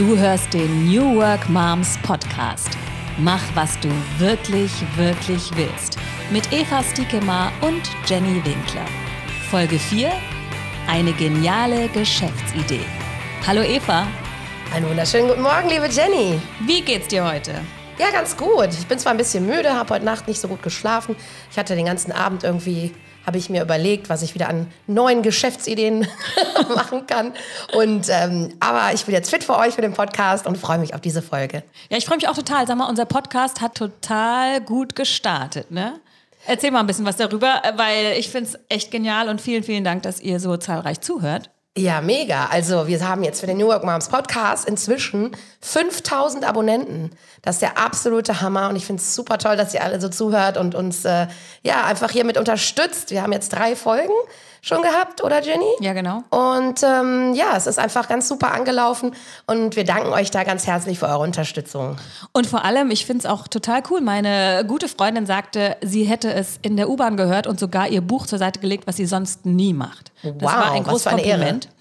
Du 0.00 0.16
hörst 0.16 0.54
den 0.54 0.86
New 0.90 1.16
Work 1.16 1.46
Moms 1.50 1.98
Podcast. 2.02 2.70
Mach, 3.18 3.42
was 3.54 3.78
du 3.80 3.90
wirklich, 4.16 4.72
wirklich 4.96 5.54
willst. 5.56 5.98
Mit 6.30 6.50
Eva 6.54 6.82
Stiekemar 6.82 7.52
und 7.60 7.82
Jenny 8.06 8.42
Winkler. 8.42 8.86
Folge 9.50 9.78
4. 9.78 10.10
Eine 10.88 11.12
geniale 11.12 11.88
Geschäftsidee. 11.88 12.86
Hallo 13.46 13.60
Eva. 13.60 14.06
Einen 14.74 14.88
wunderschönen 14.88 15.28
guten 15.28 15.42
Morgen, 15.42 15.68
liebe 15.68 15.88
Jenny. 15.88 16.40
Wie 16.60 16.80
geht's 16.80 17.08
dir 17.08 17.30
heute? 17.30 17.56
Ja, 17.98 18.10
ganz 18.10 18.34
gut. 18.34 18.68
Ich 18.70 18.86
bin 18.86 18.98
zwar 18.98 19.12
ein 19.12 19.18
bisschen 19.18 19.44
müde, 19.44 19.74
habe 19.74 19.92
heute 19.92 20.06
Nacht 20.06 20.28
nicht 20.28 20.40
so 20.40 20.48
gut 20.48 20.62
geschlafen. 20.62 21.14
Ich 21.50 21.58
hatte 21.58 21.76
den 21.76 21.84
ganzen 21.84 22.10
Abend 22.10 22.42
irgendwie 22.42 22.94
habe 23.26 23.38
ich 23.38 23.50
mir 23.50 23.62
überlegt, 23.62 24.08
was 24.08 24.22
ich 24.22 24.34
wieder 24.34 24.48
an 24.48 24.66
neuen 24.86 25.22
Geschäftsideen 25.22 26.06
machen 26.74 27.06
kann. 27.06 27.32
Und 27.74 28.08
ähm, 28.08 28.54
aber 28.60 28.94
ich 28.94 29.04
bin 29.04 29.14
jetzt 29.14 29.30
fit 29.30 29.44
für 29.44 29.56
euch 29.56 29.74
für 29.74 29.82
den 29.82 29.92
Podcast 29.92 30.46
und 30.46 30.58
freue 30.58 30.78
mich 30.78 30.94
auf 30.94 31.00
diese 31.00 31.22
Folge. 31.22 31.62
Ja, 31.88 31.98
ich 31.98 32.06
freue 32.06 32.16
mich 32.16 32.28
auch 32.28 32.36
total. 32.36 32.66
Sag 32.66 32.76
mal, 32.76 32.88
unser 32.88 33.04
Podcast 33.04 33.60
hat 33.60 33.74
total 33.74 34.60
gut 34.60 34.96
gestartet, 34.96 35.70
ne? 35.70 36.00
Erzähl 36.46 36.70
mal 36.70 36.80
ein 36.80 36.86
bisschen 36.86 37.04
was 37.04 37.16
darüber, 37.16 37.62
weil 37.76 38.14
ich 38.18 38.30
finde 38.30 38.50
es 38.50 38.58
echt 38.70 38.90
genial 38.90 39.28
und 39.28 39.40
vielen, 39.40 39.62
vielen 39.62 39.84
Dank, 39.84 40.02
dass 40.04 40.20
ihr 40.20 40.40
so 40.40 40.56
zahlreich 40.56 41.00
zuhört. 41.00 41.50
Ja, 41.78 42.00
mega. 42.00 42.46
Also 42.46 42.88
wir 42.88 43.06
haben 43.06 43.22
jetzt 43.22 43.40
für 43.40 43.46
den 43.46 43.56
New 43.58 43.68
York 43.68 43.84
Moms 43.84 44.08
Podcast 44.08 44.68
inzwischen 44.68 45.30
5000 45.60 46.44
Abonnenten. 46.44 47.12
Das 47.42 47.56
ist 47.56 47.62
der 47.62 47.78
absolute 47.78 48.40
Hammer 48.40 48.68
und 48.68 48.76
ich 48.76 48.84
finde 48.84 49.00
es 49.00 49.14
super 49.14 49.38
toll, 49.38 49.56
dass 49.56 49.72
ihr 49.72 49.84
alle 49.84 50.00
so 50.00 50.08
zuhört 50.08 50.56
und 50.56 50.74
uns 50.74 51.04
äh, 51.04 51.28
ja 51.62 51.84
einfach 51.84 52.10
hiermit 52.10 52.38
unterstützt. 52.38 53.12
Wir 53.12 53.22
haben 53.22 53.32
jetzt 53.32 53.50
drei 53.50 53.76
Folgen 53.76 54.12
schon 54.62 54.82
gehabt, 54.82 55.22
oder 55.24 55.42
Jenny? 55.42 55.64
Ja, 55.80 55.92
genau. 55.92 56.22
Und 56.30 56.82
ähm, 56.82 57.34
ja, 57.34 57.56
es 57.56 57.66
ist 57.66 57.78
einfach 57.78 58.08
ganz 58.08 58.28
super 58.28 58.52
angelaufen 58.52 59.14
und 59.46 59.76
wir 59.76 59.84
danken 59.84 60.12
euch 60.12 60.30
da 60.30 60.44
ganz 60.44 60.66
herzlich 60.66 60.98
für 60.98 61.06
eure 61.06 61.20
Unterstützung. 61.20 61.96
Und 62.32 62.46
vor 62.46 62.64
allem, 62.64 62.90
ich 62.90 63.06
finde 63.06 63.20
es 63.20 63.26
auch 63.26 63.48
total 63.48 63.82
cool. 63.90 64.00
Meine 64.00 64.64
gute 64.66 64.88
Freundin 64.88 65.26
sagte, 65.26 65.76
sie 65.82 66.04
hätte 66.04 66.32
es 66.32 66.58
in 66.62 66.76
der 66.76 66.88
U-Bahn 66.88 67.16
gehört 67.16 67.46
und 67.46 67.58
sogar 67.58 67.88
ihr 67.88 68.00
Buch 68.00 68.26
zur 68.26 68.38
Seite 68.38 68.60
gelegt, 68.60 68.86
was 68.86 68.96
sie 68.96 69.06
sonst 69.06 69.46
nie 69.46 69.72
macht. 69.72 70.12
Das 70.22 70.34
wow, 70.40 70.52
war 70.52 70.72
ein 70.72 70.84
großes 70.84 71.06
Kompliment. 71.06 71.66
Ehre. 71.66 71.74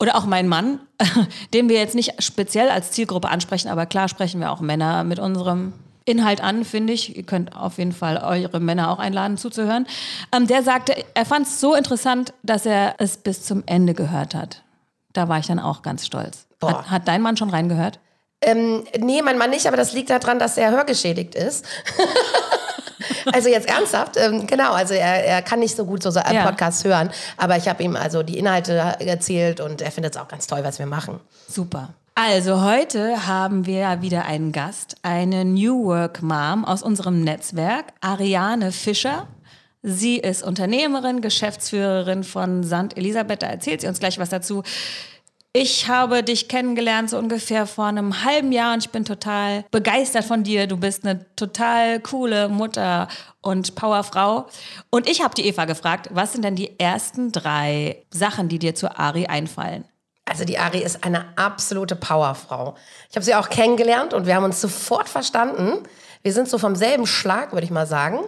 Oder 0.00 0.16
auch 0.16 0.26
mein 0.26 0.48
Mann, 0.48 0.80
den 1.54 1.68
wir 1.68 1.78
jetzt 1.78 1.94
nicht 1.94 2.22
speziell 2.22 2.68
als 2.68 2.90
Zielgruppe 2.90 3.28
ansprechen, 3.28 3.68
aber 3.68 3.86
klar 3.86 4.08
sprechen 4.08 4.40
wir 4.40 4.50
auch 4.50 4.60
Männer 4.60 5.04
mit 5.04 5.18
unserem 5.18 5.72
Inhalt 6.04 6.42
an, 6.42 6.64
finde 6.64 6.92
ich. 6.92 7.16
Ihr 7.16 7.22
könnt 7.22 7.56
auf 7.56 7.78
jeden 7.78 7.92
Fall 7.92 8.18
eure 8.18 8.60
Männer 8.60 8.90
auch 8.90 8.98
einladen 8.98 9.38
zuzuhören. 9.38 9.86
Ähm, 10.32 10.46
der 10.46 10.62
sagte, 10.62 10.94
er 11.14 11.24
fand 11.24 11.46
es 11.46 11.60
so 11.60 11.74
interessant, 11.74 12.34
dass 12.42 12.66
er 12.66 12.96
es 12.98 13.16
bis 13.16 13.42
zum 13.42 13.62
Ende 13.66 13.94
gehört 13.94 14.34
hat. 14.34 14.62
Da 15.12 15.28
war 15.28 15.38
ich 15.38 15.46
dann 15.46 15.58
auch 15.58 15.82
ganz 15.82 16.04
stolz. 16.04 16.46
Hat, 16.62 16.90
hat, 16.90 17.08
dein 17.08 17.22
Mann 17.22 17.36
schon 17.36 17.50
reingehört? 17.50 18.00
Ähm, 18.40 18.84
nee, 18.98 19.22
mein 19.22 19.38
Mann 19.38 19.50
nicht, 19.50 19.66
aber 19.66 19.76
das 19.76 19.92
liegt 19.92 20.10
daran, 20.10 20.38
dass 20.38 20.56
er 20.56 20.70
hörgeschädigt 20.70 21.34
ist. 21.34 21.66
also 23.32 23.48
jetzt 23.48 23.68
ernsthaft, 23.68 24.16
ähm, 24.16 24.46
genau, 24.46 24.72
also 24.72 24.94
er, 24.94 25.24
er 25.24 25.42
kann 25.42 25.60
nicht 25.60 25.76
so 25.76 25.84
gut 25.84 26.02
so, 26.02 26.10
so 26.10 26.20
einen 26.20 26.36
ja. 26.36 26.44
Podcast 26.44 26.84
hören, 26.84 27.10
aber 27.36 27.56
ich 27.56 27.68
habe 27.68 27.82
ihm 27.82 27.96
also 27.96 28.22
die 28.22 28.38
Inhalte 28.38 28.74
erzählt 29.00 29.60
und 29.60 29.82
er 29.82 29.90
findet 29.90 30.14
es 30.14 30.20
auch 30.20 30.28
ganz 30.28 30.46
toll, 30.46 30.60
was 30.62 30.78
wir 30.78 30.86
machen. 30.86 31.20
Super. 31.48 31.90
Also 32.16 32.62
heute 32.62 33.26
haben 33.26 33.66
wir 33.66 34.00
wieder 34.00 34.24
einen 34.24 34.52
Gast, 34.52 34.98
eine 35.02 35.44
New 35.44 35.86
Work 35.86 36.22
Mom 36.22 36.64
aus 36.64 36.84
unserem 36.84 37.24
Netzwerk, 37.24 37.86
Ariane 38.00 38.70
Fischer. 38.70 39.26
Sie 39.82 40.18
ist 40.18 40.44
Unternehmerin, 40.44 41.22
Geschäftsführerin 41.22 42.22
von 42.22 42.62
St. 42.62 42.96
Elisabeth. 42.96 43.42
Da 43.42 43.48
erzählt 43.48 43.80
sie 43.80 43.88
uns 43.88 43.98
gleich 43.98 44.20
was 44.20 44.28
dazu. 44.28 44.62
Ich 45.52 45.88
habe 45.88 46.22
dich 46.22 46.46
kennengelernt 46.46 47.10
so 47.10 47.18
ungefähr 47.18 47.66
vor 47.66 47.86
einem 47.86 48.24
halben 48.24 48.52
Jahr 48.52 48.74
und 48.74 48.84
ich 48.84 48.90
bin 48.90 49.04
total 49.04 49.64
begeistert 49.72 50.24
von 50.24 50.44
dir. 50.44 50.68
Du 50.68 50.76
bist 50.76 51.04
eine 51.04 51.26
total 51.34 51.98
coole 51.98 52.48
Mutter 52.48 53.08
und 53.40 53.74
Powerfrau. 53.74 54.46
Und 54.90 55.10
ich 55.10 55.20
habe 55.20 55.34
die 55.34 55.46
Eva 55.46 55.64
gefragt, 55.64 56.10
was 56.12 56.32
sind 56.32 56.44
denn 56.44 56.54
die 56.54 56.78
ersten 56.78 57.32
drei 57.32 58.04
Sachen, 58.12 58.48
die 58.48 58.60
dir 58.60 58.76
zu 58.76 58.96
Ari 58.96 59.26
einfallen? 59.26 59.84
Also 60.34 60.44
die 60.44 60.58
Ari 60.58 60.80
ist 60.80 61.04
eine 61.04 61.26
absolute 61.36 61.94
Powerfrau. 61.94 62.74
Ich 63.08 63.14
habe 63.14 63.24
sie 63.24 63.36
auch 63.36 63.48
kennengelernt 63.48 64.12
und 64.12 64.26
wir 64.26 64.34
haben 64.34 64.42
uns 64.42 64.60
sofort 64.60 65.08
verstanden. 65.08 65.78
Wir 66.24 66.32
sind 66.32 66.48
so 66.48 66.58
vom 66.58 66.74
selben 66.74 67.06
Schlag, 67.06 67.52
würde 67.52 67.64
ich 67.64 67.70
mal 67.70 67.86
sagen. 67.86 68.18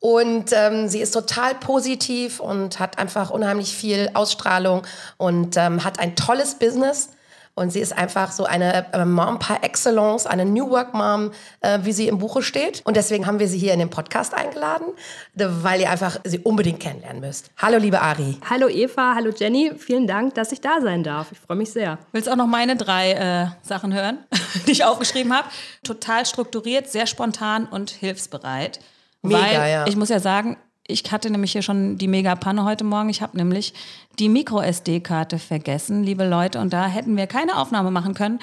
Und 0.00 0.52
ähm, 0.52 0.88
sie 0.88 1.00
ist 1.00 1.12
total 1.12 1.54
positiv 1.54 2.40
und 2.40 2.80
hat 2.80 2.98
einfach 2.98 3.30
unheimlich 3.30 3.72
viel 3.72 4.10
Ausstrahlung 4.14 4.84
und 5.16 5.56
ähm, 5.56 5.84
hat 5.84 6.00
ein 6.00 6.16
tolles 6.16 6.56
Business. 6.56 7.10
Und 7.58 7.70
sie 7.70 7.80
ist 7.80 7.96
einfach 7.96 8.30
so 8.30 8.44
eine 8.44 8.92
äh, 8.92 9.04
Mom 9.04 9.38
par 9.38 9.64
excellence, 9.64 10.26
eine 10.26 10.44
New 10.44 10.70
Work 10.70 10.94
Mom, 10.94 11.32
äh, 11.60 11.80
wie 11.82 11.92
sie 11.92 12.08
im 12.08 12.18
Buche 12.18 12.42
steht. 12.42 12.82
Und 12.84 12.96
deswegen 12.96 13.26
haben 13.26 13.40
wir 13.40 13.48
sie 13.48 13.58
hier 13.58 13.72
in 13.72 13.80
den 13.80 13.90
Podcast 13.90 14.32
eingeladen, 14.32 14.86
weil 15.34 15.80
ihr 15.80 15.90
einfach 15.90 16.20
sie 16.24 16.38
unbedingt 16.38 16.80
kennenlernen 16.80 17.20
müsst. 17.20 17.50
Hallo, 17.58 17.78
liebe 17.78 18.00
Ari. 18.00 18.38
Hallo, 18.48 18.68
Eva. 18.68 19.14
Hallo, 19.14 19.30
Jenny. 19.36 19.72
Vielen 19.76 20.06
Dank, 20.06 20.34
dass 20.34 20.52
ich 20.52 20.60
da 20.60 20.80
sein 20.80 21.02
darf. 21.02 21.32
Ich 21.32 21.40
freue 21.40 21.56
mich 21.56 21.72
sehr. 21.72 21.98
Willst 22.12 22.28
du 22.28 22.32
auch 22.32 22.36
noch 22.36 22.46
meine 22.46 22.76
drei 22.76 23.12
äh, 23.12 23.46
Sachen 23.62 23.92
hören, 23.92 24.18
die 24.66 24.72
ich 24.72 24.84
aufgeschrieben 24.84 25.36
habe? 25.36 25.48
Total 25.82 26.24
strukturiert, 26.26 26.88
sehr 26.88 27.06
spontan 27.06 27.66
und 27.66 27.90
hilfsbereit. 27.90 28.78
Mega, 29.22 29.40
weil, 29.40 29.70
ja. 29.70 29.86
Ich 29.86 29.96
muss 29.96 30.10
ja 30.10 30.20
sagen, 30.20 30.56
ich 30.88 31.04
hatte 31.12 31.30
nämlich 31.30 31.52
hier 31.52 31.62
schon 31.62 31.98
die 31.98 32.08
Mega-Panne 32.08 32.64
heute 32.64 32.82
Morgen. 32.82 33.10
Ich 33.10 33.20
habe 33.20 33.36
nämlich 33.36 33.74
die 34.18 34.30
Micro-SD-Karte 34.30 35.38
vergessen, 35.38 36.02
liebe 36.02 36.26
Leute, 36.26 36.58
und 36.58 36.72
da 36.72 36.86
hätten 36.86 37.16
wir 37.16 37.26
keine 37.26 37.58
Aufnahme 37.58 37.90
machen 37.90 38.14
können. 38.14 38.40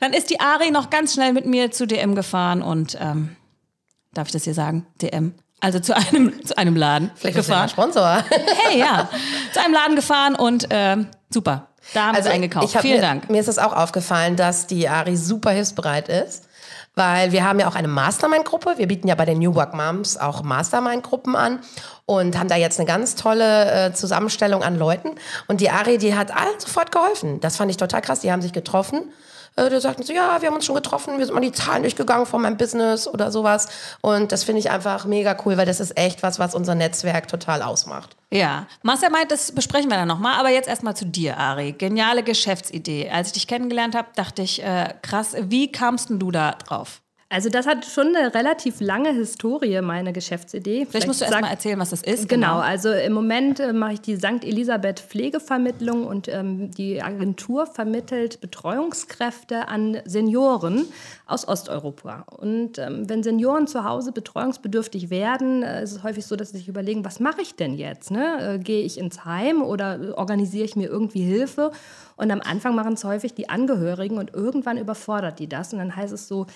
Dann 0.00 0.12
ist 0.12 0.30
die 0.30 0.38
Ari 0.38 0.70
noch 0.70 0.90
ganz 0.90 1.14
schnell 1.14 1.32
mit 1.32 1.44
mir 1.44 1.72
zu 1.72 1.86
DM 1.88 2.14
gefahren 2.14 2.62
und 2.62 2.96
ähm, 3.00 3.36
darf 4.14 4.28
ich 4.28 4.32
das 4.32 4.44
hier 4.44 4.54
sagen? 4.54 4.86
DM. 5.02 5.34
Also 5.60 5.80
zu 5.80 5.94
einem, 5.96 6.32
zu 6.46 6.56
einem 6.56 6.76
Laden 6.76 7.10
Vielleicht 7.16 7.36
gefahren. 7.36 7.66
Ist 7.66 7.72
Sponsor. 7.72 8.24
Hey, 8.68 8.78
ja. 8.78 9.08
Zu 9.52 9.60
einem 9.60 9.74
Laden 9.74 9.96
gefahren 9.96 10.36
und 10.36 10.70
äh, 10.70 10.98
super. 11.30 11.66
Da 11.94 12.06
haben 12.06 12.16
also, 12.16 12.28
wir 12.28 12.34
eingekauft. 12.34 12.78
Vielen 12.80 12.96
mir, 12.96 13.02
Dank. 13.02 13.28
Mir 13.28 13.40
ist 13.40 13.48
es 13.48 13.58
auch 13.58 13.72
aufgefallen, 13.72 14.36
dass 14.36 14.68
die 14.68 14.88
Ari 14.88 15.16
super 15.16 15.50
hilfsbereit 15.50 16.08
ist 16.08 16.47
weil 16.98 17.32
wir 17.32 17.44
haben 17.44 17.60
ja 17.60 17.68
auch 17.68 17.76
eine 17.76 17.88
Mastermind-Gruppe. 17.88 18.74
Wir 18.76 18.88
bieten 18.88 19.08
ja 19.08 19.14
bei 19.14 19.24
den 19.24 19.38
New 19.38 19.54
Work 19.54 19.72
Moms 19.72 20.18
auch 20.18 20.42
Mastermind-Gruppen 20.42 21.36
an 21.36 21.60
und 22.04 22.38
haben 22.38 22.48
da 22.48 22.56
jetzt 22.56 22.78
eine 22.78 22.86
ganz 22.86 23.14
tolle 23.14 23.86
äh, 23.86 23.92
Zusammenstellung 23.94 24.62
an 24.62 24.76
Leuten. 24.76 25.12
Und 25.46 25.60
die 25.62 25.70
Ari, 25.70 25.96
die 25.96 26.14
hat 26.14 26.30
allen 26.30 26.58
sofort 26.58 26.92
geholfen. 26.92 27.40
Das 27.40 27.56
fand 27.56 27.70
ich 27.70 27.76
total 27.76 28.02
krass. 28.02 28.20
Die 28.20 28.30
haben 28.30 28.42
sich 28.42 28.52
getroffen 28.52 29.04
äh, 29.58 29.70
die 29.70 29.80
sagten 29.80 30.02
so, 30.02 30.12
ja, 30.12 30.40
wir 30.40 30.48
haben 30.48 30.54
uns 30.54 30.64
schon 30.64 30.74
getroffen, 30.74 31.18
wir 31.18 31.26
sind 31.26 31.34
mal 31.34 31.40
die 31.40 31.52
Zahlen 31.52 31.82
durchgegangen 31.82 32.26
von 32.26 32.42
meinem 32.42 32.56
Business 32.56 33.08
oder 33.08 33.30
sowas. 33.30 33.68
Und 34.00 34.32
das 34.32 34.44
finde 34.44 34.60
ich 34.60 34.70
einfach 34.70 35.04
mega 35.04 35.36
cool, 35.44 35.56
weil 35.56 35.66
das 35.66 35.80
ist 35.80 35.98
echt 35.98 36.22
was, 36.22 36.38
was 36.38 36.54
unser 36.54 36.74
Netzwerk 36.74 37.28
total 37.28 37.62
ausmacht. 37.62 38.16
Ja, 38.30 38.66
Mastermind, 38.82 39.30
das 39.30 39.52
besprechen 39.52 39.90
wir 39.90 39.96
dann 39.96 40.08
nochmal. 40.08 40.38
Aber 40.38 40.50
jetzt 40.50 40.68
erstmal 40.68 40.96
zu 40.96 41.06
dir, 41.06 41.36
Ari. 41.36 41.72
Geniale 41.72 42.22
Geschäftsidee. 42.22 43.10
Als 43.10 43.28
ich 43.28 43.32
dich 43.34 43.46
kennengelernt 43.46 43.94
habe, 43.94 44.08
dachte 44.14 44.42
ich, 44.42 44.62
äh, 44.62 44.94
krass, 45.02 45.34
wie 45.38 45.72
kamst 45.72 46.10
du 46.10 46.30
da 46.30 46.52
drauf? 46.52 47.00
Also 47.30 47.50
das 47.50 47.66
hat 47.66 47.84
schon 47.84 48.16
eine 48.16 48.34
relativ 48.34 48.80
lange 48.80 49.12
Historie, 49.12 49.82
meine 49.82 50.14
Geschäftsidee. 50.14 50.70
Vielleicht, 50.70 50.90
Vielleicht 50.90 51.06
musst 51.08 51.20
du 51.20 51.26
erst 51.26 51.40
mal 51.42 51.50
erzählen, 51.50 51.78
was 51.78 51.90
das 51.90 52.02
ist. 52.02 52.26
Genau, 52.26 52.54
genau. 52.54 52.58
also 52.60 52.90
im 52.90 53.12
Moment 53.12 53.60
äh, 53.60 53.74
mache 53.74 53.94
ich 53.94 54.00
die 54.00 54.16
St. 54.16 54.44
Elisabeth 54.44 55.00
Pflegevermittlung 55.00 56.06
und 56.06 56.28
ähm, 56.28 56.70
die 56.70 57.02
Agentur 57.02 57.66
vermittelt 57.66 58.40
Betreuungskräfte 58.40 59.68
an 59.68 59.98
Senioren 60.06 60.86
aus 61.26 61.46
Osteuropa. 61.46 62.24
Und 62.34 62.78
ähm, 62.78 63.10
wenn 63.10 63.22
Senioren 63.22 63.66
zu 63.66 63.84
Hause 63.84 64.12
betreuungsbedürftig 64.12 65.10
werden, 65.10 65.62
äh, 65.62 65.82
ist 65.82 65.92
es 65.92 66.02
häufig 66.02 66.24
so, 66.24 66.34
dass 66.34 66.52
sie 66.52 66.56
sich 66.56 66.68
überlegen, 66.68 67.04
was 67.04 67.20
mache 67.20 67.42
ich 67.42 67.54
denn 67.56 67.74
jetzt? 67.74 68.10
Ne? 68.10 68.54
Äh, 68.54 68.58
gehe 68.58 68.82
ich 68.82 68.96
ins 68.96 69.26
Heim 69.26 69.60
oder 69.60 70.14
organisiere 70.16 70.64
ich 70.64 70.76
mir 70.76 70.88
irgendwie 70.88 71.24
Hilfe? 71.24 71.72
Und 72.16 72.30
am 72.30 72.40
Anfang 72.40 72.74
machen 72.74 72.94
es 72.94 73.04
häufig 73.04 73.34
die 73.34 73.50
Angehörigen 73.50 74.16
und 74.16 74.32
irgendwann 74.32 74.78
überfordert 74.78 75.38
die 75.38 75.48
das. 75.48 75.74
Und 75.74 75.78
dann 75.78 75.94
heißt 75.94 76.14
es 76.14 76.26
so, 76.26 76.46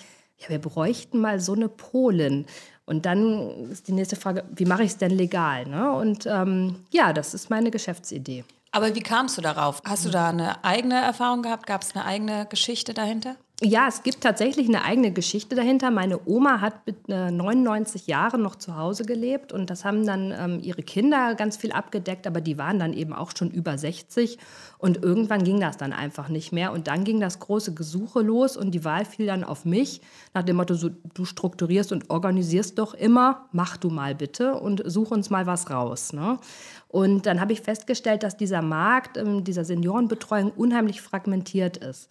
ja, 0.43 0.49
wir 0.49 0.59
bräuchten 0.59 1.19
mal 1.19 1.39
so 1.39 1.53
eine 1.53 1.69
Polin. 1.69 2.45
Und 2.85 3.05
dann 3.05 3.69
ist 3.71 3.87
die 3.87 3.93
nächste 3.93 4.15
Frage, 4.15 4.43
wie 4.53 4.65
mache 4.65 4.83
ich 4.83 4.91
es 4.91 4.97
denn 4.97 5.11
legal? 5.11 5.65
Ne? 5.65 5.91
Und 5.91 6.25
ähm, 6.25 6.83
ja, 6.91 7.13
das 7.13 7.33
ist 7.33 7.49
meine 7.49 7.71
Geschäftsidee. 7.71 8.43
Aber 8.71 8.93
wie 8.95 9.01
kamst 9.01 9.37
du 9.37 9.41
darauf? 9.41 9.81
Hast 9.85 10.05
du 10.05 10.09
da 10.09 10.29
eine 10.29 10.63
eigene 10.63 10.99
Erfahrung 10.99 11.43
gehabt? 11.43 11.67
Gab 11.67 11.83
es 11.83 11.95
eine 11.95 12.05
eigene 12.05 12.45
Geschichte 12.47 12.93
dahinter? 12.93 13.35
Ja, 13.61 13.87
es 13.87 14.01
gibt 14.01 14.21
tatsächlich 14.21 14.67
eine 14.67 14.83
eigene 14.83 15.11
Geschichte 15.11 15.55
dahinter. 15.55 15.91
Meine 15.91 16.19
Oma 16.25 16.59
hat 16.59 16.87
mit 16.87 17.07
99 17.07 18.07
äh, 18.07 18.11
Jahren 18.11 18.41
noch 18.41 18.55
zu 18.55 18.75
Hause 18.75 19.05
gelebt 19.05 19.53
und 19.53 19.69
das 19.69 19.85
haben 19.85 20.07
dann 20.07 20.33
ähm, 20.37 20.59
ihre 20.61 20.81
Kinder 20.81 21.35
ganz 21.35 21.55
viel 21.55 21.71
abgedeckt, 21.71 22.25
aber 22.25 22.41
die 22.41 22.57
waren 22.57 22.79
dann 22.79 22.93
eben 22.93 23.13
auch 23.13 23.31
schon 23.37 23.51
über 23.51 23.77
60 23.77 24.39
und 24.79 25.03
irgendwann 25.03 25.43
ging 25.43 25.59
das 25.59 25.77
dann 25.77 25.93
einfach 25.93 26.29
nicht 26.29 26.51
mehr 26.51 26.73
und 26.73 26.87
dann 26.87 27.03
ging 27.03 27.19
das 27.19 27.39
große 27.39 27.75
Gesuche 27.75 28.21
los 28.21 28.57
und 28.57 28.71
die 28.71 28.83
Wahl 28.83 29.05
fiel 29.05 29.27
dann 29.27 29.43
auf 29.43 29.65
mich 29.65 30.01
nach 30.33 30.43
dem 30.43 30.55
Motto, 30.55 30.73
so, 30.73 30.89
du 31.13 31.23
strukturierst 31.23 31.91
und 31.91 32.09
organisierst 32.09 32.79
doch 32.79 32.95
immer, 32.95 33.47
mach 33.51 33.77
du 33.77 33.91
mal 33.91 34.15
bitte 34.15 34.55
und 34.55 34.81
such 34.83 35.11
uns 35.11 35.29
mal 35.29 35.45
was 35.45 35.69
raus. 35.69 36.11
Ne? 36.11 36.39
Und 36.87 37.27
dann 37.27 37.39
habe 37.39 37.53
ich 37.53 37.61
festgestellt, 37.61 38.23
dass 38.23 38.35
dieser 38.35 38.63
Markt 38.63 39.15
ähm, 39.15 39.43
dieser 39.43 39.63
Seniorenbetreuung 39.63 40.51
unheimlich 40.51 41.01
fragmentiert 41.01 41.77
ist. 41.77 42.09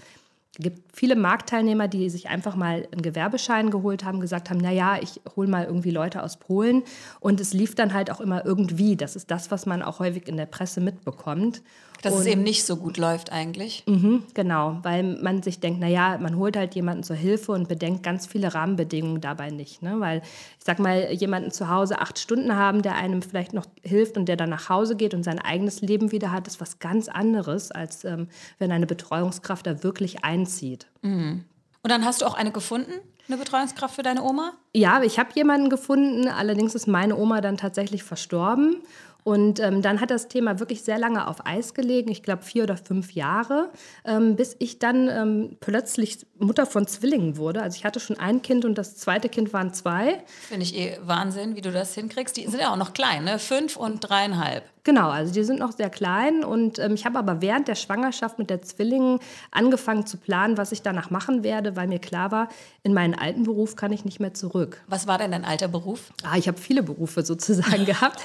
Es 0.55 0.63
gibt 0.63 0.95
viele 0.95 1.17
Marktteilnehmer, 1.17 1.89
die 1.89 2.11
sich 2.11 2.29
einfach 2.29 2.57
mal 2.57 2.87
einen 2.93 3.01
Gewerbeschein 3.01 3.71
geholt 3.71 4.05
haben, 4.05 4.21
gesagt 4.21 4.51
haben, 4.51 4.59
naja, 4.59 4.99
ich 5.01 5.19
hole 5.35 5.49
mal 5.49 5.65
irgendwie 5.65 5.91
Leute 5.91 6.23
aus 6.23 6.37
Polen. 6.37 6.83
Und 7.21 7.41
es 7.41 7.55
lief 7.55 7.75
dann 7.75 7.95
halt 7.95 8.11
auch 8.11 8.21
immer 8.21 8.45
irgendwie. 8.45 8.95
Das 8.95 9.17
ist 9.17 9.31
das, 9.31 9.51
was 9.51 9.65
man 9.65 9.83
auch 9.83 9.99
häufig 9.99 10.29
in 10.29 10.37
der 10.37 10.45
Presse 10.45 10.83
mitbekommt. 10.83 11.63
Dass 12.03 12.15
und, 12.15 12.21
es 12.21 12.27
eben 12.27 12.43
nicht 12.43 12.65
so 12.65 12.77
gut 12.77 12.97
läuft 12.97 13.31
eigentlich. 13.31 13.85
Mhm, 13.87 14.25
genau, 14.35 14.79
weil 14.83 15.05
man 15.05 15.43
sich 15.43 15.61
denkt, 15.61 15.81
naja, 15.81 16.19
man 16.21 16.37
holt 16.37 16.57
halt 16.57 16.75
jemanden 16.75 17.05
zur 17.05 17.15
Hilfe 17.15 17.53
und 17.53 17.69
bedenkt 17.69 18.03
ganz 18.03 18.27
viele 18.27 18.53
Rahmenbedingungen 18.53 19.21
dabei 19.21 19.51
nicht. 19.51 19.83
Ne? 19.83 20.01
Weil 20.01 20.19
ich 20.59 20.65
sag 20.65 20.81
mal, 20.81 21.13
jemanden 21.13 21.53
zu 21.53 21.69
Hause 21.69 22.01
acht 22.01 22.19
Stunden 22.19 22.57
haben, 22.57 22.83
der 22.83 22.97
einem 22.97 23.23
vielleicht 23.23 23.55
noch 23.55 23.67
hilft 23.85 24.17
und 24.17 24.27
der 24.27 24.37
dann 24.37 24.51
nach 24.51 24.69
Hause 24.69 24.97
geht 24.97 25.15
und 25.15 25.23
sein 25.23 25.39
eigenes 25.39 25.81
Leben 25.81 26.11
wieder 26.11 26.33
hat, 26.33 26.49
ist 26.49 26.61
was 26.61 26.81
ganz 26.81 27.09
anderes, 27.09 27.71
als 27.71 28.05
ähm, 28.05 28.27
wenn 28.59 28.73
eine 28.73 28.87
Betreuungskraft 28.87 29.65
da 29.65 29.85
wirklich 29.85 30.25
einzieht. 30.43 30.87
Mhm. 31.03 31.45
Und 31.83 31.91
dann 31.91 32.05
hast 32.05 32.23
du 32.23 32.27
auch 32.27 32.35
eine 32.35 32.53
gefunden? 32.53 32.93
Eine 33.29 33.39
Betreuungskraft 33.39 33.95
für 33.95 34.03
deine 34.03 34.23
Oma? 34.23 34.53
Ja, 34.75 35.03
ich 35.03 35.19
habe 35.19 35.31
jemanden 35.35 35.71
gefunden. 35.71 36.29
Allerdings 36.29 36.75
ist 36.75 36.87
meine 36.87 37.17
Oma 37.17 37.41
dann 37.41 37.57
tatsächlich 37.57 38.03
verstorben. 38.03 38.83
Und 39.25 39.61
ähm, 39.61 39.83
dann 39.83 40.01
hat 40.01 40.11
das 40.11 40.27
Thema 40.27 40.59
wirklich 40.59 40.83
sehr 40.83 40.99
lange 40.99 41.29
auf 41.29 41.47
Eis 41.47 41.75
gelegen, 41.75 42.11
ich 42.11 42.25
glaube 42.25 42.43
vier 42.43 42.65
oder 42.65 42.77
fünf 42.77 43.13
Jahre, 43.13 43.71
ähm, 44.05 44.35
bis 44.35 44.57
ich 44.59 44.81
dann 44.81 45.09
ähm, 45.09 45.57
plötzlich 45.61 46.27
Mutter 46.39 46.67
von 46.67 46.89
Zwillingen 46.89 47.37
wurde. 47.37 47.63
Also 47.63 47.77
ich 47.77 47.85
hatte 47.85 48.01
schon 48.01 48.19
ein 48.19 48.43
Kind 48.43 48.65
und 48.65 48.77
das 48.77 48.97
zweite 48.97 49.29
Kind 49.29 49.53
waren 49.53 49.73
zwei. 49.73 50.25
Finde 50.49 50.65
ich 50.65 50.77
eh 50.77 50.99
Wahnsinn, 51.05 51.55
wie 51.55 51.61
du 51.61 51.71
das 51.71 51.95
hinkriegst. 51.95 52.37
Die 52.37 52.49
sind 52.49 52.59
ja 52.59 52.73
auch 52.73 52.77
noch 52.77 52.95
klein, 52.95 53.23
ne? 53.23 53.39
Fünf 53.39 53.77
und 53.77 54.01
dreieinhalb. 54.01 54.65
Genau, 54.85 55.11
also 55.11 55.33
die 55.33 55.45
sind 55.45 55.61
noch 55.61 55.71
sehr 55.71 55.91
klein 55.91 56.43
und 56.43 56.81
ähm, 56.81 56.95
ich 56.95 57.07
habe 57.07 57.17
aber 57.17 57.41
während 57.41 57.69
der 57.69 57.77
Schwangerschaft 57.77 58.41
mit 58.41 58.51
der 58.51 58.63
Zwillingen 58.63 59.21
angefangen 59.53 60.07
zu 60.07 60.17
planen, 60.17 60.59
was 60.59 60.73
ich 60.73 60.83
danach 60.83 61.09
machen 61.09 61.45
werde, 61.45 61.77
weil 61.77 61.87
mir 61.87 62.01
klar 62.01 62.33
war, 62.33 62.49
in 62.83 62.93
meinen 62.93 63.15
alten 63.15 63.45
Beruf 63.45 63.77
kann 63.77 63.93
ich 63.93 64.05
nicht 64.05 64.19
mehr 64.19 64.35
zurück. 64.35 64.83
Was 64.89 65.07
war 65.07 65.19
denn 65.19 65.31
dein 65.31 65.45
alter 65.45 65.69
Beruf? 65.69 66.13
Ah, 66.25 66.37
ich 66.37 66.49
habe 66.49 66.59
viele 66.59 66.83
Berufe 66.83 67.23
sozusagen 67.23 67.85
gehabt. 67.87 68.25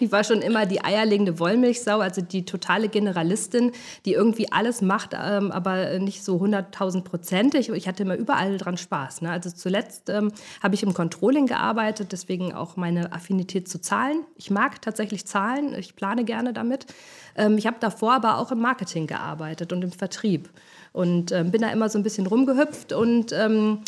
ich 0.00 0.10
war 0.10 0.24
schon 0.24 0.42
immer 0.42 0.66
die 0.66 0.82
eierlegende 0.84 1.38
Wollmilchsau, 1.38 2.00
also 2.00 2.22
die 2.22 2.44
totale 2.44 2.88
Generalistin, 2.88 3.70
die 4.04 4.14
irgendwie 4.14 4.50
alles 4.50 4.82
macht, 4.82 5.14
ähm, 5.14 5.52
aber 5.52 6.00
nicht 6.00 6.24
so 6.24 6.38
100.000 6.38 7.02
Prozentig. 7.02 7.68
Ich 7.68 7.86
hatte 7.86 8.02
immer 8.02 8.16
überall 8.16 8.58
dran 8.58 8.76
Spaß. 8.76 9.22
Ne? 9.22 9.30
Also 9.30 9.50
zuletzt 9.50 10.10
ähm, 10.10 10.32
habe 10.60 10.74
ich 10.74 10.82
im 10.82 10.92
Controlling 10.92 11.46
gearbeitet, 11.46 12.10
deswegen 12.10 12.52
auch 12.52 12.76
meine 12.76 13.12
Affinität 13.12 13.68
zu 13.68 13.80
Zahlen. 13.80 14.24
Ich 14.34 14.50
mag 14.50 14.82
tatsächlich 14.82 15.24
Zahlen 15.24 15.67
ich 15.74 15.96
plane 15.96 16.24
gerne 16.24 16.52
damit. 16.52 16.86
Ähm, 17.36 17.58
ich 17.58 17.66
habe 17.66 17.76
davor 17.80 18.14
aber 18.14 18.38
auch 18.38 18.52
im 18.52 18.60
Marketing 18.60 19.06
gearbeitet 19.06 19.72
und 19.72 19.82
im 19.82 19.92
Vertrieb 19.92 20.50
und 20.92 21.32
ähm, 21.32 21.50
bin 21.50 21.62
da 21.62 21.70
immer 21.70 21.88
so 21.88 21.98
ein 21.98 22.02
bisschen 22.02 22.26
rumgehüpft 22.26 22.92
und 22.92 23.32
ähm, 23.32 23.80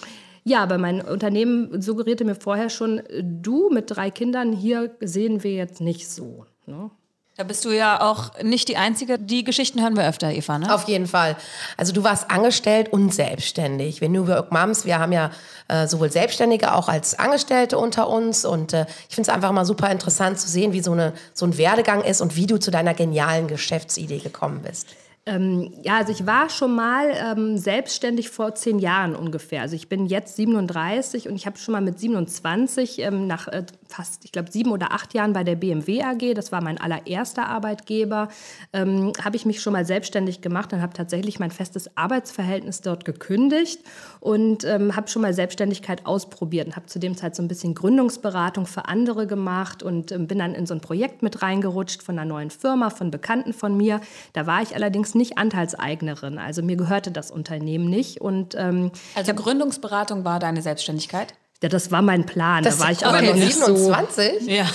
ja, 0.44 0.62
aber 0.62 0.78
mein 0.78 1.02
Unternehmen 1.02 1.82
suggerierte 1.82 2.24
mir 2.24 2.34
vorher 2.34 2.70
schon, 2.70 3.02
du 3.22 3.68
mit 3.70 3.90
drei 3.90 4.10
Kindern 4.10 4.52
hier 4.52 4.96
sehen 5.00 5.42
wir 5.44 5.52
jetzt 5.52 5.80
nicht 5.80 6.08
so. 6.10 6.46
Ne? 6.66 6.90
Da 7.40 7.44
bist 7.44 7.64
du 7.64 7.70
ja 7.70 8.02
auch 8.02 8.32
nicht 8.42 8.68
die 8.68 8.76
Einzige. 8.76 9.18
Die 9.18 9.44
Geschichten 9.44 9.80
hören 9.80 9.96
wir 9.96 10.06
öfter, 10.06 10.30
Eva, 10.30 10.58
ne? 10.58 10.74
Auf 10.74 10.86
jeden 10.88 11.06
Fall. 11.06 11.36
Also 11.78 11.90
du 11.94 12.04
warst 12.04 12.30
angestellt 12.30 12.92
und 12.92 13.14
selbstständig. 13.14 14.02
Wir 14.02 14.10
New 14.10 14.28
Work 14.28 14.52
Moms, 14.52 14.84
wir 14.84 14.98
haben 14.98 15.12
ja 15.12 15.30
äh, 15.68 15.86
sowohl 15.86 16.12
Selbstständige 16.12 16.74
auch 16.74 16.90
als 16.90 17.18
Angestellte 17.18 17.78
unter 17.78 18.10
uns. 18.10 18.44
Und 18.44 18.74
äh, 18.74 18.84
ich 19.08 19.14
finde 19.14 19.30
es 19.30 19.34
einfach 19.34 19.52
mal 19.52 19.64
super 19.64 19.90
interessant 19.90 20.38
zu 20.38 20.48
sehen, 20.48 20.74
wie 20.74 20.82
so, 20.82 20.92
eine, 20.92 21.14
so 21.32 21.46
ein 21.46 21.56
Werdegang 21.56 22.04
ist 22.04 22.20
und 22.20 22.36
wie 22.36 22.46
du 22.46 22.58
zu 22.58 22.70
deiner 22.70 22.92
genialen 22.92 23.48
Geschäftsidee 23.48 24.18
gekommen 24.18 24.60
bist. 24.60 24.88
Ähm, 25.24 25.72
ja, 25.82 25.96
also 25.96 26.12
ich 26.12 26.26
war 26.26 26.50
schon 26.50 26.74
mal 26.74 27.10
ähm, 27.14 27.56
selbstständig 27.56 28.28
vor 28.28 28.54
zehn 28.54 28.78
Jahren 28.78 29.16
ungefähr. 29.16 29.62
Also 29.62 29.76
ich 29.76 29.88
bin 29.88 30.04
jetzt 30.04 30.36
37 30.36 31.26
und 31.26 31.36
ich 31.36 31.46
habe 31.46 31.56
schon 31.56 31.72
mal 31.72 31.80
mit 31.80 31.98
27 31.98 32.98
ähm, 32.98 33.26
nach 33.26 33.48
äh, 33.48 33.64
fast, 33.90 34.24
ich 34.24 34.32
glaube, 34.32 34.50
sieben 34.50 34.70
oder 34.70 34.92
acht 34.92 35.14
Jahren 35.14 35.32
bei 35.32 35.44
der 35.44 35.56
BMW 35.56 36.02
AG, 36.02 36.34
das 36.34 36.52
war 36.52 36.62
mein 36.62 36.80
allererster 36.80 37.46
Arbeitgeber, 37.46 38.28
ähm, 38.72 39.12
habe 39.22 39.36
ich 39.36 39.44
mich 39.44 39.60
schon 39.60 39.72
mal 39.72 39.84
selbstständig 39.84 40.40
gemacht 40.40 40.72
und 40.72 40.80
habe 40.80 40.92
tatsächlich 40.92 41.38
mein 41.38 41.50
festes 41.50 41.96
Arbeitsverhältnis 41.96 42.80
dort 42.80 43.04
gekündigt 43.04 43.80
und 44.20 44.64
ähm, 44.64 44.96
habe 44.96 45.08
schon 45.08 45.22
mal 45.22 45.34
Selbstständigkeit 45.34 46.06
ausprobiert 46.06 46.66
und 46.66 46.76
habe 46.76 46.86
zu 46.86 46.98
dem 46.98 47.16
Zeit 47.16 47.34
so 47.34 47.42
ein 47.42 47.48
bisschen 47.48 47.74
Gründungsberatung 47.74 48.66
für 48.66 48.86
andere 48.86 49.26
gemacht 49.26 49.82
und 49.82 50.12
ähm, 50.12 50.26
bin 50.26 50.38
dann 50.38 50.54
in 50.54 50.66
so 50.66 50.74
ein 50.74 50.80
Projekt 50.80 51.22
mit 51.22 51.42
reingerutscht 51.42 52.02
von 52.02 52.18
einer 52.18 52.28
neuen 52.28 52.50
Firma, 52.50 52.90
von 52.90 53.10
Bekannten 53.10 53.52
von 53.52 53.76
mir. 53.76 54.00
Da 54.32 54.46
war 54.46 54.62
ich 54.62 54.74
allerdings 54.74 55.14
nicht 55.14 55.38
Anteilseignerin. 55.38 56.38
Also 56.38 56.62
mir 56.62 56.76
gehörte 56.76 57.10
das 57.10 57.30
Unternehmen 57.30 57.90
nicht. 57.90 58.20
Und, 58.20 58.54
ähm, 58.56 58.92
also 59.14 59.34
Gründungsberatung 59.34 60.24
war 60.24 60.38
deine 60.38 60.62
Selbstständigkeit? 60.62 61.34
Ja, 61.62 61.68
das 61.68 61.90
war 61.90 62.00
mein 62.00 62.24
Plan. 62.24 62.64
Das 62.64 62.78
da 62.78 62.84
war 62.84 62.92
ich 62.92 63.04
aber 63.04 63.20
noch 63.20 63.34
nicht 63.34 63.52
27? 63.52 64.44
so. 64.44 64.50
Ja, 64.50 64.66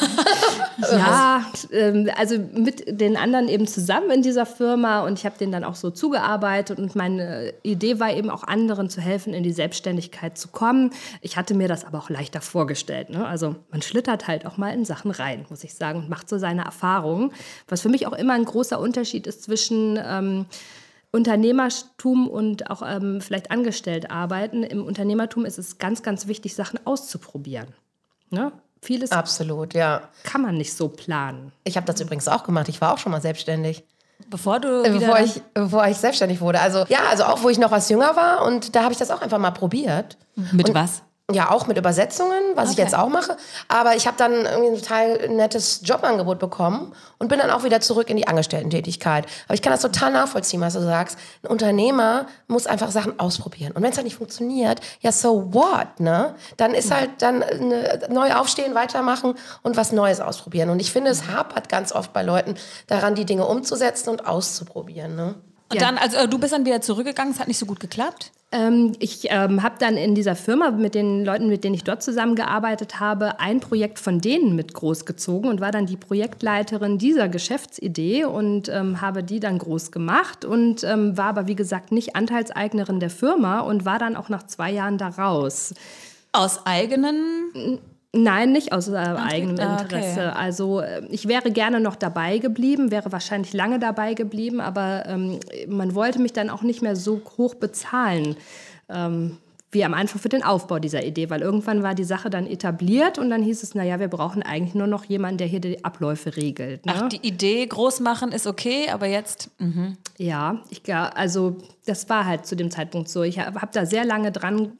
ja 0.91 1.45
ähm, 1.71 2.11
also 2.15 2.37
mit 2.37 2.83
den 3.01 3.17
anderen 3.17 3.47
eben 3.47 3.65
zusammen 3.65 4.11
in 4.11 4.21
dieser 4.21 4.45
Firma 4.45 4.99
und 5.03 5.17
ich 5.17 5.25
habe 5.25 5.35
denen 5.35 5.51
dann 5.51 5.63
auch 5.63 5.73
so 5.73 5.89
zugearbeitet 5.89 6.77
und 6.77 6.95
meine 6.95 7.53
Idee 7.63 7.99
war 7.99 8.13
eben 8.13 8.29
auch 8.29 8.43
anderen 8.43 8.91
zu 8.91 9.01
helfen, 9.01 9.33
in 9.33 9.41
die 9.41 9.51
Selbstständigkeit 9.51 10.37
zu 10.37 10.49
kommen. 10.49 10.91
Ich 11.21 11.37
hatte 11.37 11.55
mir 11.55 11.67
das 11.67 11.85
aber 11.85 11.97
auch 11.97 12.11
leichter 12.11 12.41
vorgestellt. 12.41 13.09
Ne? 13.09 13.25
Also 13.25 13.55
man 13.71 13.81
schlittert 13.81 14.27
halt 14.27 14.45
auch 14.45 14.57
mal 14.57 14.69
in 14.69 14.85
Sachen 14.85 15.09
rein, 15.09 15.47
muss 15.49 15.63
ich 15.63 15.73
sagen, 15.73 15.99
und 15.99 16.09
macht 16.09 16.29
so 16.29 16.37
seine 16.37 16.65
Erfahrungen. 16.65 17.31
Was 17.67 17.81
für 17.81 17.89
mich 17.89 18.05
auch 18.05 18.13
immer 18.13 18.33
ein 18.33 18.45
großer 18.45 18.79
Unterschied 18.79 19.25
ist 19.25 19.41
zwischen 19.41 19.99
ähm, 20.05 20.45
Unternehmertum 21.15 22.27
und 22.27 22.69
auch 22.69 22.81
ähm, 22.85 23.21
vielleicht 23.21 23.49
angestellt 23.49 24.11
arbeiten. 24.11 24.63
Im 24.63 24.85
Unternehmertum 24.85 25.45
ist 25.45 25.57
es 25.57 25.77
ganz, 25.77 26.03
ganz 26.03 26.27
wichtig, 26.27 26.55
Sachen 26.55 26.79
auszuprobieren. 26.85 27.67
Ne? 28.29 28.51
Vieles 28.81 29.11
Absolut, 29.11 29.73
ja. 29.73 30.09
kann 30.23 30.41
man 30.41 30.57
nicht 30.57 30.73
so 30.73 30.89
planen. 30.89 31.53
Ich 31.63 31.77
habe 31.77 31.87
das 31.87 31.99
übrigens 32.01 32.27
auch 32.27 32.43
gemacht. 32.43 32.67
Ich 32.67 32.81
war 32.81 32.93
auch 32.93 32.97
schon 32.97 33.13
mal 33.13 33.21
selbstständig. 33.21 33.83
Bevor 34.29 34.59
du 34.59 34.83
äh, 34.83 34.89
bevor 34.89 35.19
ich, 35.19 35.41
bevor 35.53 35.87
ich 35.87 35.97
selbstständig 35.97 36.41
wurde. 36.41 36.59
Also 36.59 36.85
ja, 36.89 36.99
also 37.09 37.23
auch 37.23 37.43
wo 37.43 37.49
ich 37.49 37.57
noch 37.57 37.71
was 37.71 37.89
jünger 37.89 38.15
war 38.15 38.45
und 38.45 38.75
da 38.75 38.83
habe 38.83 38.91
ich 38.91 38.97
das 38.97 39.09
auch 39.11 39.21
einfach 39.21 39.39
mal 39.39 39.51
probiert. 39.51 40.17
Mit 40.51 40.69
und, 40.69 40.75
was? 40.75 41.01
Ja, 41.31 41.49
auch 41.49 41.65
mit 41.65 41.75
Übersetzungen, 41.75 42.39
was 42.53 42.65
okay. 42.65 42.71
ich 42.73 42.77
jetzt 42.77 42.95
auch 42.95 43.09
mache. 43.09 43.35
Aber 43.67 43.95
ich 43.95 44.05
habe 44.05 44.15
dann 44.15 44.45
irgendwie 44.45 44.75
ein 44.75 44.79
total 44.79 45.29
nettes 45.29 45.81
Jobangebot 45.83 46.37
bekommen 46.37 46.93
und 47.17 47.29
bin 47.29 47.39
dann 47.39 47.49
auch 47.49 47.63
wieder 47.63 47.81
zurück 47.81 48.11
in 48.11 48.17
die 48.17 48.27
Angestellten-Tätigkeit. 48.27 49.25
Aber 49.45 49.55
ich 49.55 49.63
kann 49.63 49.73
das 49.73 49.81
total 49.81 50.11
nachvollziehen, 50.11 50.61
was 50.61 50.73
du 50.73 50.81
sagst. 50.81 51.17
Ein 51.41 51.47
Unternehmer 51.47 52.27
muss 52.47 52.67
einfach 52.67 52.91
Sachen 52.91 53.19
ausprobieren. 53.19 53.71
Und 53.71 53.81
wenn 53.81 53.89
es 53.89 53.97
halt 53.97 54.05
nicht 54.05 54.17
funktioniert, 54.17 54.81
ja, 55.01 55.11
so 55.11 55.51
what, 55.51 55.99
ne? 55.99 56.35
Dann 56.57 56.75
ist 56.75 56.93
halt 56.93 57.09
dann 57.23 57.41
eine, 57.41 58.01
neu 58.11 58.31
aufstehen, 58.31 58.75
weitermachen 58.75 59.33
und 59.63 59.77
was 59.77 59.91
Neues 59.91 60.21
ausprobieren. 60.21 60.69
Und 60.69 60.79
ich 60.79 60.91
finde, 60.91 61.09
es 61.09 61.27
hapert 61.27 61.69
ganz 61.69 61.91
oft 61.91 62.13
bei 62.13 62.21
Leuten 62.21 62.53
daran, 62.85 63.15
die 63.15 63.25
Dinge 63.25 63.47
umzusetzen 63.47 64.09
und 64.11 64.27
auszuprobieren, 64.27 65.15
ne? 65.15 65.33
Und 65.69 65.81
ja. 65.81 65.87
dann, 65.87 65.97
also 65.97 66.17
äh, 66.17 66.27
du 66.27 66.37
bist 66.37 66.53
dann 66.53 66.65
wieder 66.65 66.81
zurückgegangen, 66.81 67.33
es 67.33 67.39
hat 67.39 67.47
nicht 67.47 67.57
so 67.57 67.65
gut 67.65 67.79
geklappt? 67.79 68.31
Ähm, 68.51 68.93
ich 68.99 69.27
ähm, 69.31 69.63
habe 69.63 69.75
dann 69.79 69.97
in 69.97 70.13
dieser 70.13 70.35
Firma 70.35 70.69
mit 70.71 70.93
den 70.93 71.25
Leuten, 71.25 71.49
mit 71.49 71.63
denen 71.63 71.73
ich 71.73 71.83
dort 71.83 72.03
zusammengearbeitet 72.03 72.99
habe, 72.99 73.39
ein 73.39 73.59
Projekt 73.59 73.97
von 73.97 74.21
denen 74.21 74.55
mit 74.55 74.73
großgezogen 74.75 75.49
und 75.49 75.61
war 75.61 75.71
dann 75.71 75.87
die 75.87 75.97
Projektleiterin 75.97 76.99
dieser 76.99 77.27
Geschäftsidee 77.27 78.25
und 78.25 78.69
ähm, 78.69 79.01
habe 79.01 79.23
die 79.23 79.39
dann 79.39 79.57
groß 79.57 79.91
gemacht 79.91 80.45
und 80.45 80.83
ähm, 80.83 81.17
war 81.17 81.25
aber 81.25 81.47
wie 81.47 81.55
gesagt 81.55 81.91
nicht 81.91 82.15
Anteilseignerin 82.15 82.99
der 82.99 83.09
Firma 83.09 83.61
und 83.61 83.85
war 83.85 83.97
dann 83.97 84.15
auch 84.15 84.29
nach 84.29 84.43
zwei 84.43 84.71
Jahren 84.71 84.99
da 84.99 85.09
raus. 85.09 85.73
Aus 86.31 86.65
eigenen 86.65 87.79
Nein, 88.15 88.51
nicht 88.53 88.71
aus 88.71 88.87
äh, 88.87 88.95
eigenem 88.95 89.59
ah, 89.59 89.81
Interesse. 89.81 90.29
Okay. 90.29 90.37
Also 90.37 90.79
äh, 90.79 91.05
ich 91.09 91.27
wäre 91.27 91.51
gerne 91.51 91.79
noch 91.79 91.95
dabei 91.95 92.37
geblieben, 92.37 92.89
wäre 92.89 93.11
wahrscheinlich 93.11 93.53
lange 93.53 93.77
dabei 93.77 94.13
geblieben, 94.13 94.61
aber 94.61 95.03
ähm, 95.05 95.39
man 95.67 95.95
wollte 95.95 96.19
mich 96.19 96.31
dann 96.33 96.49
auch 96.49 96.61
nicht 96.61 96.81
mehr 96.81 96.95
so 96.95 97.21
hoch 97.37 97.55
bezahlen. 97.55 98.37
Ähm, 98.89 99.37
wie 99.71 99.83
am 99.83 99.93
Anfang 99.93 100.21
für 100.21 100.29
den 100.29 100.43
Aufbau 100.43 100.79
dieser 100.79 101.03
Idee, 101.03 101.29
weil 101.29 101.41
irgendwann 101.41 101.83
war 101.83 101.93
die 101.93 102.05
Sache 102.05 102.29
dann 102.29 102.47
etabliert 102.47 103.19
und 103.19 103.29
dann 103.29 103.43
hieß 103.43 103.61
es, 103.61 103.75
naja, 103.75 103.99
wir 103.99 104.07
brauchen 104.07 104.41
eigentlich 104.41 104.73
nur 104.73 104.87
noch 104.87 105.03
jemanden, 105.03 105.37
der 105.37 105.47
hier 105.47 105.59
die 105.59 105.83
Abläufe 105.83 106.37
regelt. 106.37 106.85
Ne? 106.85 106.93
Ach, 106.95 107.09
die 107.09 107.27
Idee 107.27 107.65
groß 107.67 107.99
machen 107.99 108.31
ist 108.31 108.47
okay, 108.47 108.89
aber 108.89 109.07
jetzt. 109.07 109.49
Mh. 109.59 109.95
Ja, 110.17 110.61
ich 110.69 110.81
also 110.93 111.57
das 111.85 112.07
war 112.07 112.25
halt 112.25 112.45
zu 112.45 112.55
dem 112.55 112.71
Zeitpunkt 112.71 113.09
so. 113.09 113.23
Ich 113.23 113.37
habe 113.37 113.67
da 113.73 113.85
sehr 113.85 114.05
lange 114.05 114.31
dran 114.31 114.77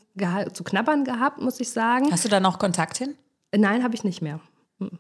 zu 0.54 0.64
knabbern 0.64 1.04
gehabt, 1.04 1.42
muss 1.42 1.60
ich 1.60 1.70
sagen. 1.70 2.10
Hast 2.12 2.24
du 2.24 2.30
da 2.30 2.40
noch 2.40 2.58
Kontakt 2.58 2.98
hin? 2.98 3.16
Nein, 3.56 3.84
habe 3.84 3.96
ich 3.96 4.04
nicht 4.04 4.22
mehr. 4.22 4.40
Hm. 4.80 5.00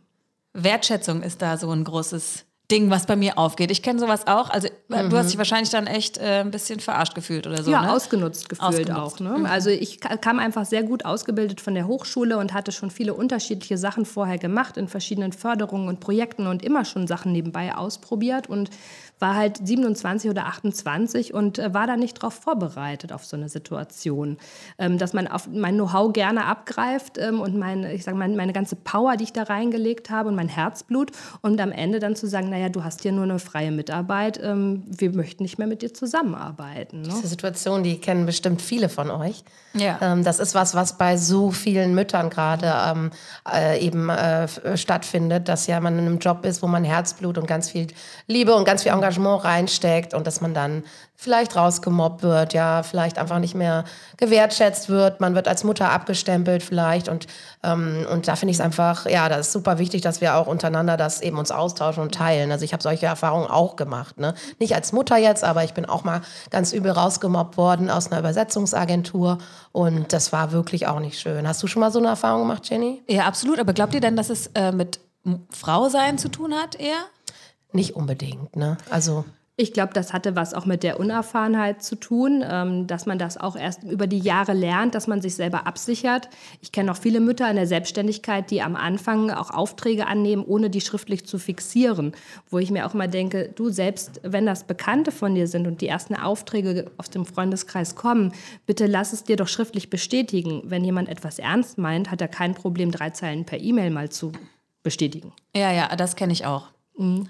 Wertschätzung 0.53 1.21
ist 1.21 1.41
da 1.41 1.57
so 1.57 1.69
ein 1.71 1.83
großes 1.83 2.45
Ding, 2.71 2.89
was 2.89 3.05
bei 3.05 3.15
mir 3.15 3.37
aufgeht. 3.37 3.69
Ich 3.69 3.83
kenne 3.83 3.99
sowas 3.99 4.25
auch. 4.25 4.49
Also 4.49 4.69
mhm. 4.87 5.09
du 5.11 5.17
hast 5.17 5.29
dich 5.29 5.37
wahrscheinlich 5.37 5.69
dann 5.69 5.85
echt 5.85 6.17
äh, 6.17 6.41
ein 6.41 6.49
bisschen 6.49 6.79
verarscht 6.79 7.13
gefühlt 7.13 7.45
oder 7.45 7.61
so. 7.61 7.69
Ja, 7.69 7.83
ne? 7.83 7.91
ausgenutzt 7.91 8.49
gefühlt 8.49 8.89
ausgenutzt. 8.89 8.99
auch. 8.99 9.19
Ne? 9.19 9.37
Mhm. 9.37 9.45
Also 9.45 9.69
ich 9.69 9.99
kam 9.99 10.39
einfach 10.39 10.65
sehr 10.65 10.81
gut 10.81 11.05
ausgebildet 11.05 11.61
von 11.61 11.75
der 11.75 11.85
Hochschule 11.85 12.37
und 12.37 12.53
hatte 12.53 12.71
schon 12.71 12.89
viele 12.89 13.13
unterschiedliche 13.13 13.77
Sachen 13.77 14.05
vorher 14.05 14.39
gemacht 14.39 14.77
in 14.77 14.87
verschiedenen 14.87 15.31
Förderungen 15.31 15.87
und 15.87 15.99
Projekten 15.99 16.47
und 16.47 16.63
immer 16.63 16.85
schon 16.85 17.05
Sachen 17.05 17.31
nebenbei 17.31 17.75
ausprobiert 17.75 18.47
und 18.47 18.71
war 19.19 19.35
halt 19.35 19.65
27 19.65 20.29
oder 20.29 20.45
28 20.47 21.33
und 21.33 21.57
äh, 21.57 21.73
war 21.73 21.87
da 21.87 21.95
nicht 21.95 22.15
drauf 22.15 22.33
vorbereitet 22.33 23.13
auf 23.13 23.25
so 23.25 23.37
eine 23.37 23.47
Situation. 23.47 24.37
Ähm, 24.77 24.97
dass 24.97 25.13
man 25.13 25.27
auf 25.27 25.47
mein 25.47 25.75
Know-how 25.75 26.11
gerne 26.11 26.45
abgreift 26.45 27.17
ähm, 27.17 27.39
und 27.39 27.57
mein, 27.57 27.85
ich 27.85 28.03
sag, 28.03 28.15
mein, 28.15 28.35
meine 28.35 28.51
ganze 28.51 28.75
Power, 28.75 29.15
die 29.15 29.23
ich 29.23 29.33
da 29.33 29.43
reingelegt 29.43 30.09
habe 30.09 30.29
und 30.29 30.35
mein 30.35 30.49
Herzblut 30.49 31.11
und 31.41 31.61
am 31.61 31.71
Ende 31.71 31.99
dann 31.99 32.15
zu 32.15 32.27
sagen, 32.27 32.49
naja, 32.49 32.69
du 32.69 32.83
hast 32.83 33.03
hier 33.03 33.13
nur 33.13 33.23
eine 33.23 33.39
freie 33.39 33.71
Mitarbeit, 33.71 34.39
ähm, 34.43 34.83
wir 34.87 35.11
möchten 35.13 35.43
nicht 35.43 35.57
mehr 35.57 35.67
mit 35.67 35.81
dir 35.81 35.93
zusammenarbeiten. 35.93 37.01
Ne? 37.01 37.09
Diese 37.09 37.27
Situation, 37.27 37.83
die 37.83 37.99
kennen 37.99 38.25
bestimmt 38.25 38.61
viele 38.61 38.89
von 38.89 39.09
euch. 39.09 39.43
Ja. 39.73 40.15
Das 40.15 40.39
ist 40.39 40.55
was, 40.55 40.73
was 40.73 40.97
bei 40.97 41.17
so 41.17 41.51
vielen 41.51 41.95
Müttern 41.95 42.29
gerade 42.29 43.11
äh, 43.51 43.85
eben 43.85 44.09
äh, 44.09 44.47
stattfindet, 44.77 45.49
dass 45.49 45.67
ja 45.67 45.81
man 45.81 45.99
in 45.99 46.05
einem 46.05 46.19
Job 46.19 46.45
ist, 46.45 46.61
wo 46.61 46.67
man 46.67 46.85
Herzblut 46.85 47.37
und 47.37 47.45
ganz 47.45 47.69
viel 47.69 47.87
Liebe 48.27 48.55
und 48.55 48.63
ganz 48.63 48.83
viel 48.83 48.93
Engagement 48.93 49.04
reinsteckt 49.07 50.13
und 50.13 50.27
dass 50.27 50.41
man 50.41 50.53
dann 50.53 50.83
vielleicht 51.17 51.55
rausgemobbt 51.55 52.23
wird, 52.23 52.53
ja, 52.53 52.83
vielleicht 52.83 53.17
einfach 53.17 53.39
nicht 53.39 53.55
mehr 53.55 53.85
gewertschätzt 54.17 54.89
wird, 54.89 55.21
man 55.21 55.33
wird 55.33 55.47
als 55.47 55.63
Mutter 55.63 55.89
abgestempelt 55.91 56.61
vielleicht 56.61 57.07
und, 57.07 57.27
ähm, 57.63 58.05
und 58.11 58.27
da 58.27 58.35
finde 58.35 58.51
ich 58.51 58.57
es 58.57 58.61
einfach, 58.61 59.09
ja, 59.09 59.29
das 59.29 59.47
ist 59.47 59.53
super 59.53 59.77
wichtig, 59.79 60.01
dass 60.01 60.19
wir 60.19 60.35
auch 60.35 60.47
untereinander 60.47 60.97
das 60.97 61.21
eben 61.21 61.37
uns 61.37 61.51
austauschen 61.51 62.03
und 62.03 62.13
teilen. 62.13 62.51
Also 62.51 62.65
ich 62.65 62.73
habe 62.73 62.83
solche 62.83 63.05
Erfahrungen 63.05 63.47
auch 63.47 63.75
gemacht, 63.75 64.19
ne? 64.19 64.33
Nicht 64.59 64.75
als 64.75 64.91
Mutter 64.91 65.17
jetzt, 65.17 65.43
aber 65.43 65.63
ich 65.63 65.73
bin 65.73 65.85
auch 65.85 66.03
mal 66.03 66.21
ganz 66.49 66.73
übel 66.73 66.91
rausgemobbt 66.91 67.57
worden 67.57 67.89
aus 67.89 68.11
einer 68.11 68.19
Übersetzungsagentur 68.19 69.37
und 69.71 70.11
das 70.11 70.33
war 70.33 70.51
wirklich 70.51 70.87
auch 70.87 70.99
nicht 70.99 71.19
schön. 71.19 71.47
Hast 71.47 71.63
du 71.63 71.67
schon 71.67 71.79
mal 71.79 71.91
so 71.91 71.99
eine 71.99 72.09
Erfahrung 72.09 72.41
gemacht, 72.41 72.69
Jenny? 72.69 73.01
Ja, 73.07 73.25
absolut. 73.25 73.59
Aber 73.59 73.73
glaubt 73.73 73.93
ihr 73.93 74.01
denn, 74.01 74.17
dass 74.17 74.29
es 74.29 74.47
äh, 74.55 74.71
mit 74.71 74.99
Frau 75.49 75.89
sein 75.89 76.17
zu 76.17 76.29
tun 76.29 76.53
hat 76.53 76.75
eher? 76.75 77.05
Nicht 77.75 77.95
unbedingt, 77.95 78.55
ne? 78.55 78.77
Also 78.89 79.25
Ich 79.57 79.71
glaube, 79.71 79.93
das 79.93 80.11
hatte 80.11 80.35
was 80.35 80.53
auch 80.53 80.65
mit 80.65 80.83
der 80.83 80.99
Unerfahrenheit 80.99 81.81
zu 81.81 81.95
tun, 81.95 82.43
ähm, 82.45 82.87
dass 82.87 83.05
man 83.05 83.17
das 83.17 83.37
auch 83.37 83.55
erst 83.55 83.83
über 83.83 84.05
die 84.05 84.19
Jahre 84.19 84.51
lernt, 84.51 84.93
dass 84.95 85.07
man 85.07 85.21
sich 85.21 85.35
selber 85.35 85.65
absichert. 85.65 86.27
Ich 86.59 86.73
kenne 86.73 86.91
auch 86.91 86.97
viele 86.97 87.21
Mütter 87.21 87.49
in 87.49 87.55
der 87.55 87.65
Selbstständigkeit, 87.65 88.51
die 88.51 88.61
am 88.61 88.75
Anfang 88.75 89.31
auch 89.31 89.51
Aufträge 89.51 90.07
annehmen, 90.07 90.43
ohne 90.43 90.69
die 90.69 90.81
schriftlich 90.81 91.25
zu 91.25 91.39
fixieren. 91.39 92.11
Wo 92.49 92.59
ich 92.59 92.69
mir 92.69 92.85
auch 92.85 92.93
mal 92.93 93.07
denke, 93.07 93.49
du 93.55 93.69
selbst, 93.69 94.19
wenn 94.23 94.45
das 94.45 94.65
Bekannte 94.65 95.13
von 95.13 95.35
dir 95.35 95.47
sind 95.47 95.67
und 95.67 95.79
die 95.79 95.87
ersten 95.87 96.15
Aufträge 96.15 96.91
aus 96.97 97.09
dem 97.09 97.25
Freundeskreis 97.25 97.95
kommen, 97.95 98.33
bitte 98.65 98.87
lass 98.87 99.13
es 99.13 99.23
dir 99.23 99.37
doch 99.37 99.47
schriftlich 99.47 99.89
bestätigen. 99.89 100.63
Wenn 100.65 100.83
jemand 100.83 101.07
etwas 101.07 101.39
ernst 101.39 101.77
meint, 101.77 102.11
hat 102.11 102.19
er 102.19 102.27
kein 102.27 102.55
Problem, 102.55 102.91
drei 102.91 103.11
Zeilen 103.11 103.45
per 103.45 103.61
E-Mail 103.61 103.89
mal 103.89 104.09
zu 104.09 104.33
bestätigen. 104.83 105.31
Ja, 105.55 105.71
ja, 105.71 105.95
das 105.95 106.17
kenne 106.17 106.33
ich 106.33 106.45
auch. 106.45 106.74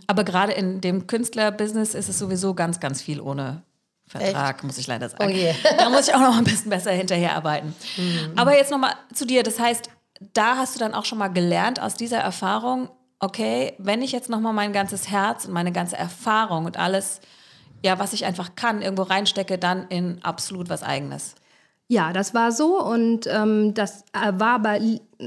Aber 0.08 0.24
gerade 0.24 0.54
in 0.54 0.82
dem 0.82 1.08
Künstlerbusiness 1.08 1.96
ist 1.96 2.10
es 2.10 2.20
sowieso 2.20 2.54
ganz, 2.54 2.80
ganz 2.80 3.02
viel 3.02 3.20
ohne 3.20 3.64
Vertrag, 4.08 4.64
muss 4.64 4.78
ich 4.78 4.88
leider 4.88 5.10
sagen. 5.10 5.26
Oh 5.26 5.30
je. 5.30 5.54
Da 5.78 5.90
muss 5.90 6.08
ich 6.08 6.14
auch 6.14 6.20
noch 6.20 6.38
ein 6.38 6.44
bisschen 6.44 6.70
besser 6.70 6.92
hinterherarbeiten. 6.92 7.74
Aber 8.36 8.56
jetzt 8.56 8.72
nochmal 8.72 8.94
zu 9.14 9.26
dir. 9.26 9.42
Das 9.44 9.60
heißt, 9.60 9.90
da 10.34 10.58
hast 10.58 10.76
du 10.76 10.80
dann 10.80 10.94
auch 10.94 11.06
schon 11.06 11.18
mal 11.18 11.30
gelernt 11.30 11.82
aus 11.82 11.96
dieser 11.96 12.20
Erfahrung, 12.20 12.90
okay, 13.20 13.74
wenn 13.78 14.02
ich 14.02 14.12
jetzt 14.12 14.30
nochmal 14.30 14.54
mein 14.54 14.74
ganzes 14.74 15.10
Herz 15.10 15.46
und 15.46 15.54
meine 15.54 15.72
ganze 15.72 15.98
Erfahrung 15.98 16.66
und 16.66 16.78
alles, 16.78 17.22
ja, 17.84 17.98
was 17.98 18.14
ich 18.14 18.26
einfach 18.26 18.56
kann, 18.56 18.82
irgendwo 18.82 19.04
reinstecke, 19.04 19.58
dann 19.58 19.88
in 19.88 20.24
absolut 20.24 20.70
was 20.70 20.84
Eigenes. 20.84 21.36
Ja, 21.88 22.14
das 22.14 22.34
war 22.34 22.52
so 22.52 22.82
und 22.82 23.28
ähm, 23.28 23.74
das 23.74 24.02
äh, 24.14 24.32
war 24.34 24.56
aber 24.56 24.80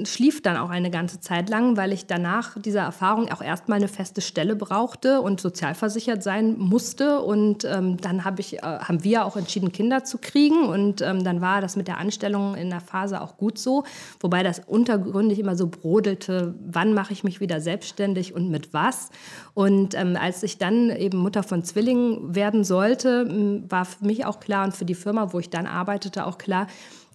schlief 0.05 0.43
dann 0.43 0.57
auch 0.57 0.71
eine 0.71 0.91
ganze 0.91 1.21
Zeit 1.21 1.49
lang, 1.49 1.77
weil 1.77 1.93
ich 1.93 2.07
danach 2.07 2.61
dieser 2.61 2.83
Erfahrung 2.83 3.31
auch 3.31 3.41
erstmal 3.41 3.77
eine 3.77 3.89
feste 3.89 4.21
Stelle 4.21 4.55
brauchte 4.55 5.21
und 5.21 5.41
sozialversichert 5.41 6.23
sein 6.23 6.59
musste. 6.59 7.21
Und 7.21 7.65
ähm, 7.65 7.97
dann 7.97 8.25
hab 8.25 8.39
ich, 8.39 8.59
äh, 8.59 8.61
haben 8.61 9.03
wir 9.05 9.25
auch 9.25 9.37
entschieden, 9.37 9.73
Kinder 9.73 10.05
zu 10.05 10.19
kriegen. 10.19 10.67
Und 10.67 11.01
ähm, 11.01 11.25
dann 11.25 11.41
war 11.41 11.61
das 11.61 11.77
mit 11.77 11.89
der 11.89 11.99
Anstellung 11.99 12.55
in 12.55 12.71
der 12.71 12.81
Phase 12.81 13.21
auch 13.21 13.37
gut 13.37 13.59
so. 13.59 13.85
Wobei 14.21 14.43
das 14.43 14.61
untergründig 14.67 15.39
immer 15.39 15.57
so 15.57 15.69
brodelte, 15.69 16.55
wann 16.67 16.93
mache 16.93 17.13
ich 17.13 17.25
mich 17.25 17.41
wieder 17.41 17.61
selbstständig 17.61 18.35
und 18.35 18.51
mit 18.51 18.75
was. 18.75 19.11
Und 19.55 19.95
ähm, 19.95 20.17
als 20.21 20.43
ich 20.43 20.59
dann 20.59 20.91
eben 20.91 21.19
Mutter 21.19 21.43
von 21.43 21.63
Zwillingen 21.65 22.35
werden 22.35 22.63
sollte, 22.63 23.65
war 23.69 23.85
für 23.85 24.05
mich 24.05 24.27
auch 24.27 24.41
klar 24.41 24.65
und 24.65 24.75
für 24.75 24.85
die 24.85 24.95
Firma, 24.95 25.33
wo 25.33 25.39
ich 25.39 25.51
dann 25.51 25.67
arbeitete, 25.67 26.27
auch 26.27 26.37
klar, 26.39 26.67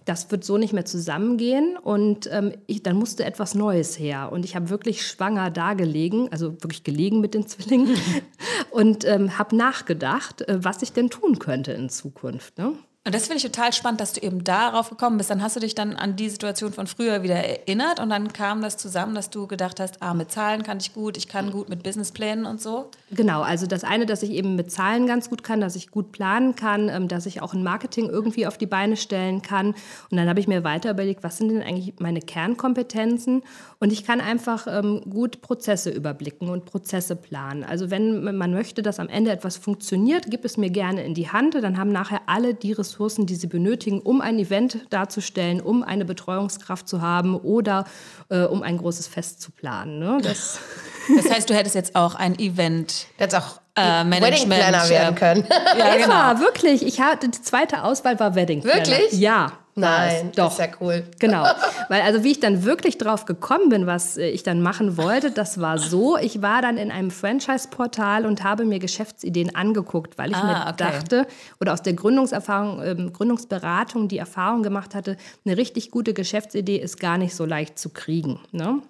das 0.04 0.30
wird 0.30 0.44
so 0.44 0.58
nicht 0.58 0.72
mehr 0.72 0.84
zusammengehen 0.84 1.76
und 1.76 2.28
ähm, 2.30 2.52
ich, 2.66 2.82
dann 2.82 2.96
musste 2.96 3.24
etwas 3.24 3.54
Neues 3.54 3.98
her. 3.98 4.30
Und 4.32 4.44
ich 4.44 4.54
habe 4.54 4.68
wirklich 4.68 5.06
schwanger 5.06 5.50
da 5.50 5.74
gelegen, 5.74 6.28
also 6.30 6.52
wirklich 6.62 6.84
gelegen 6.84 7.20
mit 7.20 7.34
den 7.34 7.46
Zwillingen 7.46 7.96
und 8.70 9.04
ähm, 9.04 9.38
habe 9.38 9.56
nachgedacht, 9.56 10.42
äh, 10.42 10.62
was 10.62 10.82
ich 10.82 10.92
denn 10.92 11.10
tun 11.10 11.38
könnte 11.38 11.72
in 11.72 11.88
Zukunft. 11.88 12.58
Ne? 12.58 12.74
Und 13.06 13.14
das 13.14 13.24
finde 13.26 13.36
ich 13.36 13.42
total 13.42 13.70
spannend, 13.74 14.00
dass 14.00 14.14
du 14.14 14.22
eben 14.22 14.44
darauf 14.44 14.88
gekommen 14.88 15.18
bist. 15.18 15.28
Dann 15.28 15.42
hast 15.42 15.56
du 15.56 15.60
dich 15.60 15.74
dann 15.74 15.94
an 15.94 16.16
die 16.16 16.30
Situation 16.30 16.72
von 16.72 16.86
früher 16.86 17.22
wieder 17.22 17.34
erinnert 17.34 18.00
und 18.00 18.08
dann 18.08 18.32
kam 18.32 18.62
das 18.62 18.78
zusammen, 18.78 19.14
dass 19.14 19.28
du 19.28 19.46
gedacht 19.46 19.78
hast, 19.78 20.00
ah, 20.00 20.14
mit 20.14 20.32
Zahlen 20.32 20.62
kann 20.62 20.78
ich 20.78 20.94
gut, 20.94 21.18
ich 21.18 21.28
kann 21.28 21.50
gut 21.50 21.68
mit 21.68 21.82
Businessplänen 21.82 22.46
und 22.46 22.62
so. 22.62 22.90
Genau, 23.10 23.42
also 23.42 23.66
das 23.66 23.84
eine, 23.84 24.06
dass 24.06 24.22
ich 24.22 24.30
eben 24.30 24.56
mit 24.56 24.72
Zahlen 24.72 25.06
ganz 25.06 25.28
gut 25.28 25.42
kann, 25.42 25.60
dass 25.60 25.76
ich 25.76 25.90
gut 25.90 26.12
planen 26.12 26.56
kann, 26.56 26.88
ähm, 26.88 27.06
dass 27.06 27.26
ich 27.26 27.42
auch 27.42 27.52
ein 27.52 27.62
Marketing 27.62 28.08
irgendwie 28.08 28.46
auf 28.46 28.56
die 28.56 28.64
Beine 28.64 28.96
stellen 28.96 29.42
kann. 29.42 29.74
Und 30.10 30.16
dann 30.16 30.26
habe 30.26 30.40
ich 30.40 30.48
mir 30.48 30.64
weiter 30.64 30.90
überlegt, 30.90 31.22
was 31.22 31.36
sind 31.36 31.50
denn 31.50 31.60
eigentlich 31.60 31.96
meine 31.98 32.20
Kernkompetenzen? 32.20 33.42
Und 33.80 33.92
ich 33.92 34.06
kann 34.06 34.22
einfach 34.22 34.66
ähm, 34.66 35.02
gut 35.10 35.42
Prozesse 35.42 35.90
überblicken 35.90 36.48
und 36.48 36.64
Prozesse 36.64 37.16
planen. 37.16 37.64
Also 37.64 37.90
wenn 37.90 38.34
man 38.34 38.54
möchte, 38.54 38.82
dass 38.82 38.98
am 38.98 39.10
Ende 39.10 39.30
etwas 39.30 39.58
funktioniert, 39.58 40.24
gib 40.30 40.46
es 40.46 40.56
mir 40.56 40.70
gerne 40.70 41.04
in 41.04 41.12
die 41.12 41.28
Hand. 41.28 41.54
Dann 41.54 41.76
haben 41.76 41.92
nachher 41.92 42.22
alle 42.28 42.54
die 42.54 42.72
Ressourcen, 42.72 42.93
die 43.26 43.34
sie 43.34 43.46
benötigen, 43.46 44.00
um 44.00 44.20
ein 44.20 44.38
Event 44.38 44.86
darzustellen, 44.90 45.60
um 45.60 45.82
eine 45.82 46.04
Betreuungskraft 46.04 46.88
zu 46.88 47.00
haben 47.00 47.36
oder 47.36 47.84
äh, 48.28 48.42
um 48.44 48.62
ein 48.62 48.78
großes 48.78 49.06
Fest 49.06 49.40
zu 49.40 49.50
planen. 49.50 49.98
Ne? 49.98 50.18
Das 50.22 50.58
Das 51.16 51.30
heißt, 51.30 51.50
du 51.50 51.54
hättest 51.54 51.74
jetzt 51.74 51.96
auch 51.96 52.14
ein 52.14 52.38
Event. 52.38 53.06
Jetzt 53.18 53.34
auch 53.34 53.60
Äh, 53.76 54.04
Management, 54.04 54.22
Wedding 54.22 54.48
Planner 54.48 54.88
werden 54.88 55.16
äh, 55.16 55.18
können. 55.18 55.46
Ja, 55.78 55.96
Eva, 55.96 56.40
wirklich. 56.40 56.86
Ich 56.86 57.00
hatte 57.00 57.28
die 57.28 57.42
zweite 57.42 57.82
Auswahl 57.82 58.18
war 58.20 58.34
Wedding 58.36 58.62
Planner. 58.62 58.86
Wirklich? 58.86 59.12
Ja. 59.18 59.52
Nein, 59.76 60.28
es. 60.30 60.36
doch. 60.36 60.44
das 60.44 60.52
ist 60.54 60.58
ja 60.60 60.66
cool. 60.80 61.04
Genau, 61.18 61.44
weil 61.88 62.02
also 62.02 62.22
wie 62.22 62.32
ich 62.32 62.40
dann 62.40 62.64
wirklich 62.64 62.98
drauf 62.98 63.24
gekommen 63.24 63.68
bin, 63.70 63.86
was 63.86 64.16
äh, 64.16 64.28
ich 64.28 64.42
dann 64.42 64.62
machen 64.62 64.96
wollte, 64.96 65.30
das 65.30 65.60
war 65.60 65.78
so, 65.78 66.16
ich 66.16 66.42
war 66.42 66.62
dann 66.62 66.76
in 66.76 66.90
einem 66.90 67.10
Franchise-Portal 67.10 68.26
und 68.26 68.44
habe 68.44 68.64
mir 68.64 68.78
Geschäftsideen 68.78 69.54
angeguckt, 69.54 70.18
weil 70.18 70.30
ich 70.30 70.36
Ah, 70.36 70.46
mir 70.46 70.60
okay. 70.72 70.74
dachte 70.76 71.26
oder 71.60 71.72
aus 71.72 71.82
der 71.82 71.94
Gründungserfahrung, 71.94 72.82
ähm, 72.82 73.12
Gründungsberatung 73.12 74.08
die 74.08 74.18
Erfahrung 74.18 74.62
gemacht 74.62 74.94
hatte, 74.94 75.16
eine 75.44 75.56
richtig 75.56 75.90
gute 75.90 76.14
Geschäftsidee 76.14 76.76
ist 76.76 77.00
gar 77.00 77.18
nicht 77.18 77.34
so 77.34 77.44
leicht 77.44 77.78
zu 77.78 77.88
kriegen. 77.90 78.40
Ne? 78.52 78.80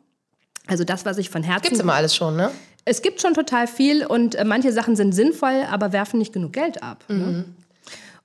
Also 0.66 0.84
das, 0.84 1.04
was 1.04 1.18
ich 1.18 1.30
von 1.30 1.42
Herzen... 1.42 1.62
Gibt's 1.64 1.80
immer 1.80 1.94
alles 1.94 2.14
schon, 2.14 2.36
ne? 2.36 2.50
Es 2.86 3.00
gibt 3.00 3.22
schon 3.22 3.32
total 3.32 3.66
viel 3.66 4.04
und 4.04 4.34
äh, 4.34 4.44
manche 4.44 4.72
Sachen 4.72 4.96
sind 4.96 5.14
sinnvoll, 5.14 5.64
aber 5.70 5.92
werfen 5.92 6.18
nicht 6.18 6.32
genug 6.34 6.52
Geld 6.52 6.82
ab. 6.82 7.04
Ne? 7.08 7.46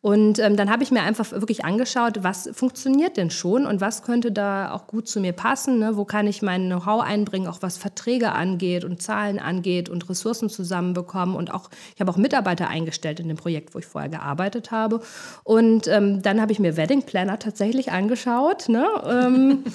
Und 0.01 0.39
ähm, 0.39 0.55
dann 0.55 0.69
habe 0.69 0.81
ich 0.83 0.91
mir 0.91 1.01
einfach 1.01 1.31
wirklich 1.31 1.65
angeschaut, 1.65 2.23
was 2.23 2.49
funktioniert 2.53 3.17
denn 3.17 3.29
schon 3.29 3.65
und 3.65 3.81
was 3.81 4.01
könnte 4.01 4.31
da 4.31 4.71
auch 4.71 4.87
gut 4.87 5.09
zu 5.09 5.19
mir 5.19 5.33
passen. 5.33 5.79
Ne? 5.79 5.97
Wo 5.97 6.05
kann 6.05 6.25
ich 6.25 6.41
mein 6.41 6.67
Know-how 6.67 7.01
einbringen, 7.01 7.47
auch 7.47 7.61
was 7.61 7.77
Verträge 7.77 8.31
angeht 8.31 8.85
und 8.85 9.01
Zahlen 9.01 9.39
angeht 9.39 9.89
und 9.89 10.09
Ressourcen 10.09 10.49
zusammenbekommen. 10.49 11.35
Und 11.35 11.53
auch, 11.53 11.69
ich 11.95 11.99
habe 11.99 12.11
auch 12.11 12.17
Mitarbeiter 12.17 12.69
eingestellt 12.69 13.19
in 13.19 13.27
dem 13.27 13.37
Projekt, 13.37 13.75
wo 13.75 13.79
ich 13.79 13.85
vorher 13.85 14.09
gearbeitet 14.09 14.71
habe. 14.71 15.01
Und 15.43 15.87
ähm, 15.87 16.21
dann 16.21 16.39
habe 16.39 16.53
ich 16.53 16.59
mir 16.59 16.77
Wedding 16.77 17.03
Planner 17.03 17.37
tatsächlich 17.37 17.91
angeschaut. 17.91 18.69
Ne? 18.69 18.87
Ähm, 19.05 19.63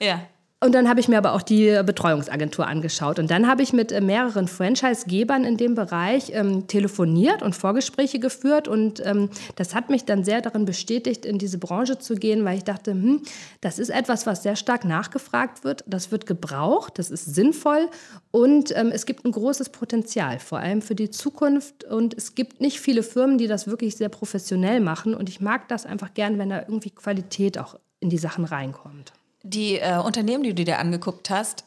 Ja. 0.00 0.22
Und 0.60 0.74
dann 0.74 0.88
habe 0.88 0.98
ich 0.98 1.06
mir 1.06 1.18
aber 1.18 1.34
auch 1.34 1.42
die 1.42 1.80
Betreuungsagentur 1.86 2.66
angeschaut. 2.66 3.20
Und 3.20 3.30
dann 3.30 3.46
habe 3.46 3.62
ich 3.62 3.72
mit 3.72 3.92
äh, 3.92 4.00
mehreren 4.00 4.48
Franchise-Gebern 4.48 5.44
in 5.44 5.56
dem 5.56 5.76
Bereich 5.76 6.32
ähm, 6.34 6.66
telefoniert 6.66 7.42
und 7.42 7.54
Vorgespräche 7.54 8.18
geführt. 8.18 8.66
Und 8.66 9.00
ähm, 9.06 9.30
das 9.54 9.76
hat 9.76 9.88
mich 9.88 10.04
dann 10.04 10.24
sehr 10.24 10.40
darin 10.40 10.64
bestätigt, 10.64 11.24
in 11.24 11.38
diese 11.38 11.58
Branche 11.58 12.00
zu 12.00 12.16
gehen, 12.16 12.44
weil 12.44 12.56
ich 12.56 12.64
dachte, 12.64 12.90
hm, 12.90 13.22
das 13.60 13.78
ist 13.78 13.90
etwas, 13.90 14.26
was 14.26 14.42
sehr 14.42 14.56
stark 14.56 14.84
nachgefragt 14.84 15.62
wird. 15.62 15.84
Das 15.86 16.10
wird 16.10 16.26
gebraucht, 16.26 16.98
das 16.98 17.12
ist 17.12 17.36
sinnvoll 17.36 17.88
und 18.32 18.76
ähm, 18.76 18.90
es 18.92 19.06
gibt 19.06 19.24
ein 19.24 19.30
großes 19.30 19.68
Potenzial, 19.68 20.40
vor 20.40 20.58
allem 20.58 20.82
für 20.82 20.96
die 20.96 21.10
Zukunft. 21.10 21.84
Und 21.84 22.14
es 22.14 22.34
gibt 22.34 22.60
nicht 22.60 22.80
viele 22.80 23.04
Firmen, 23.04 23.38
die 23.38 23.46
das 23.46 23.68
wirklich 23.68 23.96
sehr 23.96 24.08
professionell 24.08 24.80
machen. 24.80 25.14
Und 25.14 25.28
ich 25.28 25.40
mag 25.40 25.68
das 25.68 25.86
einfach 25.86 26.14
gern, 26.14 26.36
wenn 26.38 26.50
da 26.50 26.62
irgendwie 26.62 26.90
Qualität 26.90 27.58
auch 27.58 27.76
in 28.00 28.10
die 28.10 28.18
Sachen 28.18 28.44
reinkommt. 28.44 29.12
Die 29.48 29.78
äh, 29.78 29.98
Unternehmen, 29.98 30.44
die 30.44 30.54
du 30.54 30.64
dir 30.64 30.78
angeguckt 30.78 31.30
hast, 31.30 31.64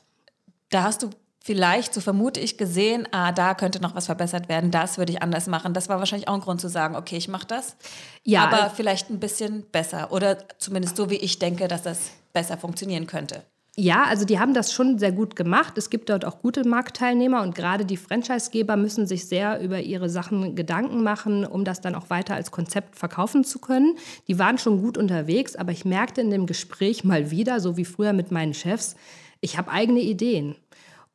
da 0.70 0.84
hast 0.84 1.04
du 1.04 1.10
vielleicht, 1.44 1.94
so 1.94 2.02
vermute 2.02 2.40
ich, 2.40 2.58
gesehen, 2.58 3.08
ah, 3.12 3.32
da 3.32 3.56
könnte 3.56 3.82
noch 3.82 3.96
was 3.96 4.06
verbessert 4.06 4.48
werden, 4.48 4.72
das 4.72 4.98
würde 4.98 5.12
ich 5.12 5.24
anders 5.24 5.48
machen. 5.48 5.74
Das 5.74 5.90
war 5.90 6.00
wahrscheinlich 6.00 6.28
auch 6.28 6.36
ein 6.36 6.42
Grund 6.42 6.62
zu 6.62 6.70
sagen, 6.70 6.96
okay, 6.96 7.18
ich 7.18 7.28
mache 7.28 7.48
das. 7.48 7.76
Ja, 8.24 8.44
aber 8.44 8.68
äh, 8.68 8.70
vielleicht 8.70 9.10
ein 9.10 9.20
bisschen 9.20 9.64
besser 9.72 10.12
oder 10.12 10.38
zumindest 10.60 10.96
so, 10.96 11.10
wie 11.10 11.16
ich 11.16 11.40
denke, 11.40 11.68
dass 11.68 11.82
das 11.82 12.12
besser 12.34 12.58
funktionieren 12.58 13.08
könnte. 13.08 13.44
Ja, 13.78 14.04
also 14.04 14.26
die 14.26 14.38
haben 14.38 14.54
das 14.54 14.74
schon 14.74 15.00
sehr 15.00 15.14
gut 15.14 15.38
gemacht. 15.38 15.78
Es 15.78 15.90
gibt 15.90 16.10
dort 16.10 16.26
auch 16.26 16.42
gute 16.42 16.68
Marktteilnehmer 16.68 17.42
und 17.42 17.56
gerade 17.56 17.86
die 17.86 17.96
Franchisegeber 17.96 18.76
müssen 18.76 19.08
sich 19.08 19.28
sehr 19.28 19.62
über 19.62 19.80
ihre 19.80 20.10
Sachen 20.10 20.56
Gedanken 20.56 21.04
machen, 21.04 21.46
um 21.46 21.64
das 21.64 21.80
dann 21.80 21.96
auch 21.96 22.10
weiter 22.10 22.36
als 22.36 22.52
Konzept 22.52 22.98
verkaufen 22.98 23.46
zu 23.46 23.60
können. 23.60 23.96
Die 24.28 24.38
waren 24.38 24.58
schon 24.58 24.82
gut 24.82 24.98
unterwegs, 24.98 25.56
aber 25.56 25.72
ich 25.72 25.86
merkte 25.86 26.20
in 26.20 26.32
dem 26.32 26.48
Gespräch 26.48 27.06
mal 27.06 27.32
wieder, 27.32 27.62
so 27.62 27.78
wie 27.78 27.86
früher 27.86 28.12
mit 28.12 28.30
meinen 28.30 28.54
Chefs, 28.54 28.98
ich 29.40 29.58
habe 29.58 29.72
eigene 29.72 30.02
Ideen. 30.02 30.56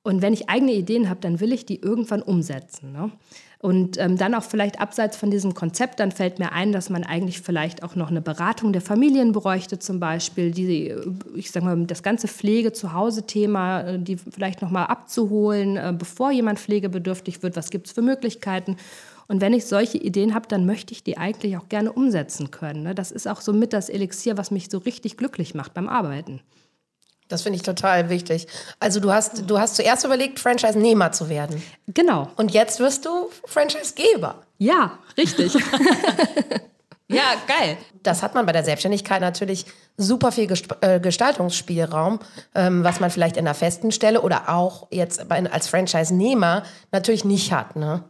Und 0.02 0.22
wenn 0.22 0.32
ich 0.32 0.48
eigene 0.48 0.72
Ideen 0.72 1.10
habe, 1.10 1.20
dann 1.20 1.40
will 1.40 1.52
ich 1.52 1.66
die 1.66 1.80
irgendwann 1.82 2.22
umsetzen. 2.22 2.90
Ne? 2.92 3.12
Und 3.58 3.98
ähm, 3.98 4.18
dann 4.18 4.34
auch 4.34 4.42
vielleicht 4.42 4.80
abseits 4.80 5.16
von 5.16 5.30
diesem 5.30 5.54
Konzept, 5.54 5.98
dann 5.98 6.12
fällt 6.12 6.38
mir 6.38 6.52
ein, 6.52 6.72
dass 6.72 6.90
man 6.90 7.04
eigentlich 7.04 7.40
vielleicht 7.40 7.82
auch 7.82 7.96
noch 7.96 8.10
eine 8.10 8.20
Beratung 8.20 8.72
der 8.72 8.82
Familien 8.82 9.32
bräuchte, 9.32 9.78
zum 9.78 9.98
Beispiel, 9.98 10.50
die, 10.50 10.94
ich 11.34 11.50
sage 11.50 11.64
mal, 11.64 11.86
das 11.86 12.02
ganze 12.02 12.28
Pflege-zu-Hause-Thema, 12.28 13.80
äh, 13.80 13.98
die 13.98 14.16
vielleicht 14.16 14.60
noch 14.60 14.70
mal 14.70 14.84
abzuholen, 14.84 15.76
äh, 15.76 15.94
bevor 15.98 16.30
jemand 16.30 16.58
pflegebedürftig 16.58 17.42
wird. 17.42 17.56
Was 17.56 17.70
gibt 17.70 17.86
es 17.86 17.92
für 17.92 18.02
Möglichkeiten? 18.02 18.76
Und 19.28 19.40
wenn 19.40 19.54
ich 19.54 19.66
solche 19.66 19.98
Ideen 19.98 20.34
habe, 20.34 20.46
dann 20.48 20.66
möchte 20.66 20.92
ich 20.92 21.02
die 21.02 21.18
eigentlich 21.18 21.56
auch 21.56 21.68
gerne 21.68 21.92
umsetzen 21.92 22.50
können. 22.50 22.82
Ne? 22.82 22.94
Das 22.94 23.10
ist 23.10 23.26
auch 23.26 23.40
so 23.40 23.52
mit 23.52 23.72
das 23.72 23.88
Elixier, 23.88 24.36
was 24.36 24.50
mich 24.50 24.68
so 24.70 24.78
richtig 24.78 25.16
glücklich 25.16 25.54
macht 25.54 25.74
beim 25.74 25.88
Arbeiten. 25.88 26.40
Das 27.28 27.42
finde 27.42 27.56
ich 27.56 27.62
total 27.62 28.08
wichtig. 28.08 28.46
Also 28.78 29.00
du 29.00 29.12
hast, 29.12 29.50
du 29.50 29.58
hast 29.58 29.76
zuerst 29.76 30.04
überlegt, 30.04 30.38
Franchise-Nehmer 30.38 31.12
zu 31.12 31.28
werden. 31.28 31.62
Genau. 31.88 32.28
Und 32.36 32.52
jetzt 32.52 32.78
wirst 32.78 33.04
du 33.04 33.30
Franchise-Geber. 33.46 34.42
Ja, 34.58 34.98
richtig. 35.16 35.54
ja, 37.08 37.24
geil. 37.46 37.76
Das 38.02 38.22
hat 38.22 38.34
man 38.34 38.46
bei 38.46 38.52
der 38.52 38.64
Selbstständigkeit 38.64 39.20
natürlich 39.20 39.66
super 39.96 40.30
viel 40.30 40.48
äh, 40.80 41.00
Gestaltungsspielraum, 41.00 42.20
ähm, 42.54 42.84
was 42.84 43.00
man 43.00 43.10
vielleicht 43.10 43.36
in 43.36 43.46
einer 43.46 43.54
festen 43.54 43.90
Stelle 43.90 44.20
oder 44.20 44.48
auch 44.48 44.86
jetzt 44.90 45.30
als 45.30 45.68
Franchise-Nehmer 45.68 46.62
natürlich 46.92 47.24
nicht 47.24 47.52
hat. 47.52 47.74
Ne? 47.74 48.04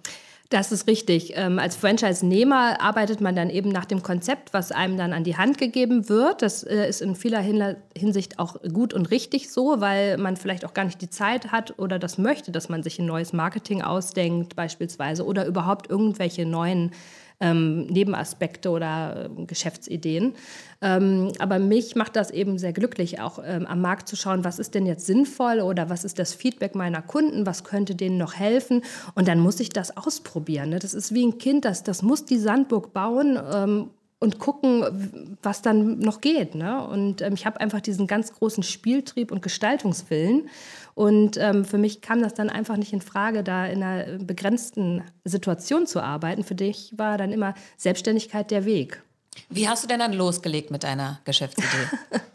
Das 0.48 0.70
ist 0.70 0.86
richtig. 0.86 1.32
Ähm, 1.34 1.58
als 1.58 1.74
Franchise-Nehmer 1.74 2.80
arbeitet 2.80 3.20
man 3.20 3.34
dann 3.34 3.50
eben 3.50 3.70
nach 3.70 3.84
dem 3.84 4.02
Konzept, 4.02 4.54
was 4.54 4.70
einem 4.70 4.96
dann 4.96 5.12
an 5.12 5.24
die 5.24 5.36
Hand 5.36 5.58
gegeben 5.58 6.08
wird. 6.08 6.40
Das 6.40 6.62
äh, 6.62 6.88
ist 6.88 7.02
in 7.02 7.16
vieler 7.16 7.40
Hinsicht 7.96 8.38
auch 8.38 8.56
gut 8.72 8.94
und 8.94 9.10
richtig 9.10 9.50
so, 9.50 9.80
weil 9.80 10.18
man 10.18 10.36
vielleicht 10.36 10.64
auch 10.64 10.72
gar 10.72 10.84
nicht 10.84 11.02
die 11.02 11.10
Zeit 11.10 11.50
hat 11.50 11.78
oder 11.78 11.98
das 11.98 12.16
möchte, 12.16 12.52
dass 12.52 12.68
man 12.68 12.84
sich 12.84 12.98
ein 13.00 13.06
neues 13.06 13.32
Marketing 13.32 13.82
ausdenkt 13.82 14.54
beispielsweise 14.54 15.24
oder 15.24 15.46
überhaupt 15.46 15.90
irgendwelche 15.90 16.46
neuen 16.46 16.92
ähm, 17.40 17.86
Nebenaspekte 17.86 18.70
oder 18.70 19.26
äh, 19.26 19.44
Geschäftsideen. 19.44 20.34
Ähm, 20.80 21.32
aber 21.38 21.58
mich 21.58 21.96
macht 21.96 22.16
das 22.16 22.30
eben 22.30 22.58
sehr 22.58 22.72
glücklich, 22.72 23.20
auch 23.20 23.38
ähm, 23.44 23.66
am 23.66 23.80
Markt 23.80 24.08
zu 24.08 24.16
schauen, 24.16 24.44
was 24.44 24.58
ist 24.58 24.74
denn 24.74 24.86
jetzt 24.86 25.06
sinnvoll 25.06 25.60
oder 25.60 25.90
was 25.90 26.04
ist 26.04 26.18
das 26.18 26.34
Feedback 26.34 26.74
meiner 26.74 27.02
Kunden, 27.02 27.46
was 27.46 27.64
könnte 27.64 27.94
denen 27.94 28.18
noch 28.18 28.34
helfen. 28.34 28.82
Und 29.14 29.28
dann 29.28 29.40
muss 29.40 29.60
ich 29.60 29.70
das 29.70 29.96
ausprobieren. 29.96 30.70
Ne? 30.70 30.78
Das 30.78 30.94
ist 30.94 31.12
wie 31.14 31.26
ein 31.26 31.38
Kind, 31.38 31.64
das, 31.64 31.82
das 31.82 32.02
muss 32.02 32.24
die 32.24 32.38
Sandburg 32.38 32.92
bauen 32.92 33.38
ähm, 33.52 33.90
und 34.18 34.38
gucken, 34.38 35.36
was 35.42 35.60
dann 35.60 35.98
noch 35.98 36.22
geht. 36.22 36.54
Ne? 36.54 36.86
Und 36.86 37.20
ähm, 37.20 37.34
ich 37.34 37.44
habe 37.44 37.60
einfach 37.60 37.80
diesen 37.80 38.06
ganz 38.06 38.32
großen 38.32 38.62
Spieltrieb 38.62 39.30
und 39.30 39.42
Gestaltungswillen. 39.42 40.48
Und 40.96 41.36
ähm, 41.36 41.66
für 41.66 41.76
mich 41.76 42.00
kam 42.00 42.22
das 42.22 42.32
dann 42.32 42.48
einfach 42.48 42.78
nicht 42.78 42.94
in 42.94 43.02
Frage, 43.02 43.44
da 43.44 43.66
in 43.66 43.82
einer 43.82 44.16
begrenzten 44.16 45.02
Situation 45.24 45.86
zu 45.86 46.02
arbeiten. 46.02 46.42
Für 46.42 46.54
dich 46.54 46.94
war 46.96 47.18
dann 47.18 47.32
immer 47.32 47.54
Selbstständigkeit 47.76 48.50
der 48.50 48.64
Weg. 48.64 49.02
Wie 49.50 49.68
hast 49.68 49.84
du 49.84 49.88
denn 49.88 49.98
dann 49.98 50.14
losgelegt 50.14 50.70
mit 50.70 50.84
deiner 50.84 51.20
Geschäftsidee? 51.26 51.66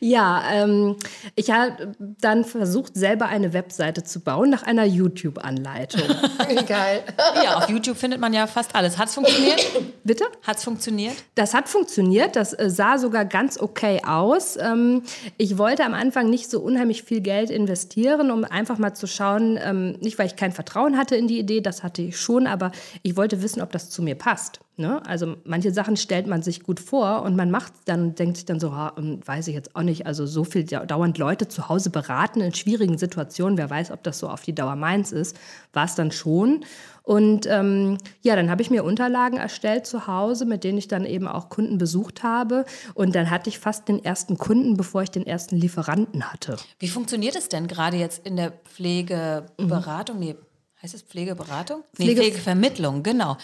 Ja, 0.00 0.42
ähm, 0.52 0.96
ich 1.34 1.50
habe 1.50 1.94
dann 1.98 2.44
versucht, 2.44 2.94
selber 2.94 3.26
eine 3.26 3.52
Webseite 3.52 4.04
zu 4.04 4.20
bauen 4.20 4.50
nach 4.50 4.62
einer 4.62 4.84
YouTube-Anleitung. 4.84 6.02
Geil. 6.66 7.02
ja, 7.42 7.56
auf 7.56 7.68
YouTube 7.68 7.96
findet 7.96 8.20
man 8.20 8.32
ja 8.32 8.46
fast 8.46 8.74
alles. 8.74 8.98
Hat 8.98 9.08
es 9.08 9.14
funktioniert? 9.14 9.66
Bitte? 10.04 10.24
Hat 10.46 10.58
es 10.58 10.64
funktioniert? 10.64 11.14
Das 11.34 11.54
hat 11.54 11.68
funktioniert. 11.68 12.36
Das 12.36 12.52
äh, 12.52 12.70
sah 12.70 12.98
sogar 12.98 13.24
ganz 13.24 13.58
okay 13.58 14.00
aus. 14.06 14.56
Ähm, 14.56 15.02
ich 15.36 15.58
wollte 15.58 15.84
am 15.84 15.94
Anfang 15.94 16.30
nicht 16.30 16.50
so 16.50 16.60
unheimlich 16.60 17.02
viel 17.02 17.20
Geld 17.20 17.50
investieren, 17.50 18.30
um 18.30 18.44
einfach 18.44 18.78
mal 18.78 18.94
zu 18.94 19.06
schauen, 19.06 19.58
ähm, 19.60 19.96
nicht 20.00 20.18
weil 20.18 20.26
ich 20.26 20.36
kein 20.36 20.52
Vertrauen 20.52 20.96
hatte 20.96 21.16
in 21.16 21.26
die 21.26 21.38
Idee, 21.38 21.60
das 21.60 21.82
hatte 21.82 22.02
ich 22.02 22.18
schon, 22.18 22.46
aber 22.46 22.72
ich 23.02 23.16
wollte 23.16 23.42
wissen, 23.42 23.62
ob 23.62 23.72
das 23.72 23.90
zu 23.90 24.02
mir 24.02 24.14
passt. 24.14 24.60
Ne? 24.78 25.04
Also 25.04 25.34
manche 25.44 25.72
Sachen 25.72 25.96
stellt 25.96 26.28
man 26.28 26.42
sich 26.42 26.62
gut 26.62 26.78
vor 26.78 27.22
und 27.22 27.34
man 27.34 27.50
macht 27.50 27.72
dann 27.86 28.14
denkt 28.14 28.36
sich 28.36 28.46
dann 28.46 28.60
so, 28.60 28.76
ha, 28.76 28.94
weiß 28.96 29.48
ich 29.48 29.54
jetzt 29.54 29.74
auch 29.74 29.82
nicht, 29.82 30.06
also 30.06 30.24
so 30.24 30.44
viel 30.44 30.62
dauernd 30.62 31.18
Leute 31.18 31.48
zu 31.48 31.68
Hause 31.68 31.90
beraten 31.90 32.40
in 32.40 32.54
schwierigen 32.54 32.96
Situationen, 32.96 33.58
wer 33.58 33.68
weiß, 33.68 33.90
ob 33.90 34.04
das 34.04 34.20
so 34.20 34.28
auf 34.28 34.42
die 34.42 34.54
Dauer 34.54 34.76
meins 34.76 35.10
ist, 35.10 35.36
war 35.72 35.84
es 35.84 35.96
dann 35.96 36.12
schon. 36.12 36.64
Und 37.02 37.46
ähm, 37.46 37.98
ja, 38.22 38.36
dann 38.36 38.50
habe 38.50 38.62
ich 38.62 38.70
mir 38.70 38.84
Unterlagen 38.84 39.38
erstellt 39.38 39.86
zu 39.86 40.06
Hause, 40.06 40.44
mit 40.44 40.62
denen 40.62 40.78
ich 40.78 40.86
dann 40.86 41.04
eben 41.04 41.26
auch 41.26 41.48
Kunden 41.48 41.78
besucht 41.78 42.22
habe. 42.22 42.64
Und 42.94 43.16
dann 43.16 43.30
hatte 43.30 43.48
ich 43.48 43.58
fast 43.58 43.88
den 43.88 44.04
ersten 44.04 44.38
Kunden, 44.38 44.76
bevor 44.76 45.02
ich 45.02 45.10
den 45.10 45.26
ersten 45.26 45.56
Lieferanten 45.56 46.30
hatte. 46.30 46.56
Wie 46.78 46.88
funktioniert 46.88 47.34
es 47.34 47.48
denn 47.48 47.66
gerade 47.66 47.96
jetzt 47.96 48.24
in 48.26 48.36
der 48.36 48.52
Pflegeberatung? 48.52 50.18
Mhm. 50.18 50.20
Nee, 50.20 50.36
Heißt 50.80 50.94
es 50.94 51.02
Pflegeberatung? 51.02 51.82
Nee, 51.98 52.04
Pflege 52.04 52.20
Pflegevermittlung, 52.20 53.02
genau. 53.02 53.36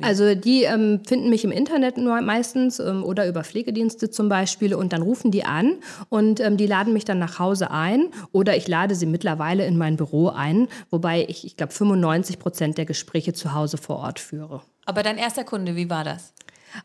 Also 0.00 0.34
die 0.34 0.62
ähm, 0.62 1.02
finden 1.06 1.28
mich 1.28 1.44
im 1.44 1.50
Internet 1.50 1.98
nur 1.98 2.18
meistens 2.22 2.78
ähm, 2.78 3.04
oder 3.04 3.28
über 3.28 3.44
Pflegedienste 3.44 4.10
zum 4.10 4.30
Beispiel 4.30 4.74
und 4.74 4.94
dann 4.94 5.02
rufen 5.02 5.30
die 5.30 5.44
an 5.44 5.76
und 6.08 6.40
ähm, 6.40 6.56
die 6.56 6.66
laden 6.66 6.94
mich 6.94 7.04
dann 7.04 7.18
nach 7.18 7.38
Hause 7.38 7.70
ein 7.70 8.06
oder 8.32 8.56
ich 8.56 8.68
lade 8.68 8.94
sie 8.94 9.04
mittlerweile 9.04 9.66
in 9.66 9.76
mein 9.76 9.96
Büro 9.96 10.28
ein, 10.28 10.66
wobei 10.88 11.26
ich, 11.28 11.44
ich 11.44 11.58
glaube, 11.58 11.74
95 11.74 12.38
Prozent 12.38 12.78
der 12.78 12.86
Gespräche 12.86 13.34
zu 13.34 13.52
Hause 13.52 13.76
vor 13.76 13.98
Ort 13.98 14.18
führe. 14.18 14.62
Aber 14.86 15.02
dein 15.02 15.18
erster 15.18 15.44
Kunde, 15.44 15.76
wie 15.76 15.90
war 15.90 16.04
das? 16.04 16.32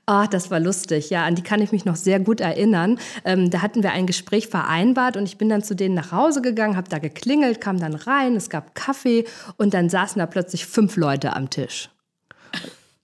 Ah, 0.05 0.27
das 0.27 0.51
war 0.51 0.59
lustig. 0.59 1.09
Ja, 1.09 1.25
an 1.25 1.35
die 1.35 1.43
kann 1.43 1.61
ich 1.61 1.71
mich 1.71 1.85
noch 1.85 1.95
sehr 1.95 2.19
gut 2.19 2.41
erinnern. 2.41 2.99
Ähm, 3.25 3.49
da 3.49 3.61
hatten 3.61 3.83
wir 3.83 3.91
ein 3.91 4.07
Gespräch 4.07 4.47
vereinbart 4.47 5.17
und 5.17 5.25
ich 5.25 5.37
bin 5.37 5.49
dann 5.49 5.63
zu 5.63 5.75
denen 5.75 5.95
nach 5.95 6.11
Hause 6.11 6.41
gegangen, 6.41 6.77
habe 6.77 6.89
da 6.89 6.99
geklingelt, 6.99 7.61
kam 7.61 7.79
dann 7.79 7.95
rein, 7.95 8.35
es 8.35 8.49
gab 8.49 8.75
Kaffee 8.75 9.25
und 9.57 9.73
dann 9.73 9.89
saßen 9.89 10.19
da 10.19 10.25
plötzlich 10.25 10.65
fünf 10.65 10.95
Leute 10.97 11.35
am 11.35 11.49
Tisch. 11.49 11.89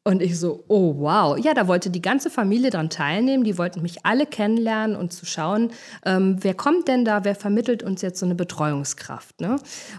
Und 0.10 0.24
ich 0.24 0.40
so, 0.40 0.64
oh 0.70 0.96
wow. 0.98 1.38
Ja, 1.38 1.54
da 1.54 1.68
wollte 1.68 1.92
die 1.92 2.02
ganze 2.02 2.32
Familie 2.32 2.72
dran 2.72 2.90
teilnehmen. 2.90 3.44
Die 3.44 3.60
wollten 3.60 3.84
mich 3.84 4.08
alle 4.08 4.26
kennenlernen 4.26 4.96
und 4.96 5.14
zu 5.14 5.28
schauen, 5.28 5.70
ähm, 6.04 6.38
wer 6.42 6.56
kommt 6.56 6.88
denn 6.88 7.06
da, 7.06 7.26
wer 7.26 7.36
vermittelt 7.36 7.84
uns 7.84 8.02
jetzt 8.02 8.20
so 8.20 8.26
eine 8.26 8.34
Betreuungskraft. 8.34 9.40
Ne? 9.40 9.58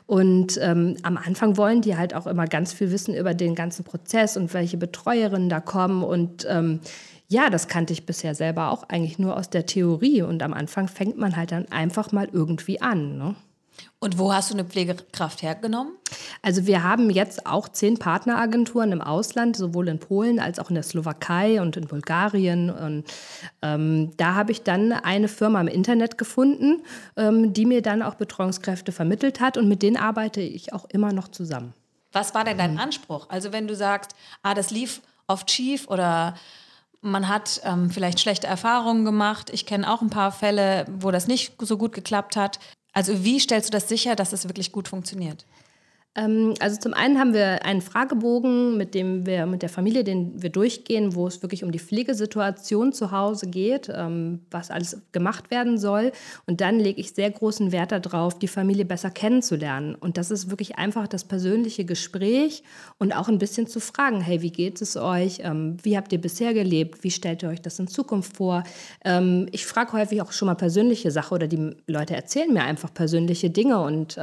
Und 0.08 0.58
ähm, 0.60 0.96
am 1.04 1.16
Anfang 1.16 1.56
wollen 1.56 1.80
die 1.80 1.96
halt 1.96 2.16
auch 2.16 2.26
immer 2.26 2.48
ganz 2.48 2.72
viel 2.72 2.90
wissen 2.90 3.14
über 3.14 3.34
den 3.34 3.54
ganzen 3.54 3.84
Prozess 3.84 4.36
und 4.36 4.52
welche 4.52 4.78
Betreuerinnen 4.78 5.48
da 5.48 5.60
kommen. 5.60 6.02
Und 6.02 6.44
ähm, 6.50 6.80
ja, 7.28 7.48
das 7.48 7.68
kannte 7.68 7.92
ich 7.92 8.04
bisher 8.04 8.34
selber 8.34 8.72
auch 8.72 8.88
eigentlich 8.88 9.20
nur 9.20 9.36
aus 9.36 9.48
der 9.48 9.64
Theorie. 9.64 10.22
Und 10.22 10.42
am 10.42 10.54
Anfang 10.54 10.88
fängt 10.88 11.18
man 11.18 11.36
halt 11.36 11.52
dann 11.52 11.70
einfach 11.70 12.10
mal 12.10 12.28
irgendwie 12.32 12.80
an. 12.80 13.16
Ne? 13.16 13.36
Und 14.02 14.18
wo 14.18 14.32
hast 14.32 14.50
du 14.50 14.54
eine 14.54 14.64
Pflegekraft 14.64 15.42
hergenommen? 15.42 15.92
Also 16.40 16.66
wir 16.66 16.82
haben 16.82 17.10
jetzt 17.10 17.44
auch 17.44 17.68
zehn 17.68 17.98
Partneragenturen 17.98 18.92
im 18.92 19.02
Ausland, 19.02 19.56
sowohl 19.56 19.88
in 19.88 19.98
Polen 19.98 20.40
als 20.40 20.58
auch 20.58 20.70
in 20.70 20.74
der 20.74 20.84
Slowakei 20.84 21.60
und 21.60 21.76
in 21.76 21.86
Bulgarien. 21.86 22.70
Und 22.70 23.04
ähm, 23.60 24.16
da 24.16 24.34
habe 24.34 24.52
ich 24.52 24.62
dann 24.62 24.92
eine 24.92 25.28
Firma 25.28 25.60
im 25.60 25.68
Internet 25.68 26.16
gefunden, 26.16 26.82
ähm, 27.18 27.52
die 27.52 27.66
mir 27.66 27.82
dann 27.82 28.00
auch 28.00 28.14
Betreuungskräfte 28.14 28.90
vermittelt 28.90 29.38
hat 29.38 29.58
und 29.58 29.68
mit 29.68 29.82
denen 29.82 29.98
arbeite 29.98 30.40
ich 30.40 30.72
auch 30.72 30.86
immer 30.86 31.12
noch 31.12 31.28
zusammen. 31.28 31.74
Was 32.10 32.34
war 32.34 32.44
denn 32.44 32.56
dein 32.56 32.72
mhm. 32.72 32.80
Anspruch? 32.80 33.28
Also 33.28 33.52
wenn 33.52 33.68
du 33.68 33.76
sagst, 33.76 34.16
ah, 34.42 34.54
das 34.54 34.70
lief 34.70 35.02
oft 35.26 35.50
schief 35.50 35.88
oder 35.88 36.34
man 37.02 37.28
hat 37.28 37.60
ähm, 37.64 37.90
vielleicht 37.90 38.20
schlechte 38.20 38.46
Erfahrungen 38.46 39.04
gemacht. 39.04 39.50
Ich 39.50 39.66
kenne 39.66 39.90
auch 39.90 40.00
ein 40.00 40.10
paar 40.10 40.32
Fälle, 40.32 40.86
wo 40.90 41.10
das 41.10 41.28
nicht 41.28 41.54
so 41.60 41.76
gut 41.76 41.92
geklappt 41.92 42.36
hat. 42.36 42.58
Also 42.92 43.24
wie 43.24 43.40
stellst 43.40 43.68
du 43.68 43.72
das 43.72 43.88
sicher, 43.88 44.16
dass 44.16 44.32
es 44.32 44.46
wirklich 44.46 44.72
gut 44.72 44.88
funktioniert? 44.88 45.46
Ähm, 46.16 46.54
also 46.58 46.76
zum 46.76 46.92
einen 46.92 47.18
haben 47.20 47.34
wir 47.34 47.64
einen 47.64 47.80
Fragebogen, 47.80 48.76
mit 48.76 48.94
dem 48.94 49.26
wir 49.26 49.46
mit 49.46 49.62
der 49.62 49.68
Familie, 49.68 50.02
den 50.02 50.42
wir 50.42 50.50
durchgehen, 50.50 51.14
wo 51.14 51.26
es 51.28 51.40
wirklich 51.42 51.62
um 51.62 51.70
die 51.70 51.78
Pflegesituation 51.78 52.92
zu 52.92 53.12
Hause 53.12 53.46
geht, 53.48 53.88
ähm, 53.94 54.40
was 54.50 54.72
alles 54.72 55.02
gemacht 55.12 55.52
werden 55.52 55.78
soll. 55.78 56.10
Und 56.46 56.60
dann 56.60 56.80
lege 56.80 57.00
ich 57.00 57.12
sehr 57.12 57.30
großen 57.30 57.70
Wert 57.70 57.92
darauf, 57.92 58.38
die 58.38 58.48
Familie 58.48 58.84
besser 58.84 59.10
kennenzulernen. 59.10 59.94
Und 59.94 60.16
das 60.16 60.32
ist 60.32 60.50
wirklich 60.50 60.76
einfach 60.78 61.06
das 61.06 61.24
persönliche 61.24 61.84
Gespräch 61.84 62.64
und 62.98 63.12
auch 63.12 63.28
ein 63.28 63.38
bisschen 63.38 63.68
zu 63.68 63.78
fragen, 63.78 64.20
hey, 64.20 64.42
wie 64.42 64.50
geht 64.50 64.82
es 64.82 64.96
euch? 64.96 65.38
Ähm, 65.44 65.76
wie 65.82 65.96
habt 65.96 66.12
ihr 66.12 66.20
bisher 66.20 66.54
gelebt? 66.54 67.04
Wie 67.04 67.10
stellt 67.12 67.44
ihr 67.44 67.50
euch 67.50 67.62
das 67.62 67.78
in 67.78 67.88
Zukunft 67.88 68.36
vor? 68.36 68.64
ich 69.52 69.66
frage 69.66 69.92
häufig 69.92 70.22
auch 70.22 70.32
schon 70.32 70.46
mal 70.46 70.54
persönliche 70.54 71.10
Sachen 71.10 71.34
oder 71.34 71.46
die 71.46 71.76
Leute 71.86 72.14
erzählen 72.14 72.52
mir 72.52 72.62
einfach 72.62 72.92
persönliche 72.92 73.50
Dinge 73.50 73.80
und 73.80 74.18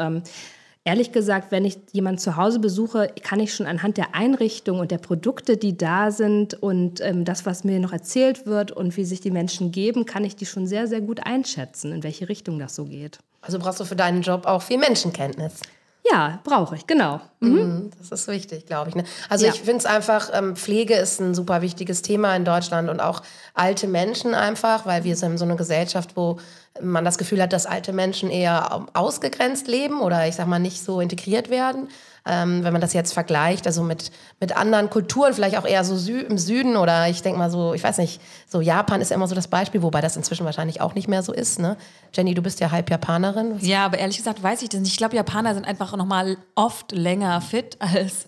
Ehrlich 0.87 1.11
gesagt, 1.11 1.51
wenn 1.51 1.65
ich 1.65 1.79
jemanden 1.91 2.17
zu 2.17 2.37
Hause 2.37 2.59
besuche, 2.59 3.11
kann 3.21 3.41
ich 3.41 3.53
schon 3.53 3.65
anhand 3.65 3.97
der 3.97 4.15
Einrichtung 4.15 4.79
und 4.79 4.89
der 4.89 4.99
Produkte, 4.99 5.57
die 5.57 5.75
da 5.75 6.11
sind 6.11 6.53
und 6.53 7.01
ähm, 7.01 7.25
das, 7.25 7.45
was 7.45 7.65
mir 7.65 7.81
noch 7.81 7.91
erzählt 7.91 8.45
wird 8.45 8.71
und 8.71 8.95
wie 8.95 9.03
sich 9.03 9.19
die 9.19 9.29
Menschen 9.29 9.73
geben, 9.73 10.05
kann 10.05 10.23
ich 10.23 10.37
die 10.37 10.45
schon 10.45 10.65
sehr, 10.65 10.87
sehr 10.87 11.01
gut 11.01 11.19
einschätzen, 11.25 11.91
in 11.91 12.03
welche 12.03 12.29
Richtung 12.29 12.57
das 12.57 12.73
so 12.73 12.85
geht. 12.85 13.19
Also 13.41 13.59
brauchst 13.59 13.81
du 13.81 13.83
für 13.83 13.97
deinen 13.97 14.21
Job 14.21 14.45
auch 14.45 14.61
viel 14.61 14.77
Menschenkenntnis. 14.77 15.55
Ja, 16.11 16.39
brauche 16.43 16.75
ich, 16.75 16.87
genau. 16.87 17.19
Mhm. 17.39 17.91
Das 17.97 18.11
ist 18.11 18.27
wichtig, 18.27 18.65
glaube 18.65 18.89
ich. 18.89 18.95
Ne? 18.95 19.03
Also 19.29 19.45
Ja. 19.45 19.51
ich 19.53 19.59
finde 19.59 19.77
es 19.79 19.85
einfach, 19.85 20.29
ähm, 20.33 20.55
Pflege 20.55 20.93
ist 20.95 21.19
ein 21.19 21.33
super 21.35 21.61
wichtiges 21.61 22.01
Thema 22.01 22.35
in 22.35 22.45
Deutschland 22.45 22.89
und 22.89 22.99
auch 22.99 23.21
alte 23.53 23.87
Menschen 23.87 24.33
einfach, 24.33 24.85
weil 24.85 25.03
wir 25.03 25.15
sind 25.15 25.37
so 25.37 25.45
eine 25.45 25.55
Gesellschaft, 25.55 26.11
wo 26.15 26.39
man 26.81 27.03
das 27.03 27.17
Gefühl 27.17 27.41
hat, 27.41 27.51
dass 27.53 27.65
alte 27.65 27.93
Menschen 27.93 28.29
eher 28.29 28.69
ähm, 28.73 28.87
ausgegrenzt 28.93 29.67
leben 29.67 30.01
oder 30.01 30.27
ich 30.27 30.35
sag 30.35 30.47
mal 30.47 30.59
nicht 30.59 30.83
so 30.83 31.01
integriert 31.01 31.49
werden. 31.49 31.89
Ähm, 32.27 32.63
wenn 32.63 32.73
man 32.73 32.81
das 32.81 32.93
jetzt 32.93 33.13
vergleicht, 33.13 33.65
also 33.65 33.83
mit, 33.83 34.11
mit 34.39 34.55
anderen 34.55 34.89
Kulturen, 34.89 35.33
vielleicht 35.33 35.57
auch 35.57 35.65
eher 35.65 35.83
so 35.83 35.95
Sü 35.95 36.19
im 36.19 36.37
Süden 36.37 36.75
oder 36.75 37.07
ich 37.07 37.21
denke 37.21 37.39
mal 37.39 37.49
so, 37.49 37.73
ich 37.73 37.83
weiß 37.83 37.97
nicht, 37.99 38.21
so 38.47 38.61
Japan 38.61 39.01
ist 39.01 39.09
ja 39.09 39.15
immer 39.15 39.27
so 39.27 39.35
das 39.35 39.47
Beispiel, 39.47 39.81
wobei 39.81 40.01
das 40.01 40.17
inzwischen 40.17 40.45
wahrscheinlich 40.45 40.81
auch 40.81 40.95
nicht 40.95 41.07
mehr 41.07 41.23
so 41.23 41.33
ist. 41.33 41.59
Ne? 41.59 41.77
Jenny, 42.13 42.33
du 42.33 42.41
bist 42.41 42.59
ja 42.59 42.71
halb 42.71 42.89
Japanerin. 42.89 43.57
Ja, 43.61 43.85
aber 43.85 43.97
ehrlich 43.97 44.17
gesagt 44.17 44.41
weiß 44.43 44.61
ich 44.61 44.69
das 44.69 44.81
nicht. 44.81 44.91
Ich 44.91 44.97
glaube, 44.97 45.15
Japaner 45.15 45.53
sind 45.53 45.65
einfach 45.65 45.95
noch 45.95 46.05
mal 46.05 46.37
oft 46.55 46.91
länger 46.91 47.39
fit 47.41 47.77
als 47.79 48.27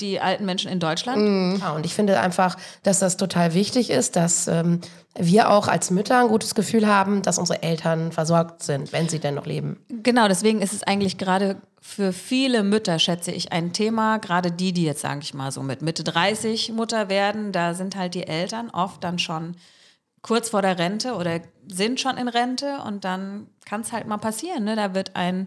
die 0.00 0.20
alten 0.20 0.44
Menschen 0.44 0.70
in 0.70 0.80
Deutschland. 0.80 1.60
Ja, 1.60 1.72
und 1.72 1.86
ich 1.86 1.94
finde 1.94 2.20
einfach, 2.20 2.56
dass 2.82 2.98
das 2.98 3.16
total 3.16 3.54
wichtig 3.54 3.90
ist, 3.90 4.16
dass 4.16 4.48
ähm, 4.48 4.80
wir 5.18 5.50
auch 5.50 5.68
als 5.68 5.90
Mütter 5.90 6.20
ein 6.20 6.28
gutes 6.28 6.54
Gefühl 6.54 6.86
haben, 6.86 7.22
dass 7.22 7.38
unsere 7.38 7.62
Eltern 7.62 8.12
versorgt 8.12 8.62
sind, 8.62 8.92
wenn 8.92 9.08
sie 9.08 9.18
denn 9.18 9.34
noch 9.34 9.46
leben. 9.46 9.78
Genau, 9.88 10.28
deswegen 10.28 10.60
ist 10.60 10.72
es 10.72 10.82
eigentlich 10.82 11.18
gerade 11.18 11.56
für 11.80 12.12
viele 12.12 12.62
Mütter, 12.62 12.98
schätze 12.98 13.30
ich, 13.30 13.52
ein 13.52 13.72
Thema, 13.72 14.18
gerade 14.18 14.50
die, 14.50 14.72
die 14.72 14.84
jetzt, 14.84 15.02
sage 15.02 15.20
ich 15.22 15.34
mal, 15.34 15.52
so 15.52 15.62
mit 15.62 15.82
Mitte 15.82 16.02
30 16.04 16.72
Mutter 16.72 17.08
werden, 17.08 17.52
da 17.52 17.74
sind 17.74 17.96
halt 17.96 18.14
die 18.14 18.26
Eltern 18.26 18.70
oft 18.70 19.04
dann 19.04 19.18
schon 19.18 19.56
kurz 20.26 20.48
vor 20.48 20.60
der 20.60 20.78
Rente 20.78 21.14
oder 21.14 21.40
sind 21.68 22.00
schon 22.00 22.16
in 22.16 22.26
Rente 22.26 22.78
und 22.84 23.04
dann 23.04 23.46
kann 23.64 23.82
es 23.82 23.92
halt 23.92 24.08
mal 24.08 24.16
passieren. 24.16 24.64
Ne? 24.64 24.74
Da 24.74 24.92
wird 24.92 25.14
ein 25.14 25.46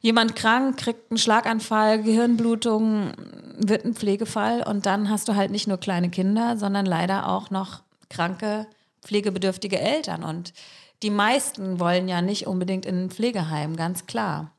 jemand 0.00 0.34
krank, 0.34 0.78
kriegt 0.78 1.10
einen 1.10 1.18
Schlaganfall, 1.18 2.02
Gehirnblutung, 2.02 3.12
wird 3.58 3.84
ein 3.84 3.94
Pflegefall 3.94 4.62
und 4.62 4.86
dann 4.86 5.10
hast 5.10 5.28
du 5.28 5.34
halt 5.34 5.50
nicht 5.50 5.66
nur 5.68 5.78
kleine 5.78 6.10
Kinder, 6.10 6.56
sondern 6.56 6.86
leider 6.86 7.28
auch 7.28 7.50
noch 7.50 7.82
kranke, 8.08 8.66
pflegebedürftige 9.02 9.78
Eltern 9.78 10.22
und 10.22 10.52
die 11.02 11.10
meisten 11.10 11.78
wollen 11.78 12.08
ja 12.08 12.22
nicht 12.22 12.46
unbedingt 12.46 12.86
in 12.86 13.04
ein 13.04 13.10
Pflegeheim, 13.10 13.76
ganz 13.76 14.06
klar. 14.06 14.52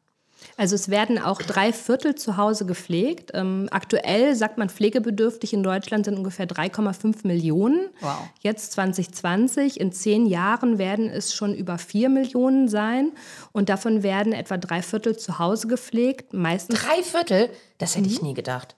Also 0.56 0.76
es 0.76 0.90
werden 0.90 1.20
auch 1.20 1.42
drei 1.42 1.74
Viertel 1.74 2.16
zu 2.16 2.38
Hause 2.38 2.66
gepflegt. 2.66 3.32
Ähm, 3.34 3.68
aktuell 3.72 4.36
sagt 4.36 4.58
man, 4.58 4.70
pflegebedürftig 4.70 5.54
in 5.54 5.64
Deutschland 5.64 6.06
sind 6.06 6.18
ungefähr 6.18 6.48
3,5 6.48 7.26
Millionen. 7.26 7.90
Wow. 8.02 8.30
Jetzt 8.42 8.72
2020, 8.74 9.80
in 9.80 9.92
zehn 9.92 10.26
Jahren 10.26 10.78
werden 10.78 11.10
es 11.10 11.34
schon 11.34 11.54
über 11.54 11.78
4 11.78 12.10
Millionen 12.10 12.68
sein. 12.70 13.12
Und 13.52 13.70
davon 13.70 14.04
werden 14.04 14.34
etwa 14.34 14.58
drei 14.58 14.82
Viertel 14.82 15.18
zu 15.18 15.40
Hause 15.40 15.68
gepflegt. 15.68 16.34
Meistens 16.34 16.80
Drei 16.80 17.04
Viertel? 17.04 17.50
Das 17.78 17.96
hätte 17.96 18.08
ich 18.08 18.22
nie 18.22 18.34
gedacht. 18.34 18.76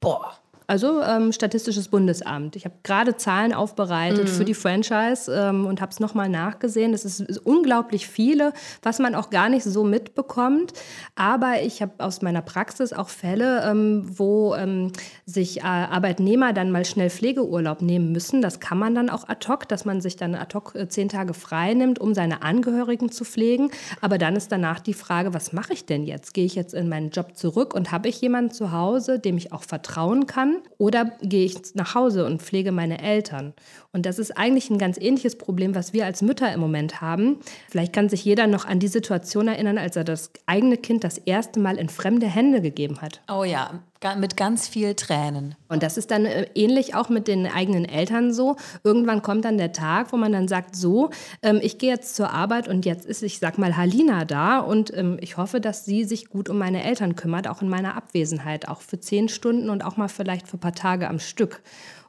Boah. 0.00 0.41
Also 0.72 1.02
ähm, 1.02 1.32
Statistisches 1.32 1.88
Bundesamt. 1.88 2.56
Ich 2.56 2.64
habe 2.64 2.76
gerade 2.82 3.14
Zahlen 3.18 3.52
aufbereitet 3.52 4.30
für 4.30 4.46
die 4.46 4.54
Franchise 4.54 5.30
ähm, 5.30 5.66
und 5.66 5.82
habe 5.82 5.92
es 5.92 6.00
nochmal 6.00 6.30
nachgesehen. 6.30 6.92
Das 6.92 7.04
ist, 7.04 7.20
ist 7.20 7.44
unglaublich 7.44 8.08
viele, 8.08 8.54
was 8.82 8.98
man 8.98 9.14
auch 9.14 9.28
gar 9.28 9.50
nicht 9.50 9.64
so 9.64 9.84
mitbekommt. 9.84 10.72
Aber 11.14 11.60
ich 11.62 11.82
habe 11.82 11.92
aus 11.98 12.22
meiner 12.22 12.40
Praxis 12.40 12.94
auch 12.94 13.10
Fälle, 13.10 13.70
ähm, 13.70 14.18
wo 14.18 14.54
ähm, 14.54 14.92
sich 15.26 15.58
äh, 15.58 15.64
Arbeitnehmer 15.64 16.54
dann 16.54 16.70
mal 16.70 16.86
schnell 16.86 17.10
Pflegeurlaub 17.10 17.82
nehmen 17.82 18.10
müssen. 18.10 18.40
Das 18.40 18.58
kann 18.58 18.78
man 18.78 18.94
dann 18.94 19.10
auch 19.10 19.28
ad 19.28 19.46
hoc, 19.48 19.68
dass 19.68 19.84
man 19.84 20.00
sich 20.00 20.16
dann 20.16 20.34
ad 20.34 20.54
hoc 20.54 20.74
äh, 20.74 20.88
zehn 20.88 21.10
Tage 21.10 21.34
frei 21.34 21.74
nimmt, 21.74 21.98
um 21.98 22.14
seine 22.14 22.40
Angehörigen 22.40 23.12
zu 23.12 23.26
pflegen. 23.26 23.70
Aber 24.00 24.16
dann 24.16 24.36
ist 24.36 24.50
danach 24.50 24.80
die 24.80 24.94
Frage, 24.94 25.34
was 25.34 25.52
mache 25.52 25.74
ich 25.74 25.84
denn 25.84 26.06
jetzt? 26.06 26.32
Gehe 26.32 26.46
ich 26.46 26.54
jetzt 26.54 26.72
in 26.72 26.88
meinen 26.88 27.10
Job 27.10 27.36
zurück 27.36 27.74
und 27.74 27.92
habe 27.92 28.08
ich 28.08 28.18
jemanden 28.22 28.52
zu 28.52 28.72
Hause, 28.72 29.18
dem 29.18 29.36
ich 29.36 29.52
auch 29.52 29.64
vertrauen 29.64 30.26
kann? 30.26 30.61
Oder 30.78 31.12
gehe 31.22 31.44
ich 31.44 31.74
nach 31.74 31.94
Hause 31.94 32.24
und 32.24 32.42
pflege 32.42 32.72
meine 32.72 33.00
Eltern? 33.00 33.54
Und 33.92 34.06
das 34.06 34.18
ist 34.18 34.36
eigentlich 34.36 34.70
ein 34.70 34.78
ganz 34.78 34.98
ähnliches 34.98 35.36
Problem, 35.36 35.74
was 35.74 35.92
wir 35.92 36.06
als 36.06 36.22
Mütter 36.22 36.52
im 36.52 36.60
Moment 36.60 37.00
haben. 37.00 37.38
Vielleicht 37.68 37.92
kann 37.92 38.08
sich 38.08 38.24
jeder 38.24 38.46
noch 38.46 38.64
an 38.64 38.78
die 38.78 38.88
Situation 38.88 39.48
erinnern, 39.48 39.78
als 39.78 39.96
er 39.96 40.04
das 40.04 40.30
eigene 40.46 40.76
Kind 40.76 41.04
das 41.04 41.18
erste 41.18 41.60
Mal 41.60 41.76
in 41.78 41.88
fremde 41.88 42.26
Hände 42.26 42.60
gegeben 42.60 43.00
hat. 43.00 43.20
Oh 43.30 43.44
ja, 43.44 43.82
mit 44.18 44.36
ganz 44.36 44.68
viel 44.68 44.94
Tränen. 44.94 45.54
Und 45.68 45.82
das 45.82 45.96
ist 45.96 46.10
dann 46.10 46.24
äh, 46.24 46.46
ähnlich 46.54 46.94
auch 46.94 47.08
mit 47.08 47.28
den 47.28 47.46
eigenen 47.46 47.84
Eltern 47.84 48.32
so. 48.32 48.56
Irgendwann 48.84 49.22
kommt 49.22 49.44
dann 49.44 49.58
der 49.58 49.72
Tag, 49.72 50.12
wo 50.12 50.16
man 50.16 50.32
dann 50.32 50.48
sagt, 50.48 50.76
so, 50.76 51.10
ähm, 51.42 51.60
ich 51.62 51.78
gehe 51.78 51.90
jetzt 51.90 52.14
zur 52.16 52.30
Arbeit 52.30 52.68
und 52.68 52.84
jetzt 52.84 53.06
ist, 53.06 53.22
ich 53.22 53.38
sag 53.38 53.58
mal, 53.58 53.76
Halina 53.76 54.24
da 54.24 54.58
und 54.58 54.96
ähm, 54.96 55.18
ich 55.20 55.36
hoffe, 55.36 55.60
dass 55.60 55.84
sie 55.84 56.04
sich 56.04 56.28
gut 56.28 56.48
um 56.48 56.58
meine 56.58 56.84
Eltern 56.84 57.16
kümmert, 57.16 57.48
auch 57.48 57.62
in 57.62 57.68
meiner 57.68 57.96
Abwesenheit, 57.96 58.68
auch 58.68 58.80
für 58.80 59.00
zehn 59.00 59.28
Stunden 59.28 59.70
und 59.70 59.84
auch 59.84 59.96
mal 59.96 60.08
vielleicht 60.08 60.48
für 60.48 60.56
ein 60.56 60.60
paar 60.60 60.74
Tage 60.74 61.08
am 61.08 61.18
Stück. 61.18 61.62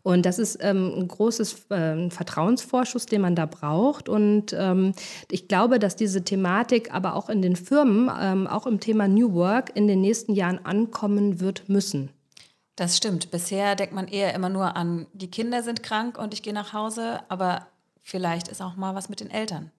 Und 0.04 0.26
das 0.26 0.38
ist 0.38 0.58
ähm, 0.62 0.94
ein 0.98 1.08
großes 1.08 1.66
ähm, 1.70 2.12
Vertrauensvorschuss, 2.12 3.06
den 3.06 3.22
man 3.22 3.36
da 3.36 3.46
braucht. 3.46 4.10
Und 4.10 4.54
ähm, 4.54 4.94
ich 5.32 5.48
glaube, 5.48 5.80
dass 5.80 5.96
diese 5.96 6.24
Thematik 6.24 6.94
aber 6.94 7.16
auch 7.16 7.30
in 7.30 7.42
den 7.42 7.56
Firmen, 7.56 8.12
ähm, 8.20 8.46
auch 8.46 8.68
im 8.68 8.82
Thema 8.82 9.08
New 9.08 9.34
Work, 9.34 9.72
in 9.76 9.88
den 9.88 10.02
nächsten 10.02 10.34
Jahren 10.34 10.64
ankommen 10.66 11.40
wird 11.40 11.70
müssen. 11.70 12.10
Das 12.76 12.98
stimmt. 12.98 13.32
Bisher 13.32 13.76
denkt 13.76 13.94
man 13.94 14.08
eher 14.08 14.34
immer 14.34 14.50
nur 14.50 14.76
an, 14.76 15.08
die 15.14 15.32
Kinder 15.32 15.64
sind 15.64 15.84
krank 15.84 16.18
und 16.18 16.34
ich 16.34 16.44
gehe 16.44 16.54
nach 16.54 16.74
Hause, 16.74 17.20
aber 17.30 17.68
vielleicht 18.02 18.50
ist 18.50 18.62
auch 18.62 18.76
mal 18.76 18.96
was 18.96 19.10
mit 19.10 19.22
den 19.22 19.30
Eltern. 19.30 19.72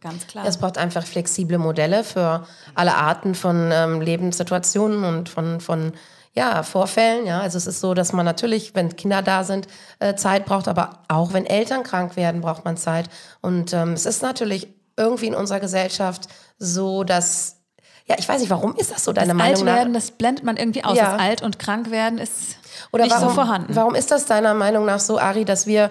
Ganz 0.00 0.26
klar. 0.26 0.46
Es 0.46 0.56
braucht 0.56 0.78
einfach 0.78 1.04
flexible 1.04 1.58
Modelle 1.58 2.02
für 2.02 2.46
alle 2.74 2.94
Arten 2.96 3.34
von 3.34 3.70
ähm, 3.70 4.00
Lebenssituationen 4.00 5.04
und 5.04 5.28
von, 5.28 5.60
von 5.60 5.92
ja, 6.32 6.62
Vorfällen. 6.62 7.26
Ja. 7.26 7.40
Also 7.40 7.58
es 7.58 7.66
ist 7.66 7.80
so, 7.80 7.94
dass 7.94 8.12
man 8.12 8.24
natürlich, 8.24 8.74
wenn 8.74 8.94
Kinder 8.96 9.22
da 9.22 9.44
sind, 9.44 9.66
äh, 9.98 10.14
Zeit 10.14 10.44
braucht, 10.44 10.68
aber 10.68 11.02
auch 11.08 11.32
wenn 11.32 11.46
Eltern 11.46 11.82
krank 11.82 12.16
werden, 12.16 12.40
braucht 12.40 12.64
man 12.64 12.76
Zeit. 12.76 13.08
Und 13.40 13.72
ähm, 13.72 13.94
es 13.94 14.06
ist 14.06 14.22
natürlich 14.22 14.68
irgendwie 14.96 15.26
in 15.26 15.34
unserer 15.34 15.60
Gesellschaft 15.60 16.28
so, 16.58 17.04
dass, 17.04 17.56
ja, 18.06 18.16
ich 18.18 18.28
weiß 18.28 18.40
nicht, 18.40 18.50
warum 18.50 18.76
ist 18.76 18.92
das 18.92 19.04
so, 19.04 19.12
deiner 19.12 19.28
das 19.28 19.36
Meinung 19.36 19.56
alt 19.56 19.64
nach? 19.64 19.74
werden, 19.76 19.92
das 19.92 20.12
blendet 20.12 20.44
man 20.44 20.56
irgendwie 20.56 20.84
aus. 20.84 20.96
Ja. 20.96 21.12
Das 21.12 21.20
alt 21.20 21.42
und 21.42 21.58
krank 21.58 21.90
werden 21.90 22.18
ist 22.18 22.56
Oder 22.92 23.04
nicht 23.04 23.14
warum, 23.14 23.28
so 23.28 23.34
vorhanden. 23.34 23.74
Warum 23.74 23.94
ist 23.94 24.10
das 24.10 24.26
deiner 24.26 24.54
Meinung 24.54 24.84
nach 24.84 25.00
so, 25.00 25.18
Ari, 25.18 25.44
dass 25.44 25.66
wir 25.66 25.90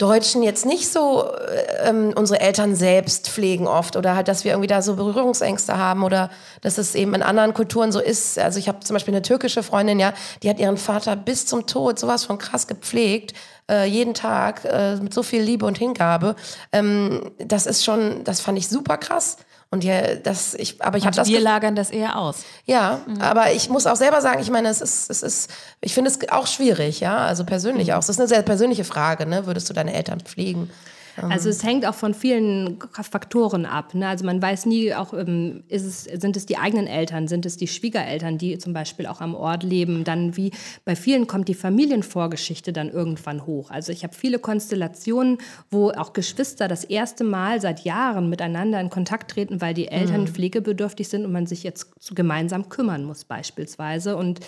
Deutschen 0.00 0.42
jetzt 0.42 0.64
nicht 0.64 0.90
so 0.90 1.24
äh, 1.24 1.88
ähm, 1.88 2.12
unsere 2.16 2.40
Eltern 2.40 2.74
selbst 2.74 3.28
pflegen 3.28 3.66
oft 3.66 3.96
oder 3.96 4.16
halt, 4.16 4.28
dass 4.28 4.44
wir 4.44 4.52
irgendwie 4.52 4.66
da 4.66 4.80
so 4.80 4.96
Berührungsängste 4.96 5.76
haben 5.76 6.02
oder 6.02 6.30
dass 6.62 6.78
es 6.78 6.94
eben 6.94 7.14
in 7.14 7.22
anderen 7.22 7.52
Kulturen 7.52 7.92
so 7.92 8.00
ist. 8.00 8.38
Also 8.38 8.58
ich 8.58 8.68
habe 8.68 8.80
zum 8.80 8.94
Beispiel 8.94 9.12
eine 9.12 9.22
türkische 9.22 9.62
Freundin, 9.62 10.00
ja, 10.00 10.14
die 10.42 10.48
hat 10.48 10.58
ihren 10.58 10.78
Vater 10.78 11.16
bis 11.16 11.44
zum 11.44 11.66
Tod 11.66 11.98
sowas 11.98 12.24
von 12.24 12.38
krass 12.38 12.66
gepflegt, 12.66 13.34
äh, 13.70 13.84
jeden 13.84 14.14
Tag 14.14 14.64
äh, 14.64 14.96
mit 14.96 15.12
so 15.12 15.22
viel 15.22 15.42
Liebe 15.42 15.66
und 15.66 15.76
Hingabe. 15.76 16.34
Ähm, 16.72 17.32
das 17.38 17.66
ist 17.66 17.84
schon, 17.84 18.24
das 18.24 18.40
fand 18.40 18.56
ich 18.56 18.68
super 18.68 18.96
krass. 18.96 19.36
Und 19.72 19.84
ja, 19.84 20.16
das, 20.16 20.54
ich, 20.54 20.82
aber 20.82 20.98
ich 20.98 21.06
habe 21.06 21.14
das 21.14 21.28
wir 21.28 21.40
lagern 21.40 21.76
das 21.76 21.90
eher 21.90 22.18
aus. 22.18 22.42
ja, 22.66 23.00
aber 23.20 23.52
ich 23.52 23.68
muss 23.68 23.86
auch 23.86 23.94
selber 23.94 24.20
sagen, 24.20 24.42
ich 24.42 24.50
meine, 24.50 24.68
es 24.68 24.80
ist, 24.80 25.08
es 25.10 25.22
ist, 25.22 25.50
ich 25.80 25.94
finde 25.94 26.10
es 26.10 26.18
auch 26.30 26.48
schwierig, 26.48 26.98
ja, 26.98 27.18
also 27.18 27.44
persönlich 27.44 27.92
auch. 27.92 28.00
Es 28.00 28.08
ist 28.08 28.18
eine 28.18 28.26
sehr 28.26 28.42
persönliche 28.42 28.82
Frage, 28.82 29.26
ne? 29.26 29.46
Würdest 29.46 29.70
du 29.70 29.72
deine 29.72 29.94
Eltern 29.94 30.20
pflegen? 30.20 30.70
Also 31.16 31.48
es 31.48 31.62
hängt 31.64 31.86
auch 31.86 31.94
von 31.94 32.14
vielen 32.14 32.78
Faktoren 32.92 33.66
ab. 33.66 33.94
Ne? 33.94 34.06
Also 34.08 34.24
man 34.24 34.40
weiß 34.40 34.66
nie, 34.66 34.94
auch 34.94 35.12
ähm, 35.12 35.64
ist 35.68 35.84
es, 35.84 36.04
sind 36.04 36.36
es 36.36 36.46
die 36.46 36.58
eigenen 36.58 36.86
Eltern, 36.86 37.28
sind 37.28 37.46
es 37.46 37.56
die 37.56 37.68
Schwiegereltern, 37.68 38.38
die 38.38 38.58
zum 38.58 38.72
Beispiel 38.72 39.06
auch 39.06 39.20
am 39.20 39.34
Ort 39.34 39.62
leben. 39.62 40.04
Dann 40.04 40.36
wie 40.36 40.52
bei 40.84 40.96
vielen 40.96 41.26
kommt 41.26 41.48
die 41.48 41.54
Familienvorgeschichte 41.54 42.72
dann 42.72 42.90
irgendwann 42.90 43.46
hoch. 43.46 43.70
Also 43.70 43.92
ich 43.92 44.04
habe 44.04 44.14
viele 44.14 44.38
Konstellationen, 44.38 45.38
wo 45.70 45.90
auch 45.90 46.12
Geschwister 46.12 46.68
das 46.68 46.84
erste 46.84 47.24
Mal 47.24 47.60
seit 47.60 47.80
Jahren 47.80 48.28
miteinander 48.30 48.80
in 48.80 48.90
Kontakt 48.90 49.30
treten, 49.30 49.60
weil 49.60 49.74
die 49.74 49.88
Eltern 49.88 50.26
pflegebedürftig 50.26 51.08
sind 51.08 51.24
und 51.24 51.32
man 51.32 51.46
sich 51.46 51.62
jetzt 51.62 51.90
gemeinsam 52.14 52.68
kümmern 52.68 53.04
muss 53.04 53.24
beispielsweise. 53.24 54.16
Und 54.16 54.40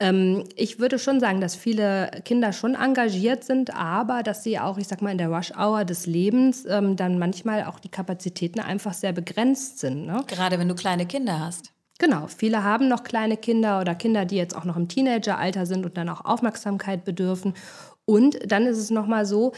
ähm, 0.00 0.44
ich 0.56 0.78
würde 0.78 0.98
schon 0.98 1.20
sagen, 1.20 1.40
dass 1.40 1.56
viele 1.56 2.10
Kinder 2.24 2.52
schon 2.52 2.74
engagiert 2.74 3.44
sind, 3.44 3.74
aber 3.74 4.22
dass 4.22 4.42
sie 4.42 4.58
auch, 4.58 4.78
ich 4.78 4.88
sag 4.88 5.02
mal, 5.02 5.10
in 5.10 5.18
der 5.18 5.28
Rush-Hour 5.28 5.84
des 5.84 6.05
Lebens 6.06 6.64
ähm, 6.66 6.96
dann 6.96 7.18
manchmal 7.18 7.64
auch 7.64 7.78
die 7.78 7.90
Kapazitäten 7.90 8.60
einfach 8.60 8.94
sehr 8.94 9.12
begrenzt 9.12 9.78
sind. 9.78 10.06
Ne? 10.06 10.24
Gerade 10.26 10.58
wenn 10.58 10.68
du 10.68 10.74
kleine 10.74 11.06
Kinder 11.06 11.40
hast. 11.40 11.72
Genau, 11.98 12.26
viele 12.26 12.62
haben 12.62 12.88
noch 12.88 13.04
kleine 13.04 13.36
Kinder 13.36 13.80
oder 13.80 13.94
Kinder, 13.94 14.26
die 14.26 14.36
jetzt 14.36 14.54
auch 14.54 14.64
noch 14.64 14.76
im 14.76 14.88
Teenageralter 14.88 15.64
sind 15.64 15.86
und 15.86 15.96
dann 15.96 16.10
auch 16.10 16.24
Aufmerksamkeit 16.24 17.04
bedürfen. 17.04 17.54
Und 18.06 18.38
dann 18.50 18.66
ist 18.66 18.78
es 18.78 18.90
nochmal 18.90 19.26
so, 19.26 19.52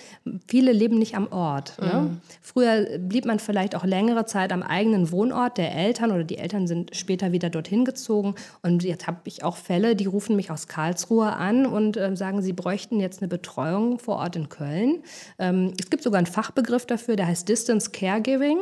viele 0.46 0.72
leben 0.72 0.98
nicht 0.98 1.14
am 1.14 1.30
Ort. 1.30 1.76
Ne? 1.80 2.18
Früher 2.40 2.98
blieb 2.98 3.26
man 3.26 3.38
vielleicht 3.38 3.76
auch 3.76 3.84
längere 3.84 4.24
Zeit 4.24 4.54
am 4.54 4.62
eigenen 4.62 5.12
Wohnort 5.12 5.58
der 5.58 5.74
Eltern 5.74 6.12
oder 6.12 6.24
die 6.24 6.38
Eltern 6.38 6.66
sind 6.66 6.96
später 6.96 7.30
wieder 7.32 7.50
dorthin 7.50 7.84
gezogen. 7.84 8.34
Und 8.62 8.84
jetzt 8.84 9.06
habe 9.06 9.18
ich 9.24 9.44
auch 9.44 9.58
Fälle, 9.58 9.94
die 9.94 10.06
rufen 10.06 10.34
mich 10.34 10.50
aus 10.50 10.66
Karlsruhe 10.66 11.30
an 11.34 11.66
und 11.66 11.98
äh, 11.98 12.16
sagen, 12.16 12.40
sie 12.40 12.54
bräuchten 12.54 13.00
jetzt 13.00 13.20
eine 13.20 13.28
Betreuung 13.28 13.98
vor 13.98 14.16
Ort 14.16 14.34
in 14.36 14.48
Köln. 14.48 15.02
Ähm, 15.38 15.74
es 15.78 15.90
gibt 15.90 16.02
sogar 16.02 16.16
einen 16.16 16.26
Fachbegriff 16.26 16.86
dafür, 16.86 17.16
der 17.16 17.26
heißt 17.26 17.46
Distance 17.46 17.90
Caregiving. 17.90 18.58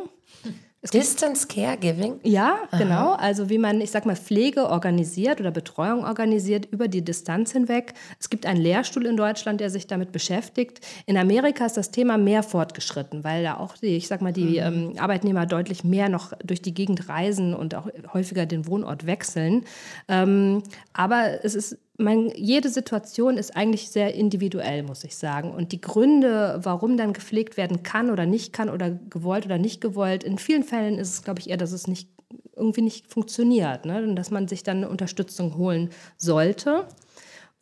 Distance 0.92 1.46
Caregiving? 1.46 2.20
Ja, 2.22 2.58
genau. 2.76 3.12
Also 3.12 3.48
wie 3.50 3.58
man, 3.58 3.80
ich 3.80 3.90
sag 3.90 4.06
mal, 4.06 4.16
Pflege 4.16 4.68
organisiert 4.68 5.40
oder 5.40 5.50
Betreuung 5.50 6.04
organisiert 6.04 6.66
über 6.70 6.88
die 6.88 7.04
Distanz 7.04 7.52
hinweg. 7.52 7.94
Es 8.20 8.30
gibt 8.30 8.46
einen 8.46 8.60
Lehrstuhl 8.60 9.06
in 9.06 9.16
Deutschland, 9.16 9.60
der 9.60 9.70
sich 9.70 9.86
damit 9.86 10.12
beschäftigt. 10.12 10.80
In 11.06 11.16
Amerika 11.16 11.66
ist 11.66 11.76
das 11.76 11.90
Thema 11.90 12.18
mehr 12.18 12.42
fortgeschritten, 12.42 13.24
weil 13.24 13.42
da 13.42 13.56
auch 13.56 13.76
die, 13.76 13.96
ich 13.96 14.08
sag 14.08 14.22
mal, 14.22 14.32
die 14.32 14.60
mhm. 14.60 14.92
ähm, 14.92 14.92
Arbeitnehmer 14.98 15.46
deutlich 15.46 15.84
mehr 15.84 16.08
noch 16.08 16.32
durch 16.44 16.62
die 16.62 16.74
Gegend 16.74 17.08
reisen 17.08 17.54
und 17.54 17.74
auch 17.74 17.88
häufiger 18.12 18.46
den 18.46 18.66
Wohnort 18.66 19.06
wechseln. 19.06 19.64
Ähm, 20.08 20.62
aber 20.92 21.44
es 21.44 21.54
ist 21.54 21.78
man, 21.98 22.30
jede 22.34 22.68
Situation 22.68 23.38
ist 23.38 23.56
eigentlich 23.56 23.90
sehr 23.90 24.14
individuell, 24.14 24.82
muss 24.82 25.04
ich 25.04 25.16
sagen. 25.16 25.50
Und 25.52 25.72
die 25.72 25.80
Gründe, 25.80 26.58
warum 26.62 26.96
dann 26.96 27.12
gepflegt 27.12 27.56
werden 27.56 27.82
kann 27.82 28.10
oder 28.10 28.26
nicht 28.26 28.52
kann 28.52 28.68
oder 28.68 28.90
gewollt 28.90 29.46
oder 29.46 29.58
nicht 29.58 29.80
gewollt, 29.80 30.24
in 30.24 30.38
vielen 30.38 30.64
Fällen 30.64 30.98
ist 30.98 31.10
es, 31.10 31.22
glaube 31.22 31.40
ich, 31.40 31.50
eher, 31.50 31.56
dass 31.56 31.72
es 31.72 31.86
nicht, 31.86 32.08
irgendwie 32.54 32.82
nicht 32.82 33.06
funktioniert. 33.06 33.84
Ne? 33.84 34.02
Und 34.02 34.16
dass 34.16 34.30
man 34.30 34.48
sich 34.48 34.62
dann 34.62 34.84
Unterstützung 34.84 35.56
holen 35.56 35.90
sollte. 36.16 36.86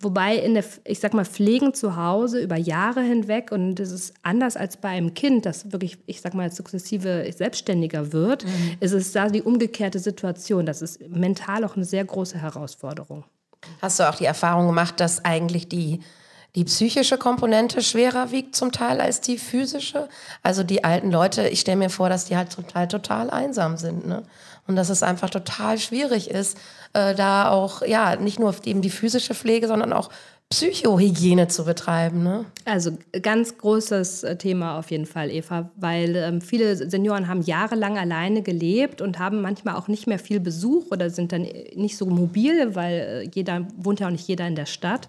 Wobei 0.00 0.36
in 0.36 0.54
der, 0.54 0.64
ich 0.84 0.98
sag 0.98 1.14
mal, 1.14 1.24
Pflegen 1.24 1.72
zu 1.72 1.96
Hause 1.96 2.42
über 2.42 2.56
Jahre 2.56 3.00
hinweg 3.00 3.52
und 3.52 3.76
das 3.76 3.90
ist 3.90 4.12
anders 4.22 4.56
als 4.56 4.76
bei 4.76 4.88
einem 4.88 5.14
Kind, 5.14 5.46
das 5.46 5.72
wirklich, 5.72 5.98
ich 6.06 6.20
sag 6.20 6.34
mal, 6.34 6.50
sukzessive 6.50 7.24
selbstständiger 7.34 8.12
wird, 8.12 8.44
mhm. 8.44 8.76
ist 8.80 8.92
es 8.92 9.12
da 9.12 9.28
die 9.28 9.40
umgekehrte 9.40 10.00
Situation. 10.00 10.66
Das 10.66 10.82
ist 10.82 11.00
mental 11.08 11.64
auch 11.64 11.76
eine 11.76 11.84
sehr 11.84 12.04
große 12.04 12.36
Herausforderung. 12.36 13.24
Hast 13.80 13.98
du 13.98 14.08
auch 14.08 14.16
die 14.16 14.24
Erfahrung 14.24 14.66
gemacht, 14.66 15.00
dass 15.00 15.24
eigentlich 15.24 15.68
die, 15.68 16.00
die 16.54 16.64
psychische 16.64 17.18
Komponente 17.18 17.82
schwerer 17.82 18.30
wiegt 18.30 18.56
zum 18.56 18.72
Teil 18.72 19.00
als 19.00 19.20
die 19.20 19.38
physische? 19.38 20.08
Also 20.42 20.62
die 20.62 20.84
alten 20.84 21.10
Leute, 21.10 21.48
ich 21.48 21.60
stelle 21.60 21.76
mir 21.76 21.90
vor, 21.90 22.08
dass 22.08 22.26
die 22.26 22.36
halt 22.36 22.52
zum 22.52 22.66
Teil 22.66 22.88
total 22.88 23.30
einsam 23.30 23.76
sind. 23.76 24.06
Ne? 24.06 24.22
Und 24.66 24.76
dass 24.76 24.88
es 24.88 25.02
einfach 25.02 25.30
total 25.30 25.78
schwierig 25.78 26.30
ist, 26.30 26.56
äh, 26.94 27.14
da 27.14 27.50
auch, 27.50 27.82
ja, 27.82 28.16
nicht 28.16 28.38
nur 28.38 28.54
eben 28.64 28.80
die 28.80 28.90
physische 28.90 29.34
Pflege, 29.34 29.68
sondern 29.68 29.92
auch 29.92 30.08
Psychohygiene 30.54 31.48
zu 31.48 31.64
betreiben. 31.64 32.22
Ne? 32.22 32.44
Also 32.64 32.96
ganz 33.22 33.58
großes 33.58 34.22
äh, 34.22 34.36
Thema 34.36 34.78
auf 34.78 34.92
jeden 34.92 35.06
Fall, 35.06 35.32
Eva, 35.32 35.70
weil 35.74 36.14
ähm, 36.14 36.40
viele 36.40 36.76
Senioren 36.76 37.26
haben 37.26 37.42
jahrelang 37.42 37.98
alleine 37.98 38.42
gelebt 38.42 39.00
und 39.00 39.18
haben 39.18 39.42
manchmal 39.42 39.74
auch 39.74 39.88
nicht 39.88 40.06
mehr 40.06 40.20
viel 40.20 40.38
Besuch 40.38 40.92
oder 40.92 41.10
sind 41.10 41.32
dann 41.32 41.44
äh, 41.44 41.74
nicht 41.74 41.96
so 41.96 42.06
mobil, 42.06 42.76
weil 42.76 42.94
äh, 42.94 43.30
jeder 43.34 43.66
wohnt 43.76 43.98
ja 43.98 44.06
auch 44.06 44.12
nicht 44.12 44.28
jeder 44.28 44.46
in 44.46 44.54
der 44.54 44.66
Stadt. 44.66 45.08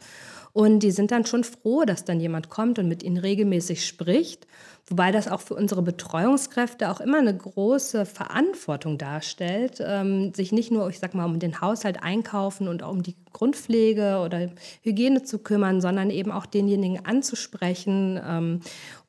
Und 0.52 0.80
die 0.80 0.92
sind 0.92 1.12
dann 1.12 1.28
schon 1.28 1.44
froh, 1.44 1.84
dass 1.84 2.06
dann 2.06 2.20
jemand 2.20 2.50
kommt 2.50 2.80
und 2.80 2.88
mit 2.88 3.04
ihnen 3.04 3.18
regelmäßig 3.18 3.86
spricht. 3.86 4.48
Wobei 4.88 5.12
das 5.12 5.28
auch 5.28 5.42
für 5.42 5.56
unsere 5.56 5.82
Betreuungskräfte 5.82 6.92
auch 6.92 7.00
immer 7.00 7.18
eine 7.18 7.36
große 7.36 8.06
Verantwortung 8.06 9.00
darstellt, 9.00 9.84
ähm, 9.84 10.32
sich 10.36 10.52
nicht 10.52 10.72
nur, 10.72 10.88
ich 10.90 11.00
sag 11.00 11.16
mal, 11.16 11.26
um 11.26 11.40
den 11.40 11.60
Haushalt 11.60 12.04
einkaufen 12.04 12.68
und 12.68 12.84
auch 12.84 12.92
um 12.92 13.02
die 13.02 13.16
Grundpflege 13.34 14.22
oder 14.24 14.52
Hygiene 14.84 15.24
zu 15.24 15.40
kümmern, 15.40 15.82
sondern 15.82 16.12
eben 16.12 16.32
auch 16.32 16.46
denjenigen 16.46 17.04
anzusprechen. 17.04 18.22
Ähm, 18.24 18.62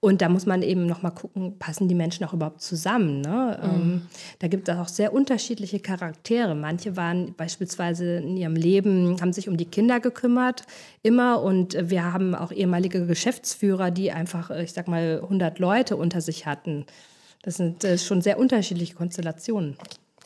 und 0.07 0.23
da 0.23 0.29
muss 0.29 0.47
man 0.47 0.63
eben 0.63 0.87
noch 0.87 1.03
mal 1.03 1.11
gucken, 1.11 1.59
passen 1.59 1.89
die 1.89 1.97
Menschen 1.97 2.25
auch 2.25 2.33
überhaupt 2.33 2.61
zusammen. 2.61 3.23
Ne? 3.23 3.59
Mhm. 3.61 3.69
Ähm, 3.69 4.03
da 4.39 4.47
gibt 4.47 4.69
es 4.69 4.77
auch 4.77 4.87
sehr 4.87 5.13
unterschiedliche 5.13 5.81
Charaktere. 5.81 6.55
Manche 6.55 6.97
waren 6.97 7.35
beispielsweise 7.35 8.19
in 8.19 8.37
ihrem 8.37 8.55
Leben, 8.55 9.21
haben 9.21 9.33
sich 9.33 9.49
um 9.49 9.57
die 9.57 9.65
Kinder 9.65 9.99
gekümmert, 9.99 10.63
immer. 11.03 11.43
Und 11.43 11.77
wir 11.91 12.13
haben 12.13 12.37
auch 12.37 12.53
ehemalige 12.53 13.05
Geschäftsführer, 13.05 13.91
die 13.91 14.13
einfach, 14.13 14.51
ich 14.51 14.73
sag 14.73 14.87
mal, 14.87 15.19
100 15.25 15.59
Leute 15.59 15.97
unter 15.97 16.21
sich 16.21 16.47
hatten. 16.47 16.87
Das 17.43 17.57
sind 17.57 17.83
äh, 17.83 17.99
schon 17.99 18.23
sehr 18.23 18.39
unterschiedliche 18.39 18.95
Konstellationen. 18.95 19.77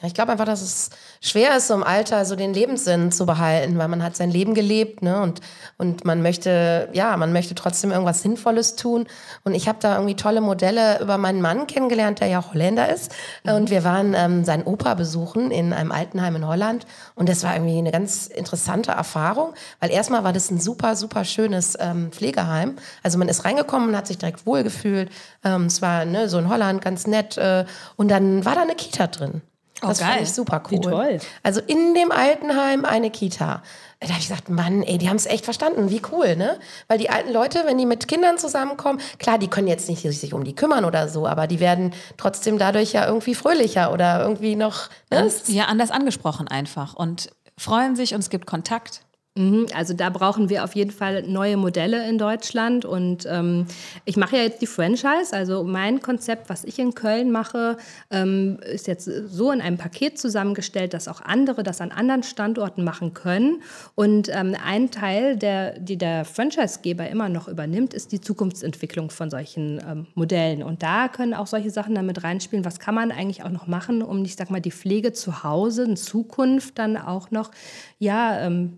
Ja, 0.00 0.06
ich 0.06 0.14
glaube 0.14 0.32
einfach, 0.32 0.46
dass 0.46 0.62
es 0.62 0.88
schwer 1.20 1.54
ist, 1.58 1.66
so 1.66 1.74
im 1.74 1.82
Alter 1.82 2.24
so 2.24 2.34
den 2.34 2.54
Lebenssinn 2.54 3.12
zu 3.12 3.26
behalten, 3.26 3.76
weil 3.76 3.88
man 3.88 4.02
hat 4.02 4.16
sein 4.16 4.30
Leben 4.30 4.54
gelebt, 4.54 5.02
ne? 5.02 5.20
Und, 5.20 5.40
und 5.76 6.06
man 6.06 6.22
möchte, 6.22 6.88
ja, 6.94 7.18
man 7.18 7.34
möchte 7.34 7.54
trotzdem 7.54 7.90
irgendwas 7.90 8.22
Sinnvolles 8.22 8.76
tun. 8.76 9.06
Und 9.44 9.54
ich 9.54 9.68
habe 9.68 9.78
da 9.78 9.96
irgendwie 9.96 10.16
tolle 10.16 10.40
Modelle 10.40 11.00
über 11.02 11.18
meinen 11.18 11.42
Mann 11.42 11.66
kennengelernt, 11.66 12.20
der 12.20 12.28
ja 12.28 12.42
Holländer 12.50 12.88
ist. 12.88 13.12
Mhm. 13.44 13.52
Und 13.52 13.70
wir 13.70 13.84
waren 13.84 14.14
ähm, 14.14 14.42
seinen 14.42 14.62
Opa 14.62 14.94
besuchen 14.94 15.50
in 15.50 15.74
einem 15.74 15.92
Altenheim 15.92 16.34
in 16.36 16.46
Holland. 16.46 16.86
Und 17.14 17.28
das 17.28 17.44
war 17.44 17.54
irgendwie 17.54 17.76
eine 17.76 17.92
ganz 17.92 18.26
interessante 18.26 18.92
Erfahrung, 18.92 19.52
weil 19.80 19.90
erstmal 19.90 20.24
war 20.24 20.32
das 20.32 20.50
ein 20.50 20.60
super, 20.60 20.96
super 20.96 21.26
schönes 21.26 21.76
ähm, 21.78 22.10
Pflegeheim. 22.10 22.76
Also 23.02 23.18
man 23.18 23.28
ist 23.28 23.44
reingekommen 23.44 23.90
und 23.90 23.96
hat 23.96 24.06
sich 24.06 24.16
direkt 24.16 24.46
wohlgefühlt. 24.46 25.10
Ähm, 25.44 25.66
es 25.66 25.82
war 25.82 26.06
ne, 26.06 26.30
so 26.30 26.38
in 26.38 26.48
Holland 26.48 26.80
ganz 26.80 27.06
nett. 27.06 27.36
Äh, 27.36 27.66
und 27.96 28.10
dann 28.10 28.46
war 28.46 28.54
da 28.54 28.62
eine 28.62 28.76
Kita 28.76 29.06
drin. 29.06 29.42
Oh, 29.82 29.88
das 29.88 29.98
geil. 29.98 30.08
fand 30.08 30.22
ich 30.22 30.32
super 30.32 30.62
cool. 30.70 30.78
Wie 30.78 30.80
toll. 30.80 31.18
Also 31.42 31.60
in 31.66 31.94
dem 31.94 32.12
Altenheim 32.12 32.84
eine 32.84 33.10
Kita. 33.10 33.62
Da 34.00 34.08
habe 34.08 34.18
ich 34.18 34.28
gesagt, 34.28 34.48
Mann, 34.48 34.82
ey, 34.82 34.96
die 34.96 35.08
haben 35.08 35.16
es 35.16 35.26
echt 35.26 35.44
verstanden. 35.44 35.90
Wie 35.90 36.00
cool, 36.10 36.34
ne? 36.34 36.58
Weil 36.88 36.98
die 36.98 37.10
alten 37.10 37.32
Leute, 37.32 37.62
wenn 37.66 37.76
die 37.76 37.84
mit 37.84 38.08
Kindern 38.08 38.38
zusammenkommen, 38.38 39.00
klar, 39.18 39.38
die 39.38 39.48
können 39.48 39.68
jetzt 39.68 39.88
nicht 39.88 40.02
sich 40.02 40.32
um 40.32 40.44
die 40.44 40.54
kümmern 40.54 40.84
oder 40.86 41.08
so, 41.08 41.26
aber 41.26 41.46
die 41.46 41.60
werden 41.60 41.92
trotzdem 42.16 42.58
dadurch 42.58 42.92
ja 42.92 43.06
irgendwie 43.06 43.34
fröhlicher 43.34 43.92
oder 43.92 44.22
irgendwie 44.22 44.56
noch. 44.56 44.88
Ne? 45.10 45.30
Ja, 45.48 45.66
anders 45.66 45.90
angesprochen 45.90 46.48
einfach 46.48 46.94
und 46.94 47.30
freuen 47.58 47.94
sich 47.94 48.14
und 48.14 48.20
es 48.20 48.30
gibt 48.30 48.46
Kontakt. 48.46 49.02
Mhm, 49.40 49.66
also 49.74 49.94
da 49.94 50.10
brauchen 50.10 50.50
wir 50.50 50.64
auf 50.64 50.76
jeden 50.76 50.90
Fall 50.90 51.22
neue 51.22 51.56
Modelle 51.56 52.06
in 52.06 52.18
Deutschland. 52.18 52.84
Und 52.84 53.26
ähm, 53.26 53.66
ich 54.04 54.18
mache 54.18 54.36
ja 54.36 54.42
jetzt 54.42 54.60
die 54.60 54.66
Franchise. 54.66 55.32
Also 55.32 55.64
mein 55.64 56.00
Konzept, 56.00 56.50
was 56.50 56.64
ich 56.64 56.78
in 56.78 56.94
Köln 56.94 57.30
mache, 57.30 57.78
ähm, 58.10 58.58
ist 58.70 58.86
jetzt 58.86 59.06
so 59.06 59.50
in 59.50 59.62
einem 59.62 59.78
Paket 59.78 60.18
zusammengestellt, 60.18 60.92
dass 60.92 61.08
auch 61.08 61.22
andere 61.22 61.62
das 61.62 61.80
an 61.80 61.90
anderen 61.90 62.22
Standorten 62.22 62.84
machen 62.84 63.14
können. 63.14 63.62
Und 63.94 64.28
ähm, 64.28 64.54
ein 64.62 64.90
Teil, 64.90 65.36
der, 65.36 65.78
die 65.78 65.96
der 65.96 66.26
Franchisegeber 66.26 67.08
immer 67.08 67.30
noch 67.30 67.48
übernimmt, 67.48 67.94
ist 67.94 68.12
die 68.12 68.20
Zukunftsentwicklung 68.20 69.08
von 69.08 69.30
solchen 69.30 69.80
ähm, 69.88 70.06
Modellen. 70.14 70.62
Und 70.62 70.82
da 70.82 71.08
können 71.08 71.32
auch 71.32 71.46
solche 71.46 71.70
Sachen 71.70 71.94
damit 71.94 72.22
reinspielen. 72.22 72.66
Was 72.66 72.78
kann 72.78 72.94
man 72.94 73.10
eigentlich 73.10 73.42
auch 73.42 73.50
noch 73.50 73.66
machen, 73.66 74.02
um, 74.02 74.22
ich 74.22 74.36
sag 74.36 74.50
mal, 74.50 74.60
die 74.60 74.70
Pflege 74.70 75.14
zu 75.14 75.44
Hause 75.44 75.84
in 75.84 75.96
Zukunft 75.96 76.78
dann 76.78 76.98
auch 76.98 77.30
noch 77.30 77.50
ja, 77.98 78.40
ähm, 78.40 78.76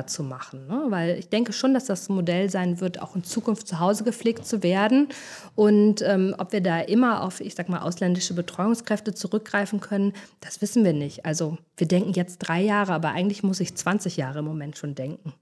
wertvoller 0.00 0.06
zu 0.06 0.22
machen. 0.22 0.66
Ne? 0.66 0.86
Weil 0.88 1.18
ich 1.18 1.28
denke 1.28 1.52
schon, 1.52 1.74
dass 1.74 1.84
das 1.84 2.08
Modell 2.08 2.50
sein 2.50 2.80
wird, 2.80 3.00
auch 3.00 3.14
in 3.16 3.24
Zukunft 3.24 3.68
zu 3.68 3.78
Hause 3.78 4.04
gepflegt 4.04 4.46
zu 4.46 4.62
werden. 4.62 5.08
Und 5.54 6.02
ähm, 6.02 6.34
ob 6.38 6.52
wir 6.52 6.60
da 6.60 6.80
immer 6.80 7.22
auf, 7.22 7.40
ich 7.40 7.54
sag 7.54 7.68
mal, 7.68 7.80
ausländische 7.80 8.34
Betreuungskräfte 8.34 9.14
zurückgreifen 9.14 9.80
können, 9.80 10.12
das 10.40 10.60
wissen 10.60 10.84
wir 10.84 10.92
nicht. 10.92 11.24
Also 11.24 11.58
wir 11.76 11.86
denken 11.86 12.12
jetzt 12.12 12.38
drei 12.38 12.60
Jahre, 12.62 12.92
aber 12.92 13.10
eigentlich 13.10 13.42
muss 13.42 13.60
ich 13.60 13.74
20 13.74 14.16
Jahre 14.16 14.40
im 14.40 14.44
Moment 14.44 14.76
schon 14.76 14.94
denken. 14.94 15.32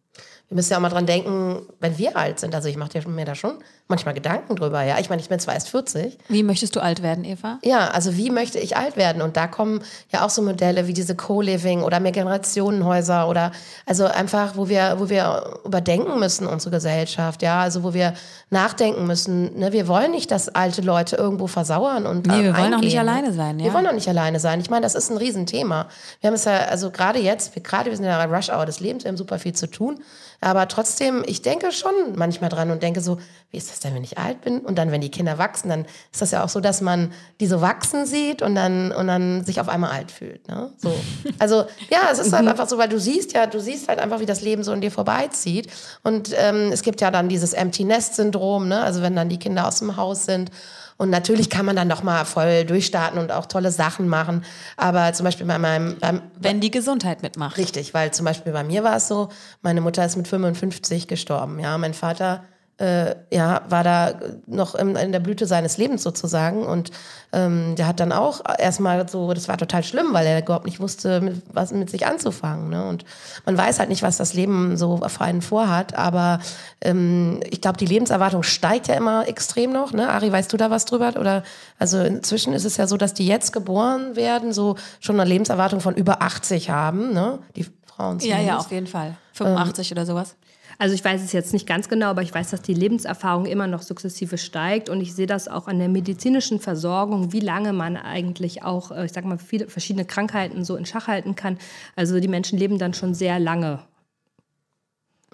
Wir 0.48 0.56
müssen 0.56 0.72
ja 0.72 0.78
auch 0.78 0.82
mal 0.82 0.88
dran 0.88 1.06
denken, 1.06 1.66
wenn 1.80 1.98
wir 1.98 2.16
alt 2.16 2.40
sind. 2.40 2.54
Also 2.54 2.68
ich 2.68 2.76
mache 2.76 3.08
mir 3.08 3.24
da 3.24 3.34
schon 3.34 3.58
manchmal 3.88 4.14
Gedanken 4.14 4.54
drüber. 4.54 4.82
Ja, 4.82 4.98
ich 4.98 5.08
meine, 5.08 5.20
ich 5.20 5.28
bin 5.28 5.38
zwar 5.40 5.54
erst 5.54 5.70
40. 5.70 6.18
Wie 6.28 6.42
möchtest 6.42 6.76
du 6.76 6.80
alt 6.80 7.02
werden, 7.02 7.24
Eva? 7.24 7.58
Ja, 7.64 7.88
also 7.88 8.16
wie 8.16 8.30
möchte 8.30 8.58
ich 8.58 8.76
alt 8.76 8.96
werden? 8.96 9.22
Und 9.22 9.36
da 9.36 9.46
kommen 9.46 9.82
ja 10.12 10.24
auch 10.24 10.30
so 10.30 10.42
Modelle 10.42 10.86
wie 10.86 10.92
diese 10.92 11.16
Co-Living 11.16 11.82
oder 11.82 11.98
Mehrgenerationenhäuser 11.98 13.28
oder 13.28 13.52
also 13.86 14.04
einfach, 14.04 14.56
wo 14.56 14.68
wir, 14.68 14.96
wo 14.98 15.08
wir 15.08 15.60
überdenken 15.64 16.18
müssen 16.18 16.46
unsere 16.46 16.76
Gesellschaft. 16.76 17.42
Ja, 17.42 17.62
also 17.62 17.82
wo 17.82 17.94
wir 17.94 18.12
nachdenken 18.50 19.06
müssen. 19.06 19.58
Ne? 19.58 19.72
Wir 19.72 19.88
wollen 19.88 20.10
nicht, 20.10 20.30
dass 20.30 20.48
alte 20.50 20.82
Leute 20.82 21.16
irgendwo 21.16 21.46
versauern 21.46 22.06
und 22.06 22.26
nee, 22.26 22.42
wir 22.42 22.56
wollen 22.56 22.74
auch 22.74 22.80
nicht 22.80 22.98
alleine 22.98 23.32
sein. 23.32 23.58
Ja? 23.58 23.66
Wir 23.66 23.74
wollen 23.74 23.86
auch 23.86 23.92
nicht 23.92 24.08
alleine 24.08 24.38
sein. 24.38 24.60
Ich 24.60 24.70
meine, 24.70 24.82
das 24.82 24.94
ist 24.94 25.10
ein 25.10 25.16
Riesenthema. 25.16 25.88
Wir 26.20 26.28
haben 26.28 26.34
es 26.34 26.44
ja, 26.44 26.58
also 26.66 26.90
gerade 26.90 27.18
jetzt, 27.18 27.54
wir, 27.54 27.62
gerade 27.62 27.90
wir 27.90 27.96
sind 27.96 28.04
in 28.04 28.10
der 28.10 28.30
Rush 28.30 28.50
Hour 28.50 28.66
des 28.66 28.80
Lebens, 28.80 29.04
wir 29.04 29.08
haben 29.08 29.16
super 29.16 29.38
viel 29.38 29.54
zu 29.54 29.66
tun. 29.66 30.02
Aber 30.40 30.68
trotzdem, 30.68 31.24
ich 31.26 31.42
denke 31.42 31.72
schon 31.72 31.92
manchmal 32.14 32.48
dran 32.48 32.70
und 32.70 32.82
denke 32.82 33.00
so, 33.00 33.18
wie 33.50 33.56
ist 33.56 33.70
das 33.70 33.80
denn, 33.80 33.94
wenn 33.94 34.04
ich 34.04 34.18
alt 34.18 34.42
bin? 34.42 34.60
Und 34.60 34.76
dann, 34.76 34.90
wenn 34.90 35.00
die 35.00 35.10
Kinder 35.10 35.38
wachsen, 35.38 35.70
dann 35.70 35.86
ist 36.12 36.20
das 36.20 36.32
ja 36.32 36.44
auch 36.44 36.50
so, 36.50 36.60
dass 36.60 36.82
man 36.82 37.12
die 37.40 37.46
so 37.46 37.62
wachsen 37.62 38.04
sieht 38.04 38.42
und 38.42 38.54
dann, 38.54 38.92
und 38.92 39.06
dann 39.06 39.42
sich 39.44 39.58
auf 39.58 39.70
einmal 39.70 39.90
alt 39.90 40.10
fühlt. 40.10 40.46
Ne? 40.48 40.72
So. 40.76 40.94
Also 41.38 41.64
ja, 41.88 42.00
es 42.10 42.18
ist 42.18 42.32
halt 42.32 42.44
mhm. 42.44 42.50
einfach 42.50 42.68
so, 42.68 42.78
weil 42.78 42.88
du 42.88 42.98
siehst 42.98 43.32
ja, 43.32 43.46
du 43.46 43.60
siehst 43.60 43.88
halt 43.88 44.00
einfach, 44.00 44.20
wie 44.20 44.26
das 44.26 44.40
Leben 44.40 44.64
so 44.64 44.72
in 44.72 44.80
dir 44.80 44.90
vorbeizieht. 44.90 45.68
Und 46.02 46.34
ähm, 46.36 46.70
es 46.72 46.82
gibt 46.82 47.00
ja 47.00 47.10
dann 47.10 47.28
dieses 47.28 47.52
Empty 47.52 47.84
Nest-Syndrom, 47.84 48.68
ne? 48.68 48.82
also 48.82 49.02
wenn 49.02 49.14
dann 49.14 49.28
die 49.28 49.38
Kinder 49.38 49.66
aus 49.66 49.78
dem 49.78 49.96
Haus 49.96 50.24
sind 50.24 50.50
und 50.98 51.10
natürlich 51.10 51.48
kann 51.48 51.64
man 51.64 51.76
dann 51.76 51.88
noch 51.88 52.02
mal 52.02 52.24
voll 52.24 52.64
durchstarten 52.64 53.20
und 53.20 53.30
auch 53.30 53.46
tolle 53.46 53.70
Sachen 53.70 54.08
machen. 54.08 54.44
Aber 54.76 55.12
zum 55.12 55.24
Beispiel 55.24 55.46
bei 55.46 55.58
meinem... 55.58 55.96
Beim, 56.00 56.22
Wenn 56.38 56.60
die 56.60 56.72
Gesundheit 56.72 57.22
mitmacht. 57.22 57.56
Richtig, 57.56 57.94
weil 57.94 58.12
zum 58.12 58.24
Beispiel 58.24 58.52
bei 58.52 58.64
mir 58.64 58.82
war 58.82 58.96
es 58.96 59.06
so, 59.06 59.28
meine 59.62 59.80
Mutter 59.80 60.04
ist 60.04 60.16
mit 60.16 60.26
55 60.26 61.06
gestorben. 61.06 61.60
Ja, 61.60 61.78
mein 61.78 61.94
Vater 61.94 62.42
äh, 62.78 63.16
ja, 63.32 63.62
war 63.68 63.82
da 63.82 64.14
noch 64.46 64.76
in, 64.76 64.94
in, 64.94 65.10
der 65.10 65.18
Blüte 65.18 65.46
seines 65.46 65.78
Lebens 65.78 66.02
sozusagen. 66.04 66.64
Und 66.64 66.92
ähm, 67.32 67.74
der 67.76 67.88
hat 67.88 67.98
dann 67.98 68.12
auch 68.12 68.40
erstmal 68.58 69.08
so, 69.08 69.32
das 69.32 69.48
war 69.48 69.58
total 69.58 69.82
schlimm, 69.82 70.12
weil 70.12 70.26
er 70.26 70.42
überhaupt 70.42 70.64
nicht 70.64 70.78
wusste, 70.78 71.20
mit, 71.20 71.42
was 71.52 71.72
mit 71.72 71.90
sich 71.90 72.06
anzufangen. 72.06 72.70
Ne? 72.70 72.88
Und 72.88 73.04
man 73.44 73.58
weiß 73.58 73.80
halt 73.80 73.88
nicht, 73.88 74.02
was 74.02 74.16
das 74.16 74.32
Leben 74.32 74.76
so 74.76 75.00
auf 75.02 75.20
einen 75.20 75.42
vorhat. 75.42 75.96
Aber 75.96 76.38
ähm, 76.80 77.40
ich 77.50 77.60
glaube, 77.60 77.78
die 77.78 77.86
Lebenserwartung 77.86 78.44
steigt 78.44 78.86
ja 78.86 78.94
immer 78.94 79.26
extrem 79.26 79.72
noch. 79.72 79.92
Ne? 79.92 80.08
Ari, 80.08 80.30
weißt 80.30 80.52
du 80.52 80.56
da 80.56 80.70
was 80.70 80.84
drüber? 80.84 81.14
Oder 81.18 81.42
also 81.80 81.98
inzwischen 81.98 82.52
ist 82.52 82.64
es 82.64 82.76
ja 82.76 82.86
so, 82.86 82.96
dass 82.96 83.12
die 83.12 83.26
jetzt 83.26 83.52
geboren 83.52 84.14
werden, 84.14 84.52
so 84.52 84.76
schon 85.00 85.18
eine 85.18 85.28
Lebenserwartung 85.28 85.80
von 85.80 85.96
über 85.96 86.22
80 86.22 86.70
haben. 86.70 87.12
Ne? 87.12 87.40
Die 87.56 87.66
Frauen. 87.86 88.20
Ja, 88.20 88.38
ja, 88.38 88.58
auf 88.58 88.70
jeden 88.70 88.86
Fall. 88.86 89.16
85 89.32 89.90
ähm, 89.90 89.96
oder 89.96 90.06
sowas. 90.06 90.36
Also 90.80 90.94
ich 90.94 91.04
weiß 91.04 91.22
es 91.22 91.32
jetzt 91.32 91.52
nicht 91.52 91.66
ganz 91.66 91.88
genau, 91.88 92.06
aber 92.06 92.22
ich 92.22 92.32
weiß, 92.32 92.50
dass 92.50 92.62
die 92.62 92.72
Lebenserfahrung 92.72 93.46
immer 93.46 93.66
noch 93.66 93.82
sukzessive 93.82 94.38
steigt 94.38 94.88
und 94.88 95.00
ich 95.00 95.12
sehe 95.12 95.26
das 95.26 95.48
auch 95.48 95.66
an 95.66 95.80
der 95.80 95.88
medizinischen 95.88 96.60
Versorgung, 96.60 97.32
wie 97.32 97.40
lange 97.40 97.72
man 97.72 97.96
eigentlich 97.96 98.62
auch, 98.62 98.92
äh, 98.92 99.04
ich 99.04 99.12
sage 99.12 99.26
mal, 99.26 99.38
viele 99.38 99.68
verschiedene 99.68 100.04
Krankheiten 100.04 100.64
so 100.64 100.76
in 100.76 100.86
Schach 100.86 101.08
halten 101.08 101.34
kann. 101.34 101.58
Also 101.96 102.20
die 102.20 102.28
Menschen 102.28 102.58
leben 102.58 102.78
dann 102.78 102.94
schon 102.94 103.12
sehr 103.12 103.40
lange. 103.40 103.80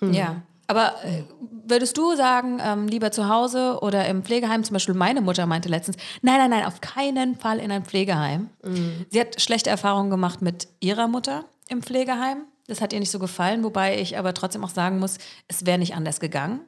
Mhm. 0.01 0.15
Ja. 0.15 0.43
Aber 0.67 0.95
äh, 1.05 1.25
würdest 1.67 1.99
du 1.99 2.17
sagen, 2.17 2.59
ähm, 2.65 2.89
lieber 2.89 3.11
zu 3.11 3.29
Hause 3.29 3.81
oder 3.83 4.07
im 4.07 4.23
Pflegeheim? 4.23 4.65
Zum 4.65 4.73
Beispiel 4.73 4.95
meine 4.95 5.21
Mutter 5.21 5.45
meinte 5.45 5.69
letztens, 5.69 5.99
nein, 6.23 6.39
nein, 6.39 6.51
nein, 6.51 6.65
auf 6.65 6.81
keinen 6.81 7.37
Fall 7.37 7.59
in 7.59 7.71
ein 7.71 7.85
Pflegeheim. 7.85 8.49
Mhm. 8.65 9.05
Sie 9.11 9.21
hat 9.21 9.43
schlechte 9.43 9.69
Erfahrungen 9.69 10.09
gemacht 10.09 10.41
mit 10.41 10.69
ihrer 10.81 11.07
Mutter 11.07 11.45
im 11.69 11.83
Pflegeheim. 11.83 12.45
Das 12.67 12.81
hat 12.81 12.93
ihr 12.93 13.01
nicht 13.01 13.11
so 13.11 13.19
gefallen, 13.19 13.63
wobei 13.63 13.99
ich 13.99 14.17
aber 14.17 14.33
trotzdem 14.35 14.65
auch 14.65 14.71
sagen 14.71 14.99
muss, 14.99 15.19
es 15.49 15.67
wäre 15.67 15.79
nicht 15.79 15.95
anders 15.95 16.21
gegangen. 16.21 16.61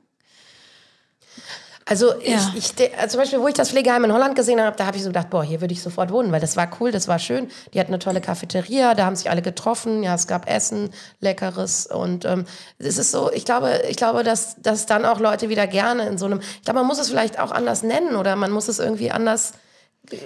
Also 1.88 2.12
ja. 2.20 2.52
ich, 2.56 2.72
ich 2.78 2.98
also 2.98 3.12
zum 3.12 3.20
Beispiel, 3.20 3.40
wo 3.40 3.46
ich 3.46 3.54
das 3.54 3.70
Pflegeheim 3.70 4.02
in 4.02 4.12
Holland 4.12 4.34
gesehen 4.34 4.60
habe, 4.60 4.76
da 4.76 4.86
habe 4.86 4.96
ich 4.96 5.04
so 5.04 5.10
gedacht, 5.10 5.30
boah, 5.30 5.44
hier 5.44 5.60
würde 5.60 5.72
ich 5.72 5.80
sofort 5.80 6.10
wohnen, 6.10 6.32
weil 6.32 6.40
das 6.40 6.56
war 6.56 6.68
cool, 6.80 6.90
das 6.90 7.06
war 7.06 7.20
schön. 7.20 7.48
Die 7.72 7.78
hatten 7.78 7.92
eine 7.92 8.00
tolle 8.00 8.20
Cafeteria, 8.20 8.94
da 8.94 9.06
haben 9.06 9.14
sich 9.14 9.30
alle 9.30 9.40
getroffen, 9.40 10.02
ja, 10.02 10.16
es 10.16 10.26
gab 10.26 10.50
Essen, 10.50 10.90
leckeres 11.20 11.86
und 11.86 12.24
ähm, 12.24 12.44
es 12.78 12.98
ist 12.98 13.12
so, 13.12 13.30
ich 13.30 13.44
glaube, 13.44 13.82
ich 13.88 13.96
glaube, 13.96 14.24
dass, 14.24 14.60
dass 14.60 14.86
dann 14.86 15.04
auch 15.04 15.20
Leute 15.20 15.48
wieder 15.48 15.68
gerne 15.68 16.08
in 16.08 16.18
so 16.18 16.26
einem, 16.26 16.40
ich 16.40 16.62
glaube, 16.62 16.80
man 16.80 16.88
muss 16.88 16.98
es 16.98 17.08
vielleicht 17.08 17.38
auch 17.38 17.52
anders 17.52 17.84
nennen 17.84 18.16
oder 18.16 18.34
man 18.34 18.50
muss 18.50 18.66
es 18.66 18.80
irgendwie 18.80 19.12
anders 19.12 19.52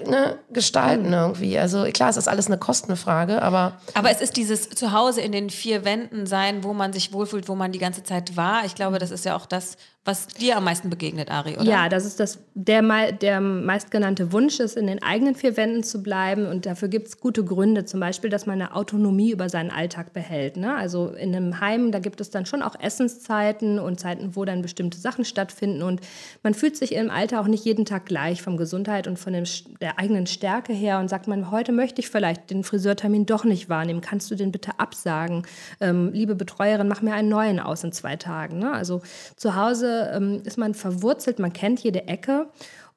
ne, 0.06 0.38
gestalten 0.50 1.12
irgendwie. 1.12 1.58
Also 1.58 1.84
klar, 1.92 2.10
es 2.10 2.16
ist 2.16 2.28
alles 2.28 2.46
eine 2.46 2.58
Kostenfrage, 2.58 3.42
aber. 3.42 3.80
Aber 3.94 4.10
es 4.10 4.20
ist 4.20 4.36
dieses 4.36 4.70
Zuhause 4.70 5.20
in 5.20 5.32
den 5.32 5.50
vier 5.50 5.84
Wänden 5.84 6.26
sein, 6.26 6.64
wo 6.64 6.72
man 6.72 6.92
sich 6.92 7.12
wohlfühlt, 7.12 7.48
wo 7.48 7.54
man 7.54 7.72
die 7.72 7.78
ganze 7.78 8.02
Zeit 8.02 8.36
war. 8.36 8.64
Ich 8.64 8.74
glaube, 8.74 8.98
das 8.98 9.10
ist 9.10 9.24
ja 9.24 9.36
auch 9.36 9.46
das, 9.46 9.76
was 10.10 10.26
dir 10.26 10.56
am 10.56 10.64
meisten 10.64 10.90
begegnet, 10.90 11.30
Ari, 11.30 11.54
oder? 11.54 11.62
Ja, 11.62 11.88
das 11.88 12.04
ist 12.04 12.18
das, 12.18 12.40
der, 12.54 13.12
der 13.12 13.40
meistgenannte 13.40 14.32
Wunsch 14.32 14.58
ist, 14.58 14.76
in 14.76 14.88
den 14.88 15.02
eigenen 15.02 15.36
vier 15.36 15.56
Wänden 15.56 15.84
zu 15.84 16.02
bleiben. 16.02 16.46
Und 16.46 16.66
dafür 16.66 16.88
gibt 16.88 17.08
es 17.08 17.20
gute 17.20 17.44
Gründe, 17.44 17.84
zum 17.84 18.00
Beispiel, 18.00 18.28
dass 18.28 18.46
man 18.46 18.60
eine 18.60 18.74
Autonomie 18.74 19.30
über 19.30 19.48
seinen 19.48 19.70
Alltag 19.70 20.12
behält. 20.12 20.56
Ne? 20.56 20.74
Also 20.74 21.08
in 21.08 21.34
einem 21.34 21.60
Heim, 21.60 21.92
da 21.92 22.00
gibt 22.00 22.20
es 22.20 22.30
dann 22.30 22.44
schon 22.44 22.62
auch 22.62 22.74
Essenszeiten 22.78 23.78
und 23.78 24.00
Zeiten, 24.00 24.34
wo 24.34 24.44
dann 24.44 24.62
bestimmte 24.62 24.98
Sachen 24.98 25.24
stattfinden. 25.24 25.82
Und 25.82 26.00
man 26.42 26.54
fühlt 26.54 26.76
sich 26.76 26.94
im 26.94 27.10
Alter 27.10 27.40
auch 27.40 27.46
nicht 27.46 27.64
jeden 27.64 27.84
Tag 27.84 28.06
gleich 28.06 28.42
vom 28.42 28.56
Gesundheit 28.56 29.06
und 29.06 29.18
von 29.18 29.32
dem, 29.32 29.44
der 29.80 29.98
eigenen 29.98 30.26
Stärke 30.26 30.72
her 30.72 30.98
und 30.98 31.08
sagt 31.08 31.28
man, 31.28 31.52
heute 31.52 31.70
möchte 31.70 32.00
ich 32.00 32.10
vielleicht 32.10 32.50
den 32.50 32.64
Friseurtermin 32.64 33.26
doch 33.26 33.44
nicht 33.44 33.68
wahrnehmen. 33.68 34.00
Kannst 34.00 34.28
du 34.30 34.34
den 34.34 34.50
bitte 34.50 34.72
absagen? 34.78 35.46
Ähm, 35.80 36.10
liebe 36.12 36.34
Betreuerin, 36.34 36.88
mach 36.88 37.00
mir 37.00 37.14
einen 37.14 37.28
neuen 37.28 37.60
aus 37.60 37.84
in 37.84 37.92
zwei 37.92 38.16
Tagen. 38.16 38.58
Ne? 38.58 38.72
Also 38.72 39.02
zu 39.36 39.54
Hause 39.54 39.99
ähm, 40.14 40.42
ist 40.44 40.58
man 40.58 40.74
verwurzelt, 40.74 41.38
man 41.38 41.52
kennt 41.52 41.80
jede 41.80 42.08
Ecke 42.08 42.48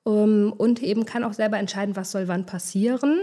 ähm, 0.05 0.53
und 0.57 0.83
eben 0.83 1.05
kann 1.05 1.23
auch 1.23 1.33
selber 1.33 1.57
entscheiden, 1.57 1.95
was 1.95 2.11
soll 2.11 2.27
wann 2.27 2.45
passieren. 2.45 3.19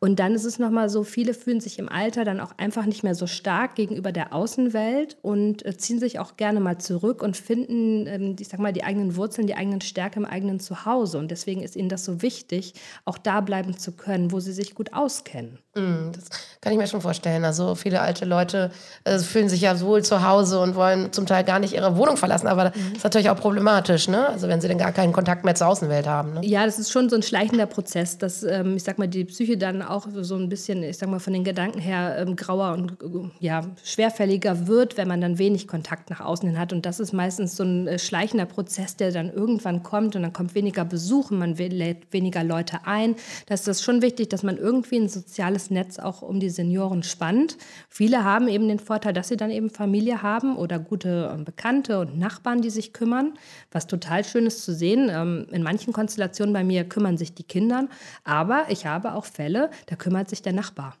Und 0.00 0.20
dann 0.20 0.34
ist 0.34 0.44
es 0.44 0.58
nochmal 0.58 0.88
so, 0.88 1.02
viele 1.02 1.34
fühlen 1.34 1.60
sich 1.60 1.78
im 1.78 1.88
Alter 1.88 2.24
dann 2.24 2.40
auch 2.40 2.52
einfach 2.56 2.86
nicht 2.86 3.02
mehr 3.02 3.14
so 3.14 3.26
stark 3.26 3.74
gegenüber 3.74 4.12
der 4.12 4.32
Außenwelt 4.32 5.16
und 5.22 5.64
äh, 5.64 5.76
ziehen 5.76 5.98
sich 5.98 6.18
auch 6.18 6.36
gerne 6.36 6.60
mal 6.60 6.78
zurück 6.78 7.22
und 7.22 7.36
finden, 7.36 8.06
ähm, 8.06 8.36
ich 8.38 8.48
sag 8.48 8.60
mal, 8.60 8.72
die 8.72 8.84
eigenen 8.84 9.16
Wurzeln, 9.16 9.46
die 9.46 9.56
eigenen 9.56 9.80
Stärke 9.80 10.20
im 10.20 10.26
eigenen 10.26 10.60
Zuhause. 10.60 11.18
Und 11.18 11.30
deswegen 11.30 11.62
ist 11.62 11.76
ihnen 11.76 11.88
das 11.88 12.04
so 12.04 12.22
wichtig, 12.22 12.74
auch 13.04 13.18
da 13.18 13.40
bleiben 13.40 13.76
zu 13.76 13.92
können, 13.92 14.32
wo 14.32 14.40
sie 14.40 14.52
sich 14.52 14.74
gut 14.74 14.92
auskennen. 14.92 15.58
Mm, 15.78 16.12
das 16.12 16.24
kann 16.60 16.72
ich 16.72 16.78
mir 16.78 16.86
schon 16.86 17.00
vorstellen. 17.00 17.44
Also 17.44 17.74
viele 17.74 18.00
alte 18.00 18.24
Leute 18.24 18.70
äh, 19.04 19.18
fühlen 19.18 19.48
sich 19.48 19.60
ja 19.60 19.80
wohl 19.80 20.02
zu 20.02 20.26
Hause 20.26 20.60
und 20.60 20.74
wollen 20.74 21.12
zum 21.12 21.26
Teil 21.26 21.44
gar 21.44 21.58
nicht 21.58 21.72
ihre 21.72 21.96
Wohnung 21.96 22.16
verlassen. 22.16 22.48
Aber 22.48 22.66
mhm. 22.66 22.72
das 22.88 22.98
ist 22.98 23.04
natürlich 23.04 23.30
auch 23.30 23.38
problematisch, 23.38 24.08
ne? 24.08 24.28
Also 24.28 24.48
wenn 24.48 24.60
sie 24.60 24.68
dann 24.68 24.78
gar 24.78 24.92
keinen 24.92 25.12
Kontakt 25.12 25.44
mehr 25.44 25.54
zur 25.54 25.68
Außenwelt 25.68 26.06
haben. 26.06 26.34
Ne? 26.34 26.40
Ja, 26.44 26.66
das 26.66 26.78
ist 26.78 26.90
schon 26.90 27.08
so 27.08 27.16
ein 27.16 27.22
schleichender 27.22 27.66
Prozess, 27.66 28.18
dass, 28.18 28.42
ähm, 28.42 28.76
ich 28.76 28.82
sag 28.82 28.98
mal, 28.98 29.06
die 29.06 29.24
Psyche 29.24 29.56
dann 29.56 29.82
auch 29.82 30.06
so 30.20 30.34
ein 30.34 30.48
bisschen, 30.48 30.82
ich 30.82 30.98
sag 30.98 31.08
mal, 31.08 31.20
von 31.20 31.32
den 31.32 31.44
Gedanken 31.44 31.78
her 31.78 32.16
ähm, 32.18 32.34
grauer 32.34 32.72
und 32.72 32.92
äh, 33.02 33.30
ja, 33.38 33.62
schwerfälliger 33.84 34.66
wird, 34.66 34.96
wenn 34.96 35.08
man 35.08 35.20
dann 35.20 35.38
wenig 35.38 35.68
Kontakt 35.68 36.10
nach 36.10 36.20
außen 36.20 36.48
hin 36.48 36.58
hat. 36.58 36.72
Und 36.72 36.86
das 36.86 36.98
ist 36.98 37.12
meistens 37.12 37.56
so 37.56 37.62
ein 37.62 37.86
äh, 37.86 37.98
schleichender 37.98 38.46
Prozess, 38.46 38.96
der 38.96 39.12
dann 39.12 39.32
irgendwann 39.32 39.82
kommt 39.82 40.16
und 40.16 40.22
dann 40.22 40.32
kommt 40.32 40.54
weniger 40.54 40.84
Besuch 40.84 41.30
und 41.30 41.38
man 41.38 41.54
lädt 41.54 42.12
weniger 42.12 42.42
Leute 42.42 42.80
ein. 42.84 43.14
Da 43.46 43.54
ist 43.54 43.68
das 43.68 43.82
schon 43.82 44.02
wichtig, 44.02 44.28
dass 44.28 44.42
man 44.42 44.56
irgendwie 44.56 44.96
ein 44.96 45.08
soziales 45.08 45.67
Netz 45.70 45.98
auch 45.98 46.22
um 46.22 46.40
die 46.40 46.50
Senioren 46.50 47.02
spannt. 47.02 47.56
Viele 47.88 48.24
haben 48.24 48.48
eben 48.48 48.68
den 48.68 48.78
Vorteil, 48.78 49.12
dass 49.12 49.28
sie 49.28 49.36
dann 49.36 49.50
eben 49.50 49.70
Familie 49.70 50.22
haben 50.22 50.56
oder 50.56 50.78
gute 50.78 51.30
ähm, 51.32 51.44
Bekannte 51.44 52.00
und 52.00 52.18
Nachbarn, 52.18 52.62
die 52.62 52.70
sich 52.70 52.92
kümmern, 52.92 53.34
was 53.70 53.86
total 53.86 54.24
schön 54.24 54.46
ist 54.46 54.64
zu 54.64 54.74
sehen. 54.74 55.08
Ähm, 55.10 55.46
in 55.50 55.62
manchen 55.62 55.92
Konstellationen 55.92 56.52
bei 56.52 56.64
mir 56.64 56.88
kümmern 56.88 57.18
sich 57.18 57.34
die 57.34 57.44
Kinder, 57.44 57.88
aber 58.24 58.66
ich 58.70 58.86
habe 58.86 59.14
auch 59.14 59.24
Fälle, 59.24 59.70
da 59.86 59.96
kümmert 59.96 60.28
sich 60.28 60.42
der 60.42 60.52
Nachbar. 60.52 60.96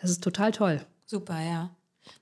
Das 0.00 0.10
ist 0.10 0.22
total 0.22 0.52
toll. 0.52 0.80
Super, 1.06 1.40
ja. 1.40 1.70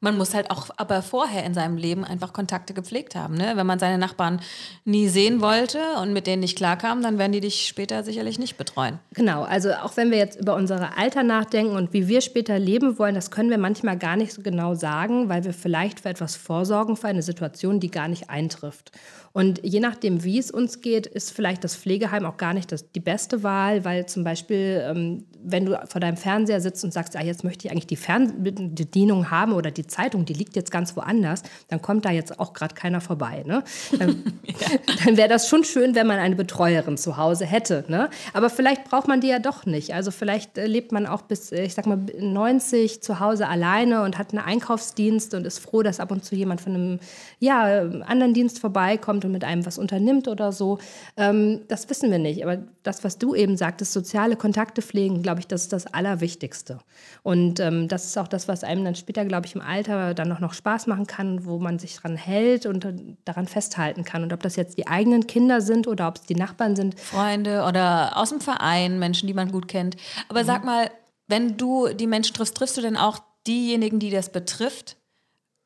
Man 0.00 0.16
muss 0.16 0.34
halt 0.34 0.50
auch 0.50 0.68
aber 0.76 1.02
vorher 1.02 1.44
in 1.44 1.54
seinem 1.54 1.76
Leben 1.76 2.04
einfach 2.04 2.32
Kontakte 2.32 2.72
gepflegt 2.72 3.14
haben. 3.14 3.34
Ne? 3.34 3.52
Wenn 3.56 3.66
man 3.66 3.78
seine 3.78 3.98
Nachbarn 3.98 4.40
nie 4.84 5.08
sehen 5.08 5.40
wollte 5.40 5.80
und 6.00 6.12
mit 6.12 6.26
denen 6.26 6.40
nicht 6.40 6.56
klarkam, 6.56 7.02
dann 7.02 7.18
werden 7.18 7.32
die 7.32 7.40
dich 7.40 7.66
später 7.66 8.04
sicherlich 8.04 8.38
nicht 8.38 8.56
betreuen. 8.56 9.00
Genau, 9.14 9.42
also 9.42 9.72
auch 9.72 9.96
wenn 9.96 10.10
wir 10.10 10.18
jetzt 10.18 10.38
über 10.38 10.54
unser 10.54 10.96
Alter 10.96 11.24
nachdenken 11.24 11.74
und 11.74 11.92
wie 11.92 12.06
wir 12.06 12.20
später 12.20 12.58
leben 12.58 12.98
wollen, 12.98 13.14
das 13.14 13.30
können 13.30 13.50
wir 13.50 13.58
manchmal 13.58 13.98
gar 13.98 14.16
nicht 14.16 14.32
so 14.32 14.42
genau 14.42 14.74
sagen, 14.74 15.28
weil 15.28 15.44
wir 15.44 15.52
vielleicht 15.52 16.00
für 16.00 16.10
etwas 16.10 16.36
vorsorgen, 16.36 16.96
für 16.96 17.08
eine 17.08 17.22
Situation, 17.22 17.80
die 17.80 17.90
gar 17.90 18.08
nicht 18.08 18.30
eintrifft. 18.30 18.92
Und 19.32 19.60
je 19.62 19.80
nachdem, 19.80 20.24
wie 20.24 20.38
es 20.38 20.50
uns 20.50 20.80
geht, 20.80 21.06
ist 21.06 21.32
vielleicht 21.32 21.62
das 21.64 21.76
Pflegeheim 21.76 22.24
auch 22.24 22.36
gar 22.36 22.54
nicht 22.54 22.72
das, 22.72 22.90
die 22.92 23.00
beste 23.00 23.42
Wahl, 23.42 23.84
weil 23.84 24.06
zum 24.06 24.24
Beispiel, 24.24 24.82
ähm, 24.84 25.24
wenn 25.42 25.66
du 25.66 25.78
vor 25.86 26.00
deinem 26.00 26.16
Fernseher 26.16 26.60
sitzt 26.60 26.82
und 26.84 26.92
sagst, 26.92 27.14
ah, 27.16 27.22
jetzt 27.22 27.44
möchte 27.44 27.66
ich 27.66 27.72
eigentlich 27.72 27.86
die 27.86 27.96
Fernbedienung 27.96 29.30
haben 29.30 29.52
oder 29.52 29.70
die 29.70 29.86
Zeitung, 29.86 30.24
die 30.24 30.32
liegt 30.32 30.56
jetzt 30.56 30.70
ganz 30.70 30.96
woanders, 30.96 31.42
dann 31.68 31.80
kommt 31.80 32.04
da 32.04 32.10
jetzt 32.10 32.40
auch 32.40 32.52
gerade 32.52 32.74
keiner 32.74 33.00
vorbei. 33.00 33.44
Ne? 33.46 33.62
Dann, 33.98 34.24
ja. 34.46 34.78
dann 35.04 35.16
wäre 35.16 35.28
das 35.28 35.48
schon 35.48 35.64
schön, 35.64 35.94
wenn 35.94 36.06
man 36.06 36.18
eine 36.18 36.34
Betreuerin 36.34 36.96
zu 36.96 37.16
Hause 37.16 37.46
hätte. 37.46 37.84
Ne? 37.88 38.10
Aber 38.32 38.50
vielleicht 38.50 38.84
braucht 38.84 39.08
man 39.08 39.20
die 39.20 39.28
ja 39.28 39.38
doch 39.38 39.66
nicht. 39.66 39.94
Also 39.94 40.10
vielleicht 40.10 40.58
äh, 40.58 40.66
lebt 40.66 40.90
man 40.90 41.06
auch 41.06 41.22
bis, 41.22 41.52
äh, 41.52 41.62
ich 41.62 41.74
sag 41.74 41.86
mal, 41.86 41.98
90 42.18 43.02
zu 43.02 43.20
Hause 43.20 43.46
alleine 43.46 44.02
und 44.02 44.18
hat 44.18 44.32
einen 44.32 44.44
Einkaufsdienst 44.44 45.34
und 45.34 45.46
ist 45.46 45.60
froh, 45.60 45.82
dass 45.82 46.00
ab 46.00 46.10
und 46.10 46.24
zu 46.24 46.34
jemand 46.34 46.60
von 46.60 46.74
einem 46.74 47.00
ja, 47.38 47.82
anderen 48.06 48.34
Dienst 48.34 48.58
vorbeikommt 48.58 49.17
und 49.24 49.32
mit 49.32 49.44
einem 49.44 49.66
was 49.66 49.78
unternimmt 49.78 50.28
oder 50.28 50.52
so. 50.52 50.78
Ähm, 51.16 51.62
das 51.68 51.88
wissen 51.90 52.10
wir 52.10 52.18
nicht. 52.18 52.44
Aber 52.44 52.58
das, 52.82 53.04
was 53.04 53.18
du 53.18 53.34
eben 53.34 53.56
sagtest, 53.56 53.92
soziale 53.92 54.36
Kontakte 54.36 54.82
pflegen, 54.82 55.22
glaube 55.22 55.40
ich, 55.40 55.46
das 55.46 55.62
ist 55.62 55.72
das 55.72 55.86
Allerwichtigste. 55.86 56.78
Und 57.22 57.60
ähm, 57.60 57.88
das 57.88 58.04
ist 58.04 58.18
auch 58.18 58.28
das, 58.28 58.48
was 58.48 58.64
einem 58.64 58.84
dann 58.84 58.94
später, 58.94 59.24
glaube 59.24 59.46
ich, 59.46 59.54
im 59.54 59.60
Alter 59.60 60.14
dann 60.14 60.30
auch 60.32 60.40
noch 60.40 60.54
Spaß 60.54 60.86
machen 60.86 61.06
kann, 61.06 61.44
wo 61.44 61.58
man 61.58 61.78
sich 61.78 61.96
dran 61.96 62.16
hält 62.16 62.66
und 62.66 62.86
daran 63.24 63.46
festhalten 63.46 64.04
kann. 64.04 64.22
Und 64.22 64.32
ob 64.32 64.42
das 64.42 64.56
jetzt 64.56 64.78
die 64.78 64.86
eigenen 64.86 65.26
Kinder 65.26 65.60
sind 65.60 65.86
oder 65.86 66.08
ob 66.08 66.16
es 66.16 66.22
die 66.22 66.34
Nachbarn 66.34 66.76
sind. 66.76 66.98
Freunde 66.98 67.64
oder 67.64 68.16
aus 68.16 68.30
dem 68.30 68.40
Verein, 68.40 68.98
Menschen, 68.98 69.26
die 69.26 69.34
man 69.34 69.50
gut 69.50 69.68
kennt. 69.68 69.96
Aber 70.28 70.42
mhm. 70.42 70.46
sag 70.46 70.64
mal, 70.64 70.90
wenn 71.26 71.56
du 71.56 71.88
die 71.88 72.06
Menschen 72.06 72.34
triffst, 72.34 72.56
triffst 72.56 72.76
du 72.76 72.80
denn 72.80 72.96
auch 72.96 73.18
diejenigen, 73.46 73.98
die 73.98 74.10
das 74.10 74.30
betrifft? 74.30 74.97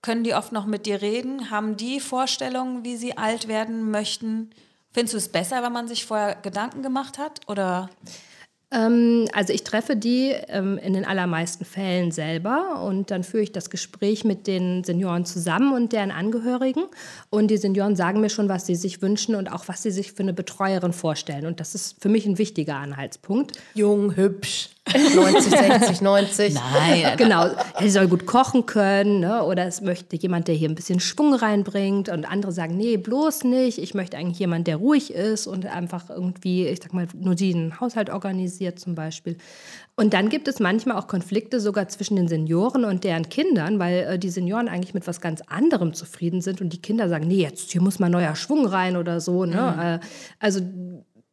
Können 0.02 0.24
die 0.24 0.34
oft 0.34 0.50
noch 0.50 0.66
mit 0.66 0.84
dir 0.84 1.00
reden? 1.00 1.50
Haben 1.50 1.76
die 1.76 2.00
Vorstellungen, 2.00 2.84
wie 2.84 2.96
sie 2.96 3.16
alt 3.16 3.46
werden 3.46 3.90
möchten? 3.90 4.50
Findest 4.92 5.14
du 5.14 5.18
es 5.18 5.28
besser, 5.28 5.62
wenn 5.62 5.72
man 5.72 5.86
sich 5.86 6.04
vorher 6.04 6.34
Gedanken 6.34 6.82
gemacht 6.82 7.18
hat? 7.18 7.40
Oder? 7.48 7.88
Ähm, 8.72 9.28
also 9.32 9.52
ich 9.52 9.62
treffe 9.62 9.94
die 9.94 10.34
ähm, 10.48 10.76
in 10.78 10.94
den 10.94 11.04
allermeisten 11.04 11.64
Fällen 11.64 12.10
selber 12.10 12.82
und 12.82 13.10
dann 13.10 13.22
führe 13.22 13.44
ich 13.44 13.52
das 13.52 13.70
Gespräch 13.70 14.24
mit 14.24 14.46
den 14.46 14.82
Senioren 14.82 15.24
zusammen 15.24 15.72
und 15.72 15.92
deren 15.92 16.10
Angehörigen. 16.10 16.84
Und 17.30 17.48
die 17.48 17.56
Senioren 17.58 17.94
sagen 17.94 18.20
mir 18.20 18.30
schon, 18.30 18.48
was 18.48 18.66
sie 18.66 18.74
sich 18.74 19.02
wünschen 19.02 19.34
und 19.36 19.52
auch, 19.52 19.68
was 19.68 19.82
sie 19.82 19.92
sich 19.92 20.12
für 20.12 20.24
eine 20.24 20.32
Betreuerin 20.32 20.92
vorstellen. 20.92 21.46
Und 21.46 21.60
das 21.60 21.74
ist 21.74 22.02
für 22.02 22.08
mich 22.08 22.26
ein 22.26 22.38
wichtiger 22.38 22.76
Anhaltspunkt. 22.76 23.52
Jung, 23.74 24.16
hübsch. 24.16 24.70
90, 24.90 25.44
60, 25.44 26.00
90. 26.00 26.54
Nein. 26.54 27.16
Genau, 27.16 27.46
er 27.78 27.90
soll 27.90 28.08
gut 28.08 28.26
kochen 28.26 28.66
können 28.66 29.20
ne? 29.20 29.44
oder 29.44 29.66
es 29.66 29.80
möchte 29.80 30.16
jemand, 30.16 30.48
der 30.48 30.56
hier 30.56 30.68
ein 30.68 30.74
bisschen 30.74 30.98
Schwung 30.98 31.34
reinbringt 31.34 32.08
und 32.08 32.24
andere 32.24 32.50
sagen, 32.50 32.76
nee, 32.76 32.96
bloß 32.96 33.44
nicht, 33.44 33.78
ich 33.78 33.94
möchte 33.94 34.16
eigentlich 34.16 34.40
jemand, 34.40 34.66
der 34.66 34.76
ruhig 34.76 35.14
ist 35.14 35.46
und 35.46 35.66
einfach 35.66 36.10
irgendwie, 36.10 36.66
ich 36.66 36.80
sag 36.82 36.92
mal, 36.92 37.06
nur 37.14 37.36
den 37.36 37.80
Haushalt 37.80 38.10
organisiert 38.10 38.80
zum 38.80 38.96
Beispiel. 38.96 39.36
Und 39.94 40.14
dann 40.14 40.30
gibt 40.30 40.48
es 40.48 40.58
manchmal 40.58 40.96
auch 40.96 41.06
Konflikte 41.06 41.60
sogar 41.60 41.86
zwischen 41.88 42.16
den 42.16 42.26
Senioren 42.26 42.84
und 42.84 43.04
deren 43.04 43.28
Kindern, 43.28 43.78
weil 43.78 43.98
äh, 43.98 44.18
die 44.18 44.30
Senioren 44.30 44.68
eigentlich 44.68 44.94
mit 44.94 45.06
was 45.06 45.20
ganz 45.20 45.42
anderem 45.46 45.94
zufrieden 45.94 46.40
sind 46.40 46.60
und 46.60 46.72
die 46.72 46.82
Kinder 46.82 47.08
sagen, 47.08 47.28
nee, 47.28 47.42
jetzt 47.42 47.70
hier 47.70 47.82
muss 47.82 47.98
mal 47.98 48.08
neuer 48.08 48.34
Schwung 48.34 48.66
rein 48.66 48.96
oder 48.96 49.20
so. 49.20 49.44
Ne? 49.44 49.74
Mhm. 49.76 49.80
Äh, 49.80 50.00
also 50.40 50.60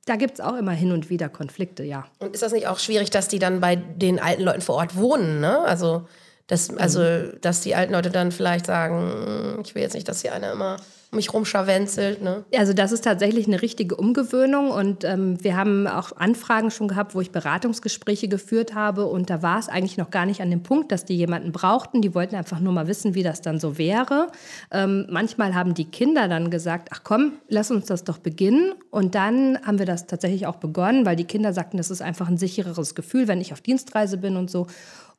da 0.09 0.15
gibt 0.15 0.35
es 0.35 0.41
auch 0.41 0.55
immer 0.55 0.71
hin 0.71 0.91
und 0.91 1.11
wieder 1.11 1.29
Konflikte, 1.29 1.83
ja. 1.83 2.05
Und 2.17 2.33
ist 2.33 2.41
das 2.41 2.51
nicht 2.51 2.67
auch 2.67 2.79
schwierig, 2.79 3.11
dass 3.11 3.27
die 3.27 3.37
dann 3.37 3.59
bei 3.59 3.75
den 3.75 4.19
alten 4.19 4.41
Leuten 4.41 4.61
vor 4.61 4.75
Ort 4.75 4.95
wohnen, 4.95 5.39
ne? 5.39 5.59
Also, 5.59 6.07
dass, 6.47 6.75
also, 6.75 7.27
dass 7.41 7.61
die 7.61 7.75
alten 7.75 7.93
Leute 7.93 8.09
dann 8.09 8.31
vielleicht 8.31 8.65
sagen, 8.65 9.55
hm, 9.55 9.61
ich 9.63 9.75
will 9.75 9.83
jetzt 9.83 9.93
nicht, 9.93 10.07
dass 10.07 10.21
hier 10.21 10.33
einer 10.33 10.51
immer 10.51 10.77
mich 11.11 11.33
rumscharwenzelt. 11.33 12.21
Ne? 12.21 12.45
Also 12.55 12.73
das 12.73 12.91
ist 12.91 13.03
tatsächlich 13.03 13.47
eine 13.47 13.61
richtige 13.61 13.95
Umgewöhnung 13.95 14.69
und 14.69 15.03
ähm, 15.03 15.43
wir 15.43 15.57
haben 15.57 15.87
auch 15.87 16.15
Anfragen 16.15 16.69
schon 16.69 16.87
gehabt, 16.87 17.15
wo 17.15 17.21
ich 17.21 17.31
Beratungsgespräche 17.31 18.27
geführt 18.27 18.75
habe 18.75 19.05
und 19.05 19.29
da 19.29 19.41
war 19.41 19.57
es 19.57 19.69
eigentlich 19.69 19.97
noch 19.97 20.11
gar 20.11 20.27
nicht 20.27 20.41
an 20.41 20.51
dem 20.51 20.61
Punkt, 20.61 20.91
dass 20.91 21.05
die 21.05 21.15
jemanden 21.15 21.51
brauchten. 21.51 22.01
Die 22.01 22.13
wollten 22.13 22.35
einfach 22.35 22.59
nur 22.59 22.73
mal 22.73 22.87
wissen, 22.87 23.15
wie 23.15 23.23
das 23.23 23.41
dann 23.41 23.59
so 23.59 23.79
wäre. 23.79 24.27
Ähm, 24.71 25.07
manchmal 25.09 25.55
haben 25.55 25.73
die 25.73 25.85
Kinder 25.85 26.27
dann 26.27 26.51
gesagt, 26.51 26.89
ach 26.91 27.01
komm, 27.03 27.33
lass 27.47 27.71
uns 27.71 27.87
das 27.87 28.03
doch 28.03 28.19
beginnen 28.19 28.73
und 28.91 29.15
dann 29.15 29.57
haben 29.65 29.79
wir 29.79 29.87
das 29.87 30.05
tatsächlich 30.05 30.45
auch 30.45 30.57
begonnen, 30.57 31.07
weil 31.07 31.15
die 31.15 31.25
Kinder 31.25 31.53
sagten, 31.53 31.77
das 31.77 31.89
ist 31.89 32.03
einfach 32.03 32.27
ein 32.27 32.37
sichereres 32.37 32.93
Gefühl, 32.93 33.27
wenn 33.27 33.41
ich 33.41 33.51
auf 33.51 33.61
Dienstreise 33.61 34.17
bin 34.17 34.37
und 34.37 34.51
so. 34.51 34.67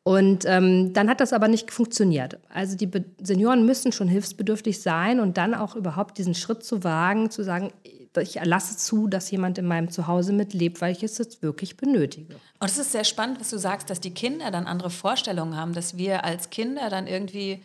Und 0.03 0.44
ähm, 0.46 0.92
dann 0.94 1.11
hat 1.11 1.20
das 1.20 1.32
aber 1.32 1.48
nicht 1.48 1.70
funktioniert. 1.70 2.38
Also 2.48 2.76
die 2.76 2.86
Be 2.86 3.05
Senioren 3.22 3.66
müssen 3.66 3.92
schon 3.92 4.09
hilfsbedürftig 4.09 4.80
sein 4.80 5.20
und 5.20 5.36
dann 5.36 5.55
auch 5.55 5.76
überhaupt 5.76 6.16
diesen 6.16 6.34
Schritt 6.34 6.64
zu 6.64 6.84
wagen, 6.84 7.30
zu 7.30 7.44
sagen, 7.44 7.70
ich 8.18 8.38
erlasse 8.38 8.76
zu, 8.76 9.07
dass 9.07 9.30
jemand 9.30 9.59
in 9.59 9.66
meinem 9.66 9.90
Zuhause 9.90 10.32
mitlebt, 10.32 10.80
weil 10.80 10.92
ich 10.92 11.03
es 11.03 11.18
jetzt 11.18 11.42
wirklich 11.42 11.76
benötige. 11.76 12.34
Und 12.59 12.70
es 12.70 12.78
ist 12.78 12.92
sehr 12.92 13.05
spannend, 13.05 13.38
was 13.40 13.51
du 13.51 13.59
sagst, 13.59 13.88
dass 13.88 14.01
die 14.01 14.12
Kinder 14.12 14.51
dann 14.51 14.66
andere 14.66 14.90
Vorstellungen 14.90 15.57
haben, 15.57 15.74
dass 15.74 15.96
wir 15.96 16.24
als 16.24 16.51
Kinder 16.51 16.90
dann 16.90 17.07
irgendwie 17.07 17.62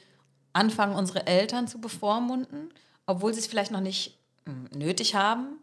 anfangen, 0.54 0.96
unsere 0.96 1.26
Eltern 1.26 1.68
zu 1.68 1.80
bevormunden, 1.80 2.70
obwohl 3.08 3.34
sie 3.34 3.40
es 3.40 3.48
vielleicht 3.48 3.72
noch 3.72 3.82
nicht 3.82 4.20
hm, 4.46 4.70
nötig 4.78 5.16
haben. 5.16 5.60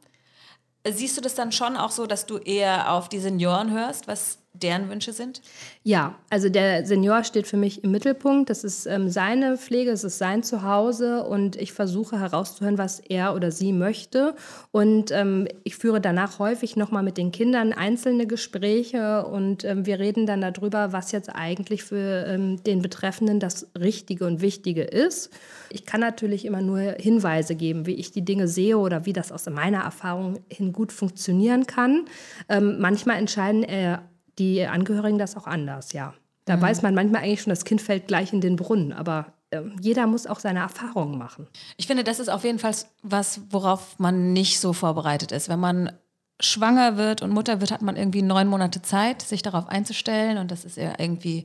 Siehst 0.88 1.16
du 1.16 1.20
das 1.20 1.36
dann 1.36 1.52
schon 1.52 1.76
auch 1.76 1.92
so, 1.92 2.06
dass 2.06 2.26
du 2.26 2.38
eher 2.38 2.92
auf 2.92 3.08
die 3.08 3.20
Senioren 3.20 3.70
hörst, 3.70 4.08
was 4.08 4.38
deren 4.54 4.90
Wünsche 4.90 5.12
sind? 5.12 5.40
Ja, 5.82 6.14
also 6.28 6.48
der 6.48 6.84
Senior 6.84 7.24
steht 7.24 7.46
für 7.46 7.56
mich 7.56 7.82
im 7.84 7.90
Mittelpunkt. 7.90 8.50
Das 8.50 8.64
ist 8.64 8.86
ähm, 8.86 9.08
seine 9.08 9.56
Pflege, 9.56 9.90
es 9.90 10.04
ist 10.04 10.18
sein 10.18 10.42
Zuhause 10.42 11.24
und 11.24 11.56
ich 11.56 11.72
versuche 11.72 12.20
herauszuhören, 12.20 12.78
was 12.78 13.00
er 13.00 13.34
oder 13.34 13.50
sie 13.50 13.72
möchte. 13.72 14.34
Und 14.70 15.10
ähm, 15.10 15.48
ich 15.64 15.76
führe 15.76 16.00
danach 16.00 16.38
häufig 16.38 16.76
nochmal 16.76 17.02
mit 17.02 17.16
den 17.16 17.32
Kindern 17.32 17.72
einzelne 17.72 18.26
Gespräche 18.26 19.24
und 19.26 19.64
ähm, 19.64 19.86
wir 19.86 19.98
reden 19.98 20.26
dann 20.26 20.42
darüber, 20.42 20.92
was 20.92 21.12
jetzt 21.12 21.30
eigentlich 21.34 21.82
für 21.82 22.26
ähm, 22.26 22.62
den 22.62 22.82
Betreffenden 22.82 23.40
das 23.40 23.68
Richtige 23.78 24.26
und 24.26 24.42
Wichtige 24.42 24.82
ist. 24.82 25.30
Ich 25.70 25.86
kann 25.86 26.00
natürlich 26.00 26.44
immer 26.44 26.60
nur 26.60 26.78
Hinweise 26.80 27.54
geben, 27.54 27.86
wie 27.86 27.94
ich 27.94 28.12
die 28.12 28.24
Dinge 28.24 28.48
sehe 28.48 28.76
oder 28.76 29.06
wie 29.06 29.14
das 29.14 29.32
aus 29.32 29.48
meiner 29.48 29.80
Erfahrung 29.80 30.40
hin 30.48 30.72
gut 30.72 30.92
funktionieren 30.92 31.66
kann. 31.66 32.04
Ähm, 32.48 32.78
manchmal 32.78 33.16
entscheiden 33.16 33.64
äh, 33.64 33.98
die 34.38 34.64
Angehörigen 34.66 35.18
das 35.18 35.36
auch 35.36 35.46
anders, 35.46 35.92
ja. 35.92 36.14
Da 36.44 36.56
mhm. 36.56 36.62
weiß 36.62 36.82
man 36.82 36.94
manchmal 36.94 37.22
eigentlich 37.22 37.42
schon, 37.42 37.50
das 37.50 37.64
Kind 37.64 37.80
fällt 37.80 38.08
gleich 38.08 38.32
in 38.32 38.40
den 38.40 38.56
Brunnen, 38.56 38.92
aber 38.92 39.26
äh, 39.50 39.60
jeder 39.80 40.06
muss 40.06 40.26
auch 40.26 40.40
seine 40.40 40.60
Erfahrungen 40.60 41.18
machen. 41.18 41.46
Ich 41.76 41.86
finde, 41.86 42.04
das 42.04 42.18
ist 42.18 42.28
auf 42.28 42.44
jeden 42.44 42.58
Fall 42.58 42.74
was, 43.02 43.40
worauf 43.50 43.98
man 43.98 44.32
nicht 44.32 44.58
so 44.58 44.72
vorbereitet 44.72 45.32
ist. 45.32 45.48
Wenn 45.48 45.60
man 45.60 45.92
schwanger 46.40 46.96
wird 46.96 47.22
und 47.22 47.30
Mutter 47.30 47.60
wird, 47.60 47.70
hat 47.70 47.82
man 47.82 47.96
irgendwie 47.96 48.22
neun 48.22 48.48
Monate 48.48 48.82
Zeit, 48.82 49.22
sich 49.22 49.42
darauf 49.42 49.68
einzustellen 49.68 50.38
und 50.38 50.50
das 50.50 50.64
ist 50.64 50.76
ja 50.76 50.94
irgendwie 50.98 51.44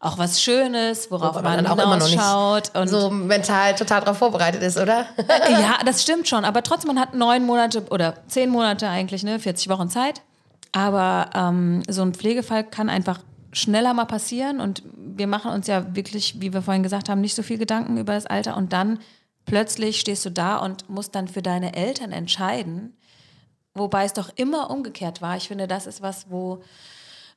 auch 0.00 0.16
was 0.16 0.40
Schönes, 0.40 1.10
worauf 1.10 1.34
Wobei 1.34 1.42
man, 1.42 1.56
man 1.56 1.64
dann 1.64 1.72
auch 1.72 1.84
immer 1.84 1.96
noch 1.96 2.08
nicht 2.08 2.76
und 2.76 2.88
so 2.88 3.10
mental 3.10 3.74
total 3.74 4.00
darauf 4.00 4.18
vorbereitet 4.18 4.62
ist, 4.62 4.78
oder? 4.78 5.06
ja, 5.50 5.78
das 5.84 6.02
stimmt 6.02 6.28
schon. 6.28 6.44
Aber 6.44 6.62
trotzdem, 6.62 6.94
man 6.94 7.00
hat 7.00 7.14
neun 7.14 7.44
Monate 7.44 7.84
oder 7.90 8.14
zehn 8.28 8.48
Monate 8.48 8.88
eigentlich, 8.88 9.24
ne, 9.24 9.40
40 9.40 9.68
Wochen 9.68 9.90
Zeit. 9.90 10.22
Aber 10.72 11.30
ähm, 11.34 11.82
so 11.88 12.02
ein 12.02 12.14
Pflegefall 12.14 12.64
kann 12.64 12.88
einfach 12.88 13.20
schneller 13.52 13.94
mal 13.94 14.04
passieren 14.04 14.60
und 14.60 14.82
wir 14.96 15.26
machen 15.26 15.50
uns 15.50 15.66
ja 15.66 15.94
wirklich, 15.96 16.40
wie 16.40 16.52
wir 16.52 16.62
vorhin 16.62 16.82
gesagt 16.82 17.08
haben, 17.08 17.20
nicht 17.20 17.34
so 17.34 17.42
viel 17.42 17.58
Gedanken 17.58 17.96
über 17.96 18.12
das 18.12 18.26
Alter 18.26 18.56
und 18.56 18.72
dann 18.72 18.98
plötzlich 19.46 19.98
stehst 19.98 20.24
du 20.26 20.30
da 20.30 20.58
und 20.58 20.88
musst 20.90 21.14
dann 21.14 21.28
für 21.28 21.42
deine 21.42 21.74
Eltern 21.74 22.12
entscheiden, 22.12 22.96
wobei 23.74 24.04
es 24.04 24.12
doch 24.12 24.30
immer 24.36 24.70
umgekehrt 24.70 25.22
war. 25.22 25.36
Ich 25.36 25.48
finde, 25.48 25.66
das 25.66 25.86
ist 25.86 26.02
was, 26.02 26.30
wo 26.30 26.62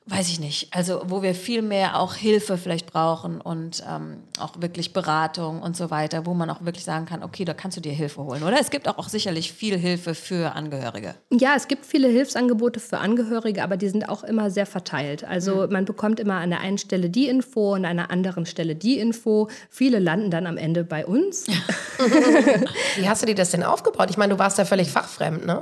weiß 0.08 0.30
ich 0.30 0.40
nicht, 0.40 0.74
also 0.74 1.04
wo 1.06 1.22
wir 1.22 1.36
viel 1.36 1.62
mehr 1.62 2.00
auch 2.00 2.16
Hilfe 2.16 2.58
vielleicht 2.58 2.92
brauchen 2.92 3.40
und 3.40 3.84
ähm, 3.88 4.24
auch 4.40 4.60
wirklich 4.60 4.94
Beratung 4.94 5.62
und 5.62 5.78
so 5.78 5.92
weiter, 5.92 6.26
wo 6.26 6.34
man 6.34 6.50
auch 6.50 6.66
wirklich 6.66 6.84
sagen 6.84 7.06
kann, 7.06 7.22
okay, 7.22 7.46
da 7.46 7.54
kannst 7.54 7.78
du 7.78 7.82
dir 7.82 7.94
Hilfe 7.94 8.24
holen, 8.24 8.42
oder? 8.42 8.60
Es 8.60 8.72
gibt 8.72 8.88
auch, 8.88 8.98
auch 8.98 9.10
sicherlich 9.10 9.54
viel 9.54 9.78
Hilfe 9.78 10.16
für 10.16 10.54
Angehörige. 10.54 11.14
Ja, 11.30 11.54
es 11.56 11.68
gibt 11.68 11.86
viele 11.86 12.08
Hilfsangebote 12.08 12.80
für 12.80 12.98
Angehörige, 12.98 13.64
aber 13.64 13.78
die 13.78 13.90
sind 13.90 14.10
auch 14.10 14.24
immer 14.24 14.50
sehr 14.50 14.66
verteilt. 14.66 15.24
Also 15.24 15.68
mhm. 15.68 15.74
man 15.74 15.86
bekommt 15.86 16.20
immer 16.20 16.36
an 16.36 16.50
der 16.50 16.62
einen 16.62 16.80
Stelle 16.80 17.12
die 17.12 17.28
Info 17.28 17.74
und 17.76 17.86
an 17.86 17.98
der 17.98 18.10
anderen 18.10 18.48
Stelle 18.48 18.76
die 18.76 18.98
Info. 18.98 19.50
Viele 19.70 20.00
landen 20.00 20.32
dann 20.32 20.48
am 20.48 20.58
Ende 20.58 20.84
bei 20.84 21.06
uns. 21.06 21.46
Wie 22.98 23.08
hast 23.08 23.22
du 23.22 23.28
dir 23.28 23.36
das 23.36 23.52
denn 23.52 23.64
aufgebaut? 23.64 24.10
Ich 24.10 24.18
meine, 24.18 24.34
du 24.34 24.40
warst 24.40 24.58
ja 24.58 24.66
völlig 24.66 24.90
fachfremd, 24.90 25.46
ne? 25.46 25.62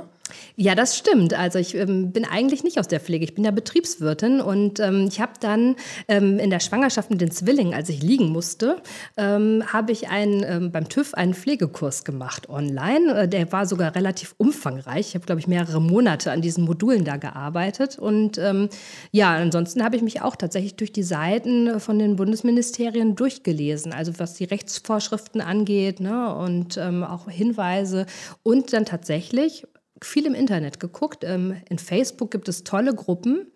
Ja, 0.56 0.74
das 0.74 0.96
stimmt. 0.96 1.34
Also 1.34 1.58
ich 1.58 1.74
ähm, 1.74 2.12
bin 2.12 2.24
eigentlich 2.24 2.64
nicht 2.64 2.78
aus 2.78 2.88
der 2.88 3.00
Pflege, 3.00 3.24
ich 3.24 3.34
bin 3.34 3.44
ja 3.44 3.50
Betriebswirtin 3.50 4.40
und 4.40 4.80
ähm, 4.80 5.06
ich 5.08 5.20
habe 5.20 5.32
dann 5.40 5.76
ähm, 6.08 6.38
in 6.38 6.50
der 6.50 6.60
Schwangerschaft 6.60 7.10
mit 7.10 7.20
den 7.20 7.30
Zwillingen, 7.30 7.74
als 7.74 7.88
ich 7.88 8.02
liegen 8.02 8.28
musste, 8.28 8.76
ähm, 9.16 9.64
habe 9.72 9.92
ich 9.92 10.08
einen, 10.08 10.44
ähm, 10.44 10.72
beim 10.72 10.88
TÜV 10.88 11.14
einen 11.14 11.34
Pflegekurs 11.34 12.04
gemacht 12.04 12.48
online. 12.48 13.22
Äh, 13.22 13.28
der 13.28 13.50
war 13.52 13.66
sogar 13.66 13.94
relativ 13.94 14.34
umfangreich. 14.38 15.08
Ich 15.08 15.14
habe, 15.14 15.26
glaube 15.26 15.40
ich, 15.40 15.46
mehrere 15.46 15.80
Monate 15.80 16.30
an 16.30 16.42
diesen 16.42 16.64
Modulen 16.64 17.04
da 17.04 17.16
gearbeitet 17.16 17.98
und 17.98 18.38
ähm, 18.38 18.68
ja, 19.12 19.34
ansonsten 19.34 19.82
habe 19.82 19.96
ich 19.96 20.02
mich 20.02 20.22
auch 20.22 20.36
tatsächlich 20.36 20.76
durch 20.76 20.92
die 20.92 21.02
Seiten 21.02 21.80
von 21.80 21.98
den 21.98 22.16
Bundesministerien 22.16 23.16
durchgelesen, 23.16 23.92
also 23.92 24.12
was 24.18 24.34
die 24.34 24.44
Rechtsvorschriften 24.44 25.40
angeht 25.40 26.00
ne, 26.00 26.34
und 26.34 26.78
auch 26.78 27.28
Hinweise 27.28 28.06
und 28.42 28.72
dann 28.72 28.84
tatsächlich 28.84 29.66
viel 30.02 30.26
im 30.26 30.34
Internet 30.34 30.80
geguckt. 30.80 31.24
Ähm, 31.24 31.56
in 31.68 31.78
Facebook 31.78 32.30
gibt 32.30 32.48
es 32.48 32.64
tolle 32.64 32.94
Gruppen 32.94 33.46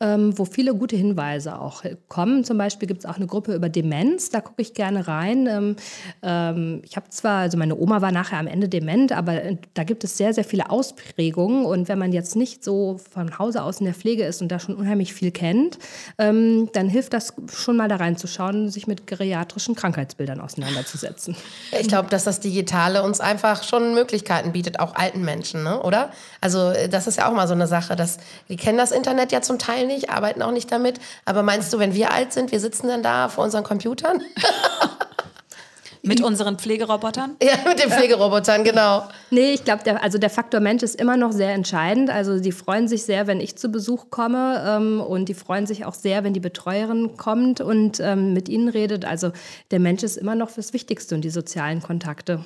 ähm, 0.00 0.36
wo 0.38 0.44
viele 0.44 0.74
gute 0.74 0.96
Hinweise 0.96 1.58
auch 1.58 1.84
kommen. 2.08 2.44
Zum 2.44 2.58
Beispiel 2.58 2.86
gibt 2.86 3.00
es 3.00 3.06
auch 3.06 3.16
eine 3.16 3.26
Gruppe 3.26 3.54
über 3.54 3.68
Demenz, 3.68 4.30
da 4.30 4.40
gucke 4.40 4.62
ich 4.62 4.74
gerne 4.74 5.08
rein. 5.08 5.46
Ähm, 5.46 5.76
ähm, 6.22 6.82
ich 6.84 6.96
habe 6.96 7.08
zwar, 7.10 7.40
also 7.40 7.56
meine 7.56 7.76
Oma 7.76 8.02
war 8.02 8.12
nachher 8.12 8.38
am 8.38 8.46
Ende 8.46 8.68
dement, 8.68 9.12
aber 9.12 9.42
äh, 9.42 9.56
da 9.74 9.84
gibt 9.84 10.04
es 10.04 10.16
sehr, 10.16 10.34
sehr 10.34 10.44
viele 10.44 10.70
Ausprägungen. 10.70 11.64
Und 11.64 11.88
wenn 11.88 11.98
man 11.98 12.12
jetzt 12.12 12.36
nicht 12.36 12.62
so 12.62 12.98
von 13.10 13.38
Hause 13.38 13.62
aus 13.62 13.80
in 13.80 13.86
der 13.86 13.94
Pflege 13.94 14.24
ist 14.24 14.42
und 14.42 14.48
da 14.48 14.58
schon 14.58 14.74
unheimlich 14.74 15.14
viel 15.14 15.30
kennt, 15.30 15.78
ähm, 16.18 16.68
dann 16.72 16.88
hilft 16.88 17.12
das 17.12 17.32
schon 17.52 17.76
mal 17.76 17.88
da 17.88 17.96
reinzuschauen, 17.96 18.68
sich 18.68 18.86
mit 18.86 19.06
geriatrischen 19.06 19.74
Krankheitsbildern 19.74 20.40
auseinanderzusetzen. 20.40 21.36
Ich 21.80 21.88
glaube, 21.88 22.10
dass 22.10 22.24
das 22.24 22.40
Digitale 22.40 23.02
uns 23.02 23.20
einfach 23.20 23.62
schon 23.62 23.94
Möglichkeiten 23.94 24.52
bietet, 24.52 24.80
auch 24.80 24.94
alten 24.94 25.22
Menschen, 25.22 25.62
ne? 25.62 25.80
oder? 25.82 26.10
Also 26.40 26.70
äh, 26.70 26.88
das 26.88 27.06
ist 27.06 27.16
ja 27.16 27.28
auch 27.28 27.34
mal 27.34 27.48
so 27.48 27.54
eine 27.54 27.66
Sache, 27.66 27.96
dass 27.96 28.18
die 28.48 28.56
kennen 28.56 28.78
das 28.78 28.92
Internet 28.92 29.32
ja 29.32 29.40
zum 29.40 29.58
Teil 29.58 29.85
nicht, 29.86 30.10
arbeiten 30.10 30.42
auch 30.42 30.52
nicht 30.52 30.70
damit. 30.70 31.00
Aber 31.24 31.42
meinst 31.42 31.72
du, 31.72 31.78
wenn 31.78 31.94
wir 31.94 32.12
alt 32.12 32.32
sind, 32.32 32.52
wir 32.52 32.60
sitzen 32.60 32.88
dann 32.88 33.02
da 33.02 33.28
vor 33.28 33.44
unseren 33.44 33.64
Computern? 33.64 34.22
Mit 36.06 36.22
unseren 36.22 36.56
Pflegerobotern? 36.56 37.36
Ja, 37.42 37.54
mit 37.66 37.82
den 37.82 37.90
Pflegerobotern, 37.90 38.62
genau. 38.62 39.08
Nee, 39.30 39.54
ich 39.54 39.64
glaube, 39.64 39.82
der, 39.82 40.04
also 40.04 40.18
der 40.18 40.30
Faktor 40.30 40.60
Mensch 40.60 40.84
ist 40.84 40.94
immer 40.94 41.16
noch 41.16 41.32
sehr 41.32 41.52
entscheidend. 41.52 42.10
Also 42.10 42.38
die 42.38 42.52
freuen 42.52 42.86
sich 42.86 43.02
sehr, 43.02 43.26
wenn 43.26 43.40
ich 43.40 43.56
zu 43.56 43.70
Besuch 43.70 44.08
komme 44.10 44.62
ähm, 44.64 45.00
und 45.00 45.28
die 45.28 45.34
freuen 45.34 45.66
sich 45.66 45.84
auch 45.84 45.94
sehr, 45.94 46.22
wenn 46.22 46.32
die 46.32 46.38
Betreuerin 46.38 47.16
kommt 47.16 47.60
und 47.60 47.98
ähm, 47.98 48.32
mit 48.34 48.48
ihnen 48.48 48.68
redet. 48.68 49.04
Also 49.04 49.32
der 49.72 49.80
Mensch 49.80 50.04
ist 50.04 50.16
immer 50.16 50.36
noch 50.36 50.52
das 50.52 50.72
Wichtigste 50.72 51.16
und 51.16 51.22
die 51.22 51.30
sozialen 51.30 51.82
Kontakte. 51.82 52.44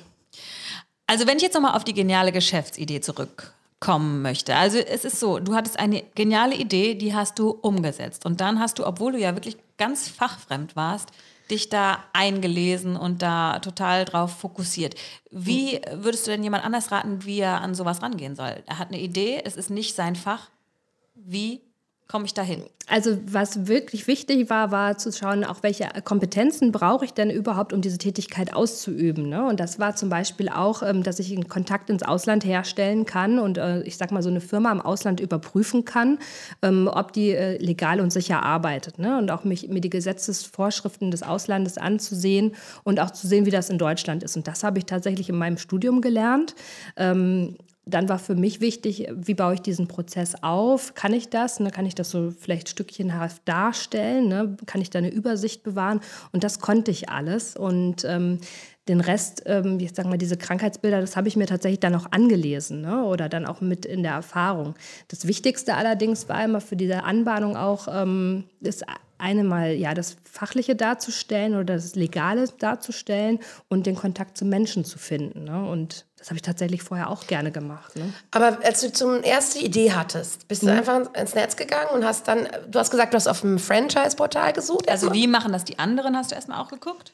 Also 1.05 1.27
wenn 1.27 1.37
ich 1.37 1.43
jetzt 1.43 1.53
nochmal 1.53 1.75
auf 1.75 1.83
die 1.83 1.93
geniale 1.93 2.31
Geschäftsidee 2.31 3.01
zurück 3.01 3.53
kommen 3.81 4.21
möchte. 4.21 4.55
Also 4.55 4.77
es 4.77 5.03
ist 5.03 5.19
so, 5.19 5.39
du 5.39 5.55
hattest 5.55 5.77
eine 5.79 6.03
geniale 6.15 6.55
Idee, 6.55 6.95
die 6.95 7.13
hast 7.13 7.37
du 7.39 7.49
umgesetzt. 7.49 8.25
Und 8.25 8.39
dann 8.39 8.59
hast 8.59 8.79
du, 8.79 8.85
obwohl 8.85 9.11
du 9.11 9.19
ja 9.19 9.35
wirklich 9.35 9.57
ganz 9.77 10.07
fachfremd 10.07 10.77
warst, 10.77 11.09
dich 11.49 11.67
da 11.67 12.01
eingelesen 12.13 12.95
und 12.95 13.21
da 13.23 13.59
total 13.59 14.05
drauf 14.05 14.37
fokussiert. 14.37 14.95
Wie 15.31 15.81
würdest 15.91 16.25
du 16.25 16.31
denn 16.31 16.43
jemand 16.43 16.63
anders 16.63 16.91
raten, 16.91 17.25
wie 17.25 17.39
er 17.39 17.59
an 17.59 17.75
sowas 17.75 18.01
rangehen 18.01 18.35
soll? 18.35 18.63
Er 18.67 18.77
hat 18.77 18.89
eine 18.89 19.01
Idee, 19.01 19.41
es 19.43 19.57
ist 19.57 19.69
nicht 19.69 19.95
sein 19.95 20.15
Fach. 20.15 20.49
Wie 21.15 21.61
komme 22.11 22.25
ich 22.25 22.33
dahin? 22.33 22.63
Also 22.87 23.17
was 23.25 23.67
wirklich 23.67 24.05
wichtig 24.05 24.49
war, 24.49 24.71
war 24.71 24.97
zu 24.97 25.13
schauen, 25.13 25.45
auch 25.45 25.63
welche 25.63 25.87
Kompetenzen 26.03 26.73
brauche 26.73 27.05
ich 27.05 27.13
denn 27.13 27.29
überhaupt, 27.29 27.71
um 27.71 27.79
diese 27.79 27.97
Tätigkeit 27.97 28.53
auszuüben. 28.53 29.29
Ne? 29.29 29.47
Und 29.47 29.61
das 29.61 29.79
war 29.79 29.95
zum 29.95 30.09
Beispiel 30.09 30.49
auch, 30.49 30.83
ähm, 30.83 31.03
dass 31.03 31.19
ich 31.19 31.31
einen 31.31 31.47
Kontakt 31.47 31.89
ins 31.89 32.03
Ausland 32.03 32.43
herstellen 32.43 33.05
kann 33.05 33.39
und 33.39 33.57
äh, 33.57 33.81
ich 33.83 33.95
sag 33.95 34.11
mal 34.11 34.21
so 34.21 34.29
eine 34.29 34.41
Firma 34.41 34.73
im 34.73 34.81
Ausland 34.81 35.21
überprüfen 35.21 35.85
kann, 35.85 36.19
ähm, 36.61 36.89
ob 36.91 37.13
die 37.13 37.29
äh, 37.29 37.57
legal 37.63 38.01
und 38.01 38.11
sicher 38.11 38.43
arbeitet. 38.43 38.99
Ne? 38.99 39.17
Und 39.17 39.31
auch 39.31 39.45
mich, 39.45 39.69
mir 39.69 39.79
die 39.79 39.89
Gesetzesvorschriften 39.89 41.11
des 41.11 41.23
Auslandes 41.23 41.77
anzusehen 41.77 42.55
und 42.83 42.99
auch 42.99 43.11
zu 43.11 43.25
sehen, 43.25 43.45
wie 43.45 43.51
das 43.51 43.69
in 43.69 43.77
Deutschland 43.77 44.21
ist. 44.23 44.35
Und 44.35 44.47
das 44.47 44.65
habe 44.65 44.79
ich 44.79 44.85
tatsächlich 44.85 45.29
in 45.29 45.37
meinem 45.37 45.57
Studium 45.57 46.01
gelernt. 46.01 46.55
Dann 47.85 48.09
war 48.09 48.19
für 48.19 48.35
mich 48.35 48.61
wichtig, 48.61 49.07
wie 49.11 49.33
baue 49.33 49.55
ich 49.55 49.61
diesen 49.61 49.87
Prozess 49.87 50.35
auf? 50.43 50.93
Kann 50.93 51.13
ich 51.13 51.29
das? 51.29 51.59
Ne? 51.59 51.71
Kann 51.71 51.87
ich 51.87 51.95
das 51.95 52.11
so 52.11 52.29
vielleicht 52.29 52.69
stückchenhaft 52.69 53.41
darstellen? 53.45 54.27
Ne? 54.27 54.55
Kann 54.67 54.81
ich 54.81 54.91
da 54.91 54.99
eine 54.99 55.11
Übersicht 55.11 55.63
bewahren? 55.63 55.99
Und 56.31 56.43
das 56.43 56.59
konnte 56.59 56.91
ich 56.91 57.09
alles. 57.09 57.55
Und 57.55 58.05
ähm, 58.05 58.39
den 58.87 59.01
Rest, 59.01 59.43
ähm, 59.45 59.79
ich 59.79 59.91
sag 59.95 60.05
mal, 60.05 60.17
diese 60.17 60.37
Krankheitsbilder, 60.37 61.01
das 61.01 61.15
habe 61.15 61.27
ich 61.27 61.35
mir 61.35 61.47
tatsächlich 61.47 61.79
dann 61.79 61.95
auch 61.95 62.11
angelesen 62.11 62.81
ne? 62.81 63.03
oder 63.03 63.29
dann 63.29 63.45
auch 63.45 63.61
mit 63.61 63.85
in 63.85 64.03
der 64.03 64.13
Erfahrung. 64.13 64.75
Das 65.07 65.27
Wichtigste 65.27 65.75
allerdings 65.75 66.29
war 66.29 66.43
immer 66.43 66.61
für 66.61 66.75
diese 66.75 67.03
Anbahnung 67.03 67.55
auch, 67.55 67.87
ähm, 67.91 68.45
ist 68.59 68.85
eine 69.21 69.43
mal 69.43 69.71
ja 69.71 69.93
das 69.93 70.17
Fachliche 70.29 70.75
darzustellen 70.75 71.55
oder 71.55 71.75
das 71.75 71.95
Legale 71.95 72.47
darzustellen 72.59 73.39
und 73.69 73.85
den 73.85 73.95
Kontakt 73.95 74.37
zum 74.37 74.49
Menschen 74.49 74.83
zu 74.83 74.97
finden. 74.97 75.43
Ne? 75.45 75.63
Und 75.63 76.05
das 76.17 76.27
habe 76.27 76.35
ich 76.35 76.41
tatsächlich 76.41 76.83
vorher 76.83 77.09
auch 77.09 77.27
gerne 77.27 77.51
gemacht. 77.51 77.95
Ne? 77.95 78.13
Aber 78.31 78.59
als 78.63 78.81
du 78.81 78.91
zum 78.91 79.23
erste 79.23 79.59
Idee 79.59 79.93
hattest, 79.93 80.47
bist 80.47 80.63
du 80.63 80.67
mhm. 80.67 80.77
einfach 80.77 81.13
ins 81.15 81.35
Netz 81.35 81.55
gegangen 81.55 81.89
und 81.93 82.03
hast 82.03 82.27
dann, 82.27 82.47
du 82.69 82.79
hast 82.79 82.91
gesagt, 82.91 83.13
du 83.13 83.15
hast 83.15 83.27
auf 83.27 83.43
einem 83.43 83.59
Franchise-Portal 83.59 84.53
gesucht. 84.53 84.89
Also 84.89 85.13
wie 85.13 85.27
machen 85.27 85.51
das 85.51 85.65
die 85.65 85.79
anderen? 85.79 86.17
Hast 86.17 86.31
du 86.31 86.35
erstmal 86.35 86.59
auch 86.59 86.69
geguckt? 86.69 87.13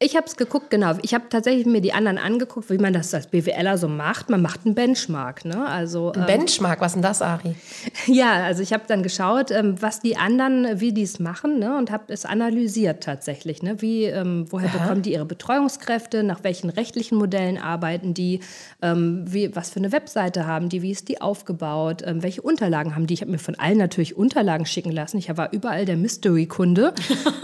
Ich 0.00 0.16
habe 0.16 0.26
es 0.26 0.36
geguckt, 0.36 0.70
genau. 0.70 0.96
Ich 1.02 1.14
habe 1.14 1.28
tatsächlich 1.30 1.66
mir 1.66 1.80
die 1.80 1.92
anderen 1.92 2.18
angeguckt, 2.18 2.68
wie 2.68 2.78
man 2.78 2.92
das 2.92 3.14
als 3.14 3.28
BWLer 3.28 3.78
so 3.78 3.86
macht. 3.86 4.28
Man 4.28 4.42
macht 4.42 4.66
einen 4.66 4.74
Benchmark. 4.74 5.44
Ne? 5.44 5.64
Also, 5.64 6.10
Ein 6.12 6.22
ähm, 6.22 6.26
Benchmark, 6.26 6.80
was 6.80 6.92
ist 6.92 6.94
denn 6.96 7.02
das, 7.02 7.22
Ari? 7.22 7.54
Ja, 8.06 8.42
also 8.42 8.60
ich 8.60 8.72
habe 8.72 8.82
dann 8.88 9.04
geschaut, 9.04 9.52
ähm, 9.52 9.80
was 9.80 10.00
die 10.00 10.16
anderen, 10.16 10.80
wie 10.80 10.92
die 10.92 11.04
es 11.04 11.20
machen 11.20 11.60
ne? 11.60 11.78
und 11.78 11.92
habe 11.92 12.12
es 12.12 12.24
analysiert 12.24 13.04
tatsächlich. 13.04 13.62
Ne? 13.62 13.80
Wie, 13.82 14.04
ähm, 14.04 14.46
woher 14.50 14.68
Aha. 14.68 14.78
bekommen 14.78 15.02
die 15.02 15.12
ihre 15.12 15.24
Betreuungskräfte, 15.24 16.24
nach 16.24 16.42
welchen 16.42 16.70
rechtlichen 16.70 17.16
Modellen 17.16 17.56
arbeiten 17.56 18.14
die, 18.14 18.40
ähm, 18.82 19.24
wie, 19.28 19.54
was 19.54 19.70
für 19.70 19.78
eine 19.78 19.92
Webseite 19.92 20.44
haben 20.44 20.70
die, 20.70 20.82
wie 20.82 20.90
ist 20.90 21.08
die 21.08 21.20
aufgebaut, 21.20 22.02
ähm, 22.04 22.22
welche 22.24 22.42
Unterlagen 22.42 22.96
haben 22.96 23.06
die. 23.06 23.14
Ich 23.14 23.20
habe 23.20 23.30
mir 23.30 23.38
von 23.38 23.54
allen 23.54 23.78
natürlich 23.78 24.16
Unterlagen 24.16 24.66
schicken 24.66 24.90
lassen. 24.90 25.18
Ich 25.18 25.34
war 25.36 25.52
überall 25.52 25.84
der 25.84 25.96
Mystery-Kunde. 25.96 26.94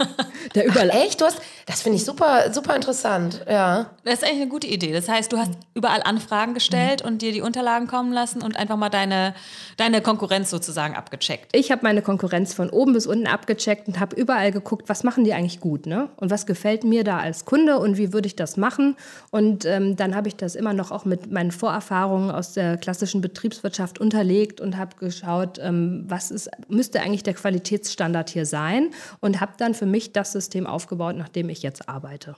der 0.55 0.65
überall 0.65 0.91
Ach, 0.91 1.05
echt? 1.05 1.21
Du 1.21 1.25
hast, 1.25 1.41
das 1.65 1.81
finde 1.81 1.95
ich 1.95 2.05
super 2.05 2.40
super, 2.51 2.75
interessant, 2.75 3.45
ja. 3.49 3.91
Das 4.03 4.15
ist 4.15 4.23
eigentlich 4.23 4.41
eine 4.41 4.49
gute 4.49 4.67
Idee. 4.67 4.91
Das 4.91 5.07
heißt, 5.07 5.31
du 5.31 5.37
hast 5.37 5.51
überall 5.73 6.01
Anfragen 6.03 6.53
gestellt 6.53 7.03
mhm. 7.03 7.07
und 7.09 7.21
dir 7.21 7.31
die 7.31 7.41
Unterlagen 7.41 7.87
kommen 7.87 8.11
lassen 8.11 8.41
und 8.41 8.57
einfach 8.57 8.77
mal 8.77 8.89
deine, 8.89 9.33
deine 9.77 10.01
Konkurrenz 10.01 10.49
sozusagen 10.49 10.95
abgecheckt. 10.95 11.55
Ich 11.55 11.71
habe 11.71 11.81
meine 11.83 12.01
Konkurrenz 12.01 12.53
von 12.53 12.69
oben 12.69 12.93
bis 12.93 13.07
unten 13.07 13.27
abgecheckt 13.27 13.87
und 13.87 13.99
habe 13.99 14.15
überall 14.15 14.51
geguckt, 14.51 14.89
was 14.89 15.03
machen 15.03 15.23
die 15.23 15.33
eigentlich 15.33 15.59
gut, 15.59 15.85
ne? 15.85 16.09
Und 16.17 16.31
was 16.31 16.45
gefällt 16.45 16.83
mir 16.83 17.03
da 17.03 17.19
als 17.19 17.45
Kunde 17.45 17.77
und 17.77 17.97
wie 17.97 18.13
würde 18.13 18.27
ich 18.27 18.35
das 18.35 18.57
machen? 18.57 18.95
Und 19.29 19.65
ähm, 19.65 19.95
dann 19.95 20.15
habe 20.15 20.27
ich 20.27 20.35
das 20.35 20.55
immer 20.55 20.73
noch 20.73 20.91
auch 20.91 21.05
mit 21.05 21.31
meinen 21.31 21.51
Vorerfahrungen 21.51 22.31
aus 22.31 22.53
der 22.53 22.77
klassischen 22.77 23.21
Betriebswirtschaft 23.21 23.99
unterlegt 23.99 24.61
und 24.61 24.77
habe 24.77 24.95
geschaut, 24.97 25.59
ähm, 25.59 26.05
was 26.07 26.31
ist, 26.31 26.49
müsste 26.67 27.01
eigentlich 27.01 27.23
der 27.23 27.33
Qualitätsstandard 27.33 28.29
hier 28.29 28.45
sein 28.45 28.89
und 29.19 29.41
habe 29.41 29.53
dann 29.57 29.73
für 29.73 29.85
mich 29.85 30.13
das 30.13 30.31
System 30.31 30.67
aufgebaut, 30.67 31.15
nach 31.15 31.29
dem 31.29 31.49
ich 31.49 31.61
jetzt 31.61 31.87
arbeite. 31.89 32.30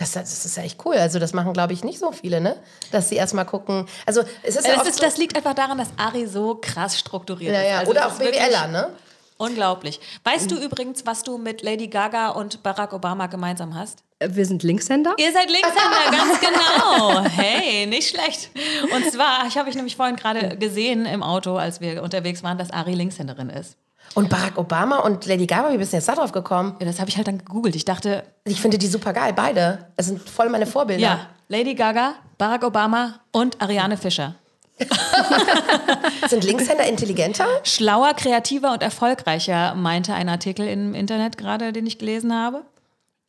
Das, 0.00 0.12
das, 0.12 0.46
ist 0.46 0.56
ja 0.56 0.62
echt 0.62 0.80
cool. 0.86 0.96
Also 0.96 1.18
das 1.18 1.34
machen, 1.34 1.52
glaube 1.52 1.74
ich, 1.74 1.84
nicht 1.84 1.98
so 1.98 2.10
viele, 2.10 2.40
ne? 2.40 2.56
Dass 2.90 3.10
sie 3.10 3.16
erstmal 3.16 3.44
gucken. 3.44 3.86
Also 4.06 4.22
es 4.42 4.56
ist 4.56 4.66
ja 4.66 4.76
das, 4.76 4.88
ist, 4.88 5.02
das 5.02 5.18
liegt 5.18 5.36
einfach 5.36 5.52
daran, 5.52 5.76
dass 5.76 5.88
Ari 5.98 6.26
so 6.26 6.58
krass 6.58 6.98
strukturiert 6.98 7.54
ja, 7.54 7.60
ja. 7.60 7.74
ist. 7.74 7.78
Also 7.80 7.90
Oder 7.90 8.06
auch 8.06 8.12
BWLer, 8.12 8.68
ne? 8.68 8.88
Unglaublich. 9.36 10.00
Weißt 10.24 10.50
du 10.50 10.56
übrigens, 10.56 11.04
was 11.04 11.22
du 11.22 11.36
mit 11.36 11.60
Lady 11.60 11.88
Gaga 11.88 12.30
und 12.30 12.62
Barack 12.62 12.94
Obama 12.94 13.26
gemeinsam 13.26 13.74
hast? 13.74 14.02
Wir 14.18 14.46
sind 14.46 14.62
Linkshänder. 14.62 15.14
Ihr 15.18 15.32
seid 15.32 15.50
Linkshänder, 15.50 16.10
ganz 16.10 16.40
genau. 16.40 17.20
Hey, 17.24 17.86
nicht 17.86 18.08
schlecht. 18.08 18.50
Und 18.94 19.10
zwar, 19.10 19.46
ich 19.48 19.58
habe 19.58 19.68
ich 19.68 19.76
nämlich 19.76 19.96
vorhin 19.96 20.16
gerade 20.16 20.56
gesehen 20.56 21.04
im 21.04 21.22
Auto, 21.22 21.56
als 21.56 21.82
wir 21.82 22.02
unterwegs 22.02 22.42
waren, 22.42 22.56
dass 22.56 22.70
Ari 22.70 22.94
Linkshänderin 22.94 23.50
ist. 23.50 23.76
Und 24.14 24.28
Barack 24.28 24.58
Obama 24.58 24.98
und 24.98 25.24
Lady 25.26 25.46
Gaga, 25.46 25.72
wie 25.72 25.78
bist 25.78 25.92
du 25.92 25.96
jetzt 25.96 26.08
da 26.08 26.14
drauf 26.14 26.32
gekommen? 26.32 26.76
Ja, 26.80 26.86
das 26.86 26.98
habe 26.98 27.08
ich 27.08 27.16
halt 27.16 27.28
dann 27.28 27.38
gegoogelt. 27.38 27.76
Ich 27.76 27.84
dachte. 27.84 28.24
Ich 28.44 28.60
finde 28.60 28.76
die 28.76 28.88
super 28.88 29.12
geil, 29.12 29.32
beide. 29.34 29.86
Das 29.96 30.06
sind 30.06 30.28
voll 30.28 30.48
meine 30.48 30.66
Vorbilder. 30.66 31.02
Ja, 31.02 31.26
Lady 31.48 31.74
Gaga, 31.74 32.14
Barack 32.38 32.64
Obama 32.64 33.20
und 33.32 33.60
Ariane 33.62 33.96
Fischer. 33.96 34.34
sind 36.28 36.44
Linkshänder 36.44 36.86
intelligenter? 36.86 37.46
Schlauer, 37.64 38.14
kreativer 38.14 38.72
und 38.72 38.82
erfolgreicher, 38.82 39.74
meinte 39.74 40.14
ein 40.14 40.28
Artikel 40.28 40.66
im 40.66 40.94
Internet 40.94 41.36
gerade, 41.36 41.72
den 41.72 41.86
ich 41.86 41.98
gelesen 41.98 42.34
habe. 42.34 42.64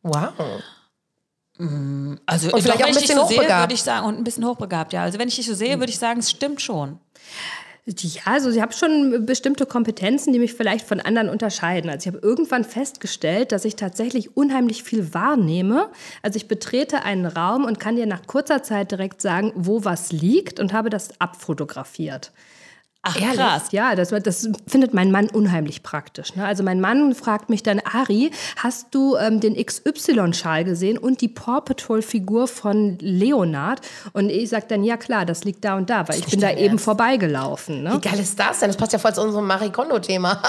Wow. 0.02 0.32
Mm, 1.58 2.14
also, 2.26 2.52
und 2.52 2.62
vielleicht 2.62 2.82
auch 2.82 2.88
ein 2.88 2.94
bisschen 2.94 3.16
so 3.16 3.24
hochbegabt. 3.24 3.48
Sehe, 3.48 3.58
würde 3.60 3.74
ich 3.74 3.82
sagen, 3.82 4.06
und 4.06 4.18
ein 4.18 4.24
bisschen 4.24 4.44
hochbegabt, 4.46 4.92
ja. 4.92 5.02
Also, 5.02 5.18
wenn 5.18 5.28
ich 5.28 5.36
dich 5.36 5.46
so 5.46 5.54
sehe, 5.54 5.78
würde 5.78 5.90
ich 5.90 5.98
sagen, 5.98 6.20
es 6.20 6.30
stimmt 6.30 6.60
schon. 6.60 6.98
Ja, 7.84 8.22
also 8.26 8.48
ich 8.50 8.60
habe 8.60 8.72
schon 8.72 9.26
bestimmte 9.26 9.66
Kompetenzen, 9.66 10.32
die 10.32 10.38
mich 10.38 10.54
vielleicht 10.54 10.86
von 10.86 11.00
anderen 11.00 11.28
unterscheiden. 11.28 11.90
Also 11.90 12.08
ich 12.08 12.14
habe 12.14 12.24
irgendwann 12.24 12.62
festgestellt, 12.62 13.50
dass 13.50 13.64
ich 13.64 13.74
tatsächlich 13.74 14.36
unheimlich 14.36 14.84
viel 14.84 15.14
wahrnehme. 15.14 15.90
Also 16.22 16.36
ich 16.36 16.46
betrete 16.46 17.02
einen 17.02 17.26
Raum 17.26 17.64
und 17.64 17.80
kann 17.80 17.96
dir 17.96 18.06
nach 18.06 18.24
kurzer 18.28 18.62
Zeit 18.62 18.92
direkt 18.92 19.20
sagen, 19.20 19.52
wo 19.56 19.84
was 19.84 20.12
liegt 20.12 20.60
und 20.60 20.72
habe 20.72 20.90
das 20.90 21.20
abfotografiert. 21.20 22.30
Ach, 23.04 23.20
Ehrlich? 23.20 23.36
krass. 23.36 23.64
Ja, 23.72 23.96
das, 23.96 24.10
das 24.10 24.48
findet 24.68 24.94
mein 24.94 25.10
Mann 25.10 25.28
unheimlich 25.28 25.82
praktisch. 25.82 26.36
Ne? 26.36 26.44
Also 26.44 26.62
mein 26.62 26.80
Mann 26.80 27.16
fragt 27.16 27.50
mich 27.50 27.64
dann, 27.64 27.80
Ari, 27.80 28.30
hast 28.56 28.94
du 28.94 29.16
ähm, 29.16 29.40
den 29.40 29.56
XY-Schal 29.56 30.64
gesehen 30.64 30.98
und 30.98 31.20
die 31.20 31.26
Paw 31.28 31.60
Patrol-Figur 31.62 32.46
von 32.46 32.98
Leonard? 33.00 33.80
Und 34.12 34.30
ich 34.30 34.50
sage 34.50 34.66
dann, 34.68 34.84
ja 34.84 34.96
klar, 34.96 35.26
das 35.26 35.42
liegt 35.42 35.64
da 35.64 35.76
und 35.76 35.90
da, 35.90 36.08
weil 36.08 36.20
ich 36.20 36.26
bin 36.26 36.40
da 36.40 36.50
Ernst? 36.50 36.62
eben 36.62 36.78
vorbeigelaufen. 36.78 37.82
Ne? 37.82 37.94
Wie 37.94 38.08
geil 38.08 38.20
ist 38.20 38.38
das 38.38 38.60
denn? 38.60 38.68
Das 38.68 38.76
passt 38.76 38.92
ja 38.92 39.00
voll 39.00 39.14
zu 39.14 39.22
unserem 39.22 39.48
Marikondo-Thema. 39.48 40.40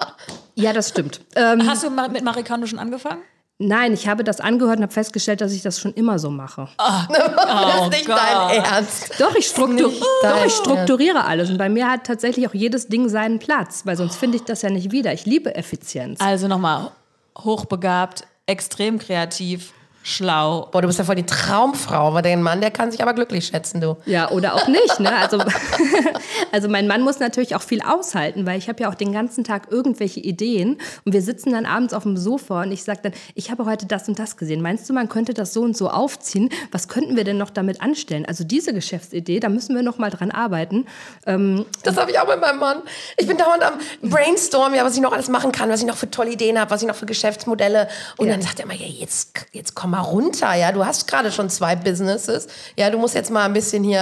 ja, 0.56 0.72
das 0.72 0.88
stimmt. 0.88 1.20
Ähm, 1.36 1.64
hast 1.64 1.84
du 1.84 1.90
mit 1.90 2.24
Marikondo 2.24 2.66
schon 2.66 2.80
angefangen? 2.80 3.22
Nein, 3.62 3.92
ich 3.92 4.08
habe 4.08 4.24
das 4.24 4.40
angehört 4.40 4.78
und 4.78 4.84
habe 4.84 4.92
festgestellt, 4.92 5.42
dass 5.42 5.52
ich 5.52 5.60
das 5.60 5.78
schon 5.78 5.92
immer 5.92 6.18
so 6.18 6.30
mache. 6.30 6.66
Oh, 6.78 6.92
das 7.12 7.82
ist 7.82 7.90
nicht 7.90 8.06
Gott. 8.06 8.16
dein 8.16 8.64
Ernst. 8.64 9.20
Doch 9.20 9.34
ich, 9.34 9.48
struktur 9.48 9.92
doch, 10.22 10.46
ich 10.46 10.52
strukturiere 10.54 11.24
alles. 11.26 11.50
Und 11.50 11.58
bei 11.58 11.68
mir 11.68 11.86
hat 11.86 12.04
tatsächlich 12.04 12.48
auch 12.48 12.54
jedes 12.54 12.88
Ding 12.88 13.10
seinen 13.10 13.38
Platz, 13.38 13.82
weil 13.84 13.98
sonst 13.98 14.16
finde 14.16 14.38
ich 14.38 14.44
das 14.44 14.62
ja 14.62 14.70
nicht 14.70 14.92
wieder. 14.92 15.12
Ich 15.12 15.26
liebe 15.26 15.54
Effizienz. 15.54 16.22
Also 16.22 16.48
nochmal, 16.48 16.90
hochbegabt, 17.36 18.26
extrem 18.46 18.98
kreativ, 18.98 19.74
schlau. 20.02 20.68
Boah, 20.72 20.80
du 20.80 20.86
bist 20.86 20.98
ja 20.98 21.04
voll 21.04 21.16
die 21.16 21.26
Traumfrau, 21.26 22.08
aber 22.08 22.22
dein 22.22 22.42
Mann, 22.42 22.60
der 22.60 22.70
kann 22.70 22.90
sich 22.90 23.02
aber 23.02 23.12
glücklich 23.12 23.46
schätzen, 23.46 23.80
du. 23.80 23.96
Ja, 24.06 24.30
oder 24.30 24.54
auch 24.54 24.66
nicht, 24.66 24.98
ne? 24.98 25.14
Also, 25.14 25.38
also 26.52 26.68
mein 26.68 26.86
Mann 26.86 27.02
muss 27.02 27.18
natürlich 27.18 27.54
auch 27.54 27.62
viel 27.62 27.82
aushalten, 27.82 28.46
weil 28.46 28.58
ich 28.58 28.68
habe 28.68 28.82
ja 28.82 28.90
auch 28.90 28.94
den 28.94 29.12
ganzen 29.12 29.44
Tag 29.44 29.68
irgendwelche 29.70 30.20
Ideen 30.20 30.78
und 31.04 31.12
wir 31.12 31.22
sitzen 31.22 31.52
dann 31.52 31.66
abends 31.66 31.92
auf 31.92 32.04
dem 32.04 32.16
Sofa 32.16 32.62
und 32.62 32.72
ich 32.72 32.82
sage 32.82 33.00
dann, 33.02 33.12
ich 33.34 33.50
habe 33.50 33.66
heute 33.66 33.86
das 33.86 34.08
und 34.08 34.18
das 34.18 34.36
gesehen. 34.36 34.62
Meinst 34.62 34.88
du, 34.88 34.94
man 34.94 35.08
könnte 35.08 35.34
das 35.34 35.52
so 35.52 35.62
und 35.62 35.76
so 35.76 35.90
aufziehen? 35.90 36.48
Was 36.72 36.88
könnten 36.88 37.16
wir 37.16 37.24
denn 37.24 37.36
noch 37.36 37.50
damit 37.50 37.82
anstellen? 37.82 38.24
Also 38.24 38.44
diese 38.44 38.72
Geschäftsidee, 38.72 39.38
da 39.38 39.48
müssen 39.48 39.74
wir 39.74 39.82
noch 39.82 39.98
mal 39.98 40.10
dran 40.10 40.30
arbeiten. 40.30 40.86
Ähm, 41.26 41.66
das 41.82 41.96
habe 41.96 42.10
ich 42.10 42.18
auch 42.18 42.28
mit 42.28 42.40
meinem 42.40 42.58
Mann. 42.58 42.82
Ich 43.18 43.26
bin 43.26 43.36
dauernd 43.36 43.62
am 43.62 43.74
Brainstorm, 44.02 44.74
ja, 44.74 44.84
was 44.84 44.94
ich 44.94 45.02
noch 45.02 45.12
alles 45.12 45.28
machen 45.28 45.52
kann, 45.52 45.68
was 45.68 45.80
ich 45.80 45.86
noch 45.86 45.96
für 45.96 46.10
tolle 46.10 46.30
Ideen 46.30 46.58
habe, 46.58 46.70
was 46.70 46.80
ich 46.80 46.88
noch 46.88 46.96
für 46.96 47.06
Geschäftsmodelle. 47.06 47.88
Und 48.16 48.26
ja. 48.26 48.32
dann 48.32 48.42
sagt 48.42 48.60
er 48.60 48.64
immer, 48.64 48.74
ja, 48.74 48.86
jetzt, 48.86 49.46
jetzt 49.52 49.74
komm 49.74 49.89
mal 49.90 50.00
runter, 50.00 50.54
ja, 50.54 50.72
du 50.72 50.84
hast 50.84 51.06
gerade 51.06 51.30
schon 51.32 51.50
zwei 51.50 51.76
Businesses, 51.76 52.48
ja, 52.76 52.90
du 52.90 52.98
musst 52.98 53.14
jetzt 53.14 53.30
mal 53.30 53.44
ein 53.44 53.52
bisschen 53.52 53.84
hier 53.84 54.00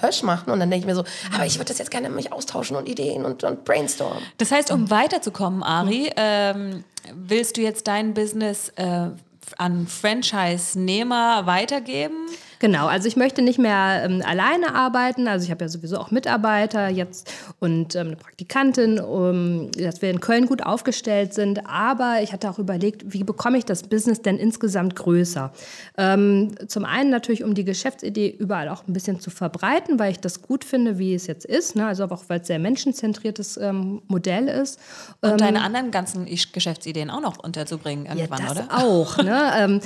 äh, 0.00 0.06
Hösch 0.06 0.22
machen 0.22 0.50
und 0.50 0.60
dann 0.60 0.70
denke 0.70 0.84
ich 0.84 0.86
mir 0.86 0.94
so, 0.94 1.04
aber 1.34 1.46
ich 1.46 1.56
würde 1.56 1.66
das 1.66 1.78
jetzt 1.78 1.90
gerne 1.90 2.08
mit 2.08 2.16
mich 2.16 2.32
austauschen 2.32 2.76
und 2.76 2.88
Ideen 2.88 3.24
und, 3.24 3.44
und 3.44 3.64
brainstormen. 3.64 4.22
Das 4.38 4.50
heißt, 4.50 4.70
um 4.70 4.90
weiterzukommen, 4.90 5.62
Ari, 5.62 6.10
ähm, 6.16 6.84
willst 7.12 7.56
du 7.56 7.60
jetzt 7.60 7.86
dein 7.86 8.14
Business 8.14 8.70
äh, 8.76 9.08
an 9.56 9.86
Franchise-Nehmer 9.86 11.46
weitergeben? 11.46 12.26
Genau, 12.58 12.86
also 12.86 13.06
ich 13.06 13.16
möchte 13.16 13.42
nicht 13.42 13.58
mehr 13.58 14.02
ähm, 14.04 14.22
alleine 14.24 14.74
arbeiten. 14.74 15.28
Also 15.28 15.44
ich 15.44 15.50
habe 15.50 15.64
ja 15.64 15.68
sowieso 15.68 15.98
auch 15.98 16.10
Mitarbeiter 16.10 16.88
jetzt 16.88 17.32
und 17.60 17.94
ähm, 17.94 18.08
eine 18.08 18.16
Praktikantin, 18.16 18.98
um, 19.00 19.70
dass 19.72 20.02
wir 20.02 20.10
in 20.10 20.20
Köln 20.20 20.46
gut 20.46 20.64
aufgestellt 20.64 21.34
sind. 21.34 21.66
Aber 21.66 22.20
ich 22.22 22.32
hatte 22.32 22.50
auch 22.50 22.58
überlegt, 22.58 23.12
wie 23.12 23.24
bekomme 23.24 23.58
ich 23.58 23.64
das 23.64 23.82
Business 23.84 24.22
denn 24.22 24.38
insgesamt 24.38 24.96
größer? 24.96 25.52
Ähm, 25.96 26.54
zum 26.66 26.84
einen 26.84 27.10
natürlich, 27.10 27.44
um 27.44 27.54
die 27.54 27.64
Geschäftsidee 27.64 28.28
überall 28.28 28.68
auch 28.68 28.86
ein 28.88 28.92
bisschen 28.92 29.20
zu 29.20 29.30
verbreiten, 29.30 29.98
weil 29.98 30.12
ich 30.12 30.20
das 30.20 30.42
gut 30.42 30.64
finde, 30.64 30.98
wie 30.98 31.14
es 31.14 31.26
jetzt 31.26 31.44
ist. 31.44 31.76
Ne? 31.76 31.86
Also 31.86 32.04
auch, 32.04 32.24
weil 32.28 32.40
es 32.40 32.46
sehr 32.46 32.58
menschenzentriertes 32.58 33.56
ähm, 33.56 34.02
Modell 34.08 34.48
ist. 34.48 34.80
Und 35.20 35.32
Ähm, 35.32 35.38
deine 35.38 35.62
anderen 35.62 35.90
ganzen 35.90 36.26
Geschäftsideen 36.26 37.10
auch 37.10 37.20
noch 37.20 37.38
unterzubringen 37.38 38.06
irgendwann, 38.06 38.40
ja, 38.40 38.54
das 38.54 38.64
oder? 38.64 38.84
auch. 38.84 39.18
Ne? 39.18 39.52
ähm, 39.58 39.80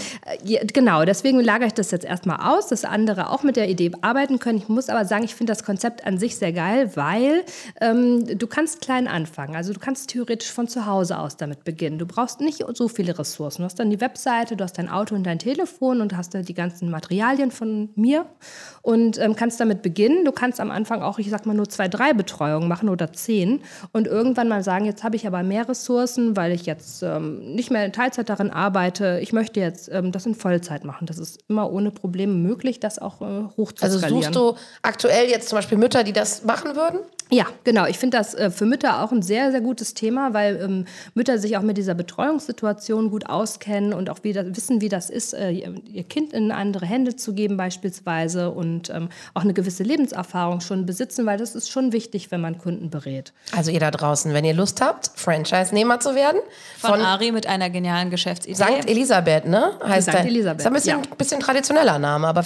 ja, 0.45 0.61
genau, 0.73 1.05
deswegen 1.05 1.41
lagere 1.41 1.67
ich 1.67 1.75
das 1.75 1.91
jetzt 1.91 2.05
erstmal 2.05 2.39
aus, 2.41 2.62
dass 2.69 2.85
andere 2.85 3.31
auch 3.31 3.43
mit 3.43 3.57
der 3.57 3.69
Idee 3.69 3.93
arbeiten 4.01 4.39
können. 4.39 4.59
Ich 4.59 4.69
muss 4.69 4.89
aber 4.89 5.05
sagen, 5.05 5.25
ich 5.25 5.35
finde 5.35 5.53
das 5.53 5.65
Konzept 5.65 6.07
an 6.07 6.19
sich 6.19 6.37
sehr 6.37 6.53
geil, 6.53 6.91
weil 6.95 7.45
ähm, 7.81 8.39
du 8.39 8.47
kannst 8.47 8.81
klein 8.81 9.09
anfangen. 9.09 9.57
Also 9.57 9.73
du 9.73 9.81
kannst 9.81 10.11
theoretisch 10.11 10.51
von 10.51 10.69
zu 10.69 10.87
Hause 10.87 11.19
aus 11.19 11.37
damit 11.37 11.65
beginnen. 11.65 11.99
Du 11.99 12.07
brauchst 12.07 12.41
nicht 12.41 12.65
so 12.75 12.89
viele 12.89 13.19
Ressourcen. 13.19 13.63
Du 13.63 13.65
hast 13.65 13.79
dann 13.79 13.91
die 13.91 14.01
Webseite, 14.01 14.57
du 14.57 14.65
hast 14.65 14.79
dein 14.79 14.89
Auto 14.89 15.15
und 15.15 15.25
dein 15.25 15.39
Telefon 15.39 16.01
und 16.01 16.17
hast 16.17 16.35
dann 16.35 16.45
die 16.45 16.55
ganzen 16.55 16.91
Materialien 16.91 17.51
von 17.51 17.91
mir 17.95 18.27
und 18.83 19.19
ähm, 19.19 19.37
kannst 19.37 19.61
damit 19.61 19.83
beginnen. 19.83 20.25
Du 20.25 20.33
kannst 20.33 20.61
am 20.61 20.71
Anfang 20.71 21.03
auch, 21.03 21.19
ich 21.19 21.31
sag 21.31 21.47
mal, 21.47 21.55
nur 21.55 21.69
zwei, 21.69 21.89
drei 21.89 22.13
Betreuungen 22.13 22.69
machen 22.69 22.89
oder 22.89 23.13
zehn 23.13 23.61
und 23.93 24.07
irgendwann 24.07 24.49
mal 24.49 24.63
sagen, 24.63 24.85
jetzt 24.85 25.05
habe 25.05 25.17
ich 25.17 25.27
aber 25.27 25.43
mehr 25.43 25.69
Ressourcen, 25.69 26.37
weil 26.37 26.53
ich 26.53 26.67
jetzt 26.67 27.03
ähm, 27.03 27.55
nicht 27.55 27.71
mehr 27.71 27.85
in 27.85 27.93
Teilzeit 27.93 28.29
darin 28.29 28.51
arbeite. 28.51 29.21
Ich 29.23 29.33
möchte 29.33 29.61
jetzt 29.61 29.91
ähm, 29.93 30.13
das 30.13 30.27
in 30.27 30.35
Vollzeit 30.35 30.85
machen. 30.85 31.07
Das 31.07 31.19
ist 31.19 31.45
immer 31.49 31.71
ohne 31.73 31.91
Probleme 31.91 32.33
möglich, 32.33 32.52
das 32.81 32.99
auch 32.99 33.21
äh, 33.21 33.45
hoch 33.57 33.73
zu 33.73 33.83
Also 33.85 33.99
skalieren. 33.99 34.23
suchst 34.23 34.35
du 34.37 34.55
aktuell 34.83 35.29
jetzt 35.29 35.49
zum 35.49 35.57
Beispiel 35.57 35.79
Mütter, 35.79 36.05
die 36.05 36.13
das 36.13 36.45
machen 36.45 36.75
würden? 36.77 37.01
Ja, 37.31 37.47
genau. 37.65 37.87
Ich 37.87 37.99
finde 37.99 38.19
das 38.19 38.35
äh, 38.35 38.51
für 38.51 38.67
Mütter 38.67 39.03
auch 39.03 39.11
ein 39.11 39.23
sehr, 39.23 39.53
sehr 39.53 39.63
gutes 39.63 39.95
Thema, 39.95 40.35
weil 40.35 40.61
ähm, 40.63 40.85
Mütter 41.15 41.39
sich 41.39 41.57
auch 41.57 41.63
mit 41.63 41.79
dieser 41.79 41.95
Betreuungssituation 41.95 43.11
gut 43.11 43.27
auskennen 43.27 43.95
und 43.95 44.11
auch 44.11 44.23
wieder 44.23 44.55
wissen, 44.55 44.83
wie 44.83 44.91
das 44.91 45.09
ist, 45.09 45.33
äh, 45.33 45.51
ihr 45.51 46.05
Kind 46.05 46.35
in 46.35 46.51
andere 46.53 46.85
Hände 46.85 47.17
zu 47.17 47.33
geben 47.33 47.57
beispielsweise 47.57 48.51
und 48.51 48.91
ähm, 48.91 49.09
auch 49.33 49.43
eine 49.43 49.55
gewisse 49.55 49.83
Lebenserfahrung 49.83 50.61
schon 50.61 50.85
besitzen, 50.85 51.25
weil 51.25 51.39
das 51.39 51.55
ist 51.55 51.71
schon 51.71 51.93
wichtig, 51.93 52.31
wenn 52.31 52.43
man 52.43 52.59
Kunden 52.59 52.91
berät. 52.91 53.33
Also 53.57 53.71
ihr 53.71 53.81
da 53.81 53.91
draußen, 53.91 54.35
wenn 54.35 54.45
ihr 54.45 54.53
Lust 54.55 54.83
habt, 54.83 55.11
Franchise-Nehmer 55.15 56.01
zu 56.01 56.15
werden, 56.15 56.41
Von, 56.79 57.01
Ari 57.01 57.33
mit 57.33 57.47
einer 57.47 57.71
genialen 57.71 58.11
Geschäftsidee. 58.11 58.55
St. 58.57 58.89
Elisabeth, 58.91 59.47
ne? 59.47 59.73
Heißt 59.83 60.05
Sankt 60.07 60.21
der. 60.21 60.27
Elisabeth, 60.27 60.61
Ist 60.61 60.67
ein 60.67 60.73
bisschen, 60.75 61.01
ja. 61.03 61.15
bisschen 61.17 61.41
traditioneller 61.41 61.99
Name, 61.99 62.27
aber 62.27 62.42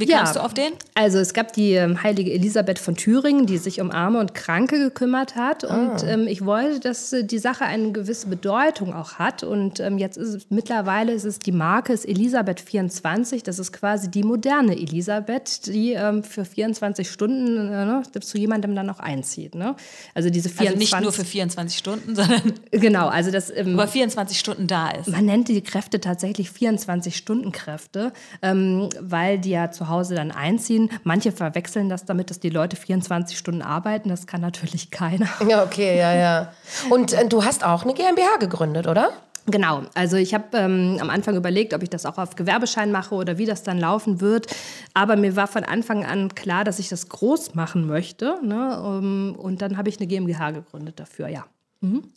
Wie 0.00 0.08
Ja. 0.08 0.18
kamst 0.18 0.36
du 0.36 0.40
auf 0.40 0.54
den? 0.54 0.72
Also 0.94 1.18
es 1.18 1.34
gab 1.34 1.52
die 1.52 1.72
ähm, 1.72 2.02
heilige 2.02 2.32
Elisabeth 2.32 2.78
von 2.78 2.96
Thüringen, 2.96 3.46
die 3.46 3.58
sich 3.58 3.80
um 3.80 3.90
Arme 3.90 4.18
und 4.18 4.34
Kranke 4.34 4.78
gekümmert 4.78 5.36
hat. 5.36 5.64
Und 5.64 6.02
ähm, 6.06 6.26
ich 6.26 6.44
wollte, 6.44 6.80
dass 6.80 7.12
äh, 7.12 7.24
die 7.24 7.38
Sache 7.38 7.64
eine 7.64 7.92
gewisse 7.92 8.26
Bedeutung 8.28 8.94
auch 8.94 9.14
hat. 9.14 9.42
Und 9.44 9.80
ähm, 9.80 9.98
jetzt 9.98 10.16
ist 10.16 10.34
es 10.34 10.46
mittlerweile 10.50 11.12
ist 11.12 11.24
es 11.24 11.38
die 11.38 11.52
Marke 11.52 11.92
ist 11.92 12.06
Elisabeth 12.06 12.60
24. 12.60 13.42
Das 13.42 13.58
ist 13.58 13.72
quasi 13.72 14.10
die 14.10 14.22
moderne 14.22 14.72
Elisabeth, 14.76 15.66
die 15.66 15.92
ähm, 15.92 16.22
für 16.24 16.44
24 16.44 17.10
Stunden 17.10 17.56
äh, 17.68 17.84
ne, 17.84 18.02
zu 18.20 18.38
jemandem 18.38 18.74
dann 18.74 18.88
auch 18.90 19.00
einzieht. 19.00 19.54
Ne? 19.54 19.74
Also 20.14 20.30
diese 20.30 20.48
24. 20.48 20.68
Also 20.68 20.78
nicht 20.96 21.02
nur 21.02 21.12
für 21.12 21.24
24 21.24 21.78
Stunden, 21.78 22.14
sondern 22.16 22.54
genau. 22.70 23.08
Also 23.08 23.30
das 23.30 23.50
ähm, 23.54 23.74
über 23.74 23.86
24 23.86 24.38
Stunden 24.38 24.66
da 24.66 24.90
ist. 24.90 25.08
man 25.08 25.24
nennt 25.24 25.48
die 25.48 25.60
Kräfte 25.60 26.00
tatsächlich 26.00 26.48
24-Stunden-Kräfte, 26.50 28.12
ähm, 28.42 28.88
weil 29.00 29.38
die 29.38 29.50
ja 29.50 29.70
zu 29.70 29.88
Hause 29.90 30.14
dann 30.14 30.30
einziehen. 30.30 30.90
Manche 31.04 31.32
verwechseln 31.32 31.88
das 31.88 32.04
damit, 32.04 32.30
dass 32.30 32.40
die 32.40 32.50
Leute 32.50 32.76
24 32.76 33.36
Stunden 33.36 33.62
arbeiten. 33.62 34.08
Das 34.08 34.26
kann 34.26 34.40
natürlich 34.40 34.90
keiner. 34.90 35.28
ja, 35.48 35.62
okay, 35.62 35.98
ja, 35.98 36.14
ja. 36.14 36.52
Und 36.88 37.12
äh, 37.12 37.26
du 37.26 37.44
hast 37.44 37.64
auch 37.64 37.82
eine 37.82 37.94
GmbH 37.94 38.38
gegründet, 38.38 38.86
oder? 38.86 39.10
Genau, 39.46 39.82
also 39.94 40.16
ich 40.16 40.34
habe 40.34 40.56
ähm, 40.56 40.98
am 41.00 41.10
Anfang 41.10 41.36
überlegt, 41.36 41.74
ob 41.74 41.82
ich 41.82 41.90
das 41.90 42.06
auch 42.06 42.18
auf 42.18 42.36
Gewerbeschein 42.36 42.92
mache 42.92 43.14
oder 43.14 43.38
wie 43.38 43.46
das 43.46 43.62
dann 43.62 43.78
laufen 43.78 44.20
wird. 44.20 44.46
Aber 44.94 45.16
mir 45.16 45.34
war 45.34 45.46
von 45.46 45.64
Anfang 45.64 46.04
an 46.04 46.34
klar, 46.34 46.64
dass 46.64 46.78
ich 46.78 46.88
das 46.88 47.08
groß 47.08 47.54
machen 47.54 47.86
möchte. 47.86 48.38
Ne? 48.42 48.80
Um, 48.80 49.34
und 49.36 49.62
dann 49.62 49.76
habe 49.76 49.88
ich 49.88 49.98
eine 49.98 50.06
GmbH 50.06 50.52
gegründet 50.52 51.00
dafür, 51.00 51.28
ja. 51.28 51.46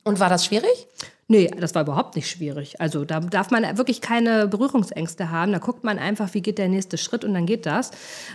Und 0.03 0.19
war 0.19 0.29
das 0.29 0.45
schwierig? 0.45 0.87
Nee, 1.27 1.49
das 1.57 1.73
war 1.73 1.83
überhaupt 1.83 2.17
nicht 2.17 2.29
schwierig. 2.29 2.81
Also 2.81 3.05
da 3.05 3.21
darf 3.21 3.49
man 3.49 3.77
wirklich 3.77 4.01
keine 4.01 4.47
Berührungsängste 4.47 5.31
haben. 5.31 5.53
Da 5.53 5.59
guckt 5.59 5.83
man 5.85 5.97
einfach, 5.97 6.33
wie 6.33 6.41
geht 6.41 6.57
der 6.57 6.67
nächste 6.67 6.97
Schritt 6.97 7.23
und 7.23 7.33
dann 7.33 7.45
geht 7.45 7.65
das. 7.65 7.91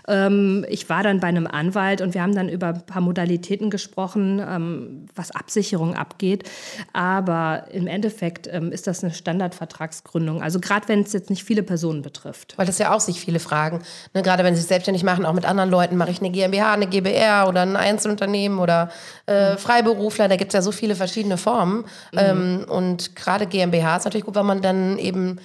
Ähm, 0.07 0.65
ich 0.69 0.89
war 0.89 1.03
dann 1.03 1.21
bei 1.21 1.29
einem 1.29 1.47
Anwalt 1.47 2.01
und 2.01 2.15
wir 2.15 2.23
haben 2.23 2.35
dann 2.35 2.49
über 2.49 2.69
ein 2.69 2.87
paar 2.87 3.03
Modalitäten 3.03 3.69
gesprochen, 3.69 4.41
ähm, 4.41 5.07
was 5.15 5.31
Absicherung 5.31 5.95
abgeht. 5.95 6.49
Aber 6.95 7.65
im 7.71 7.87
Endeffekt 7.87 8.49
ähm, 8.51 8.73
ist 8.73 8.87
das 8.87 9.05
eine 9.05 9.13
Standardvertragsgründung. 9.13 10.43
Also 10.43 10.59
gerade 10.59 10.89
wenn 10.89 11.01
es 11.01 11.13
jetzt 11.13 11.29
nicht 11.29 11.45
viele 11.45 11.63
Personen 11.63 12.01
betrifft. 12.01 12.55
Weil 12.57 12.67
das 12.67 12.79
ja 12.79 12.95
auch 12.95 13.01
sich 13.01 13.21
viele 13.21 13.39
fragen. 13.39 13.83
Ne, 14.15 14.23
gerade 14.23 14.45
wenn 14.45 14.55
sie 14.55 14.63
sich 14.63 14.69
selbstständig 14.69 15.05
machen, 15.05 15.27
auch 15.27 15.35
mit 15.35 15.45
anderen 15.45 15.69
Leuten, 15.69 15.97
mache 15.97 16.11
ich 16.11 16.21
eine 16.21 16.31
GmbH, 16.31 16.73
eine 16.73 16.87
GbR 16.87 17.49
oder 17.49 17.63
ein 17.63 17.77
Einzelunternehmen 17.77 18.59
oder 18.59 18.91
äh, 19.27 19.59
Freiberufler. 19.59 20.29
Da 20.29 20.37
gibt 20.37 20.53
es 20.53 20.55
ja 20.55 20.63
so 20.63 20.73
viele 20.73 20.95
verschiedene 20.95 21.37
Formen. 21.37 21.85
Ähm, 22.17 22.65
und 22.79 23.17
gerade 23.17 23.47
GmbH 23.47 23.97
ist 23.97 24.05
natürlich 24.05 24.25
gut, 24.25 24.37
weil 24.37 24.45
man 24.45 24.63
dann 24.63 24.99
eben 24.99 25.39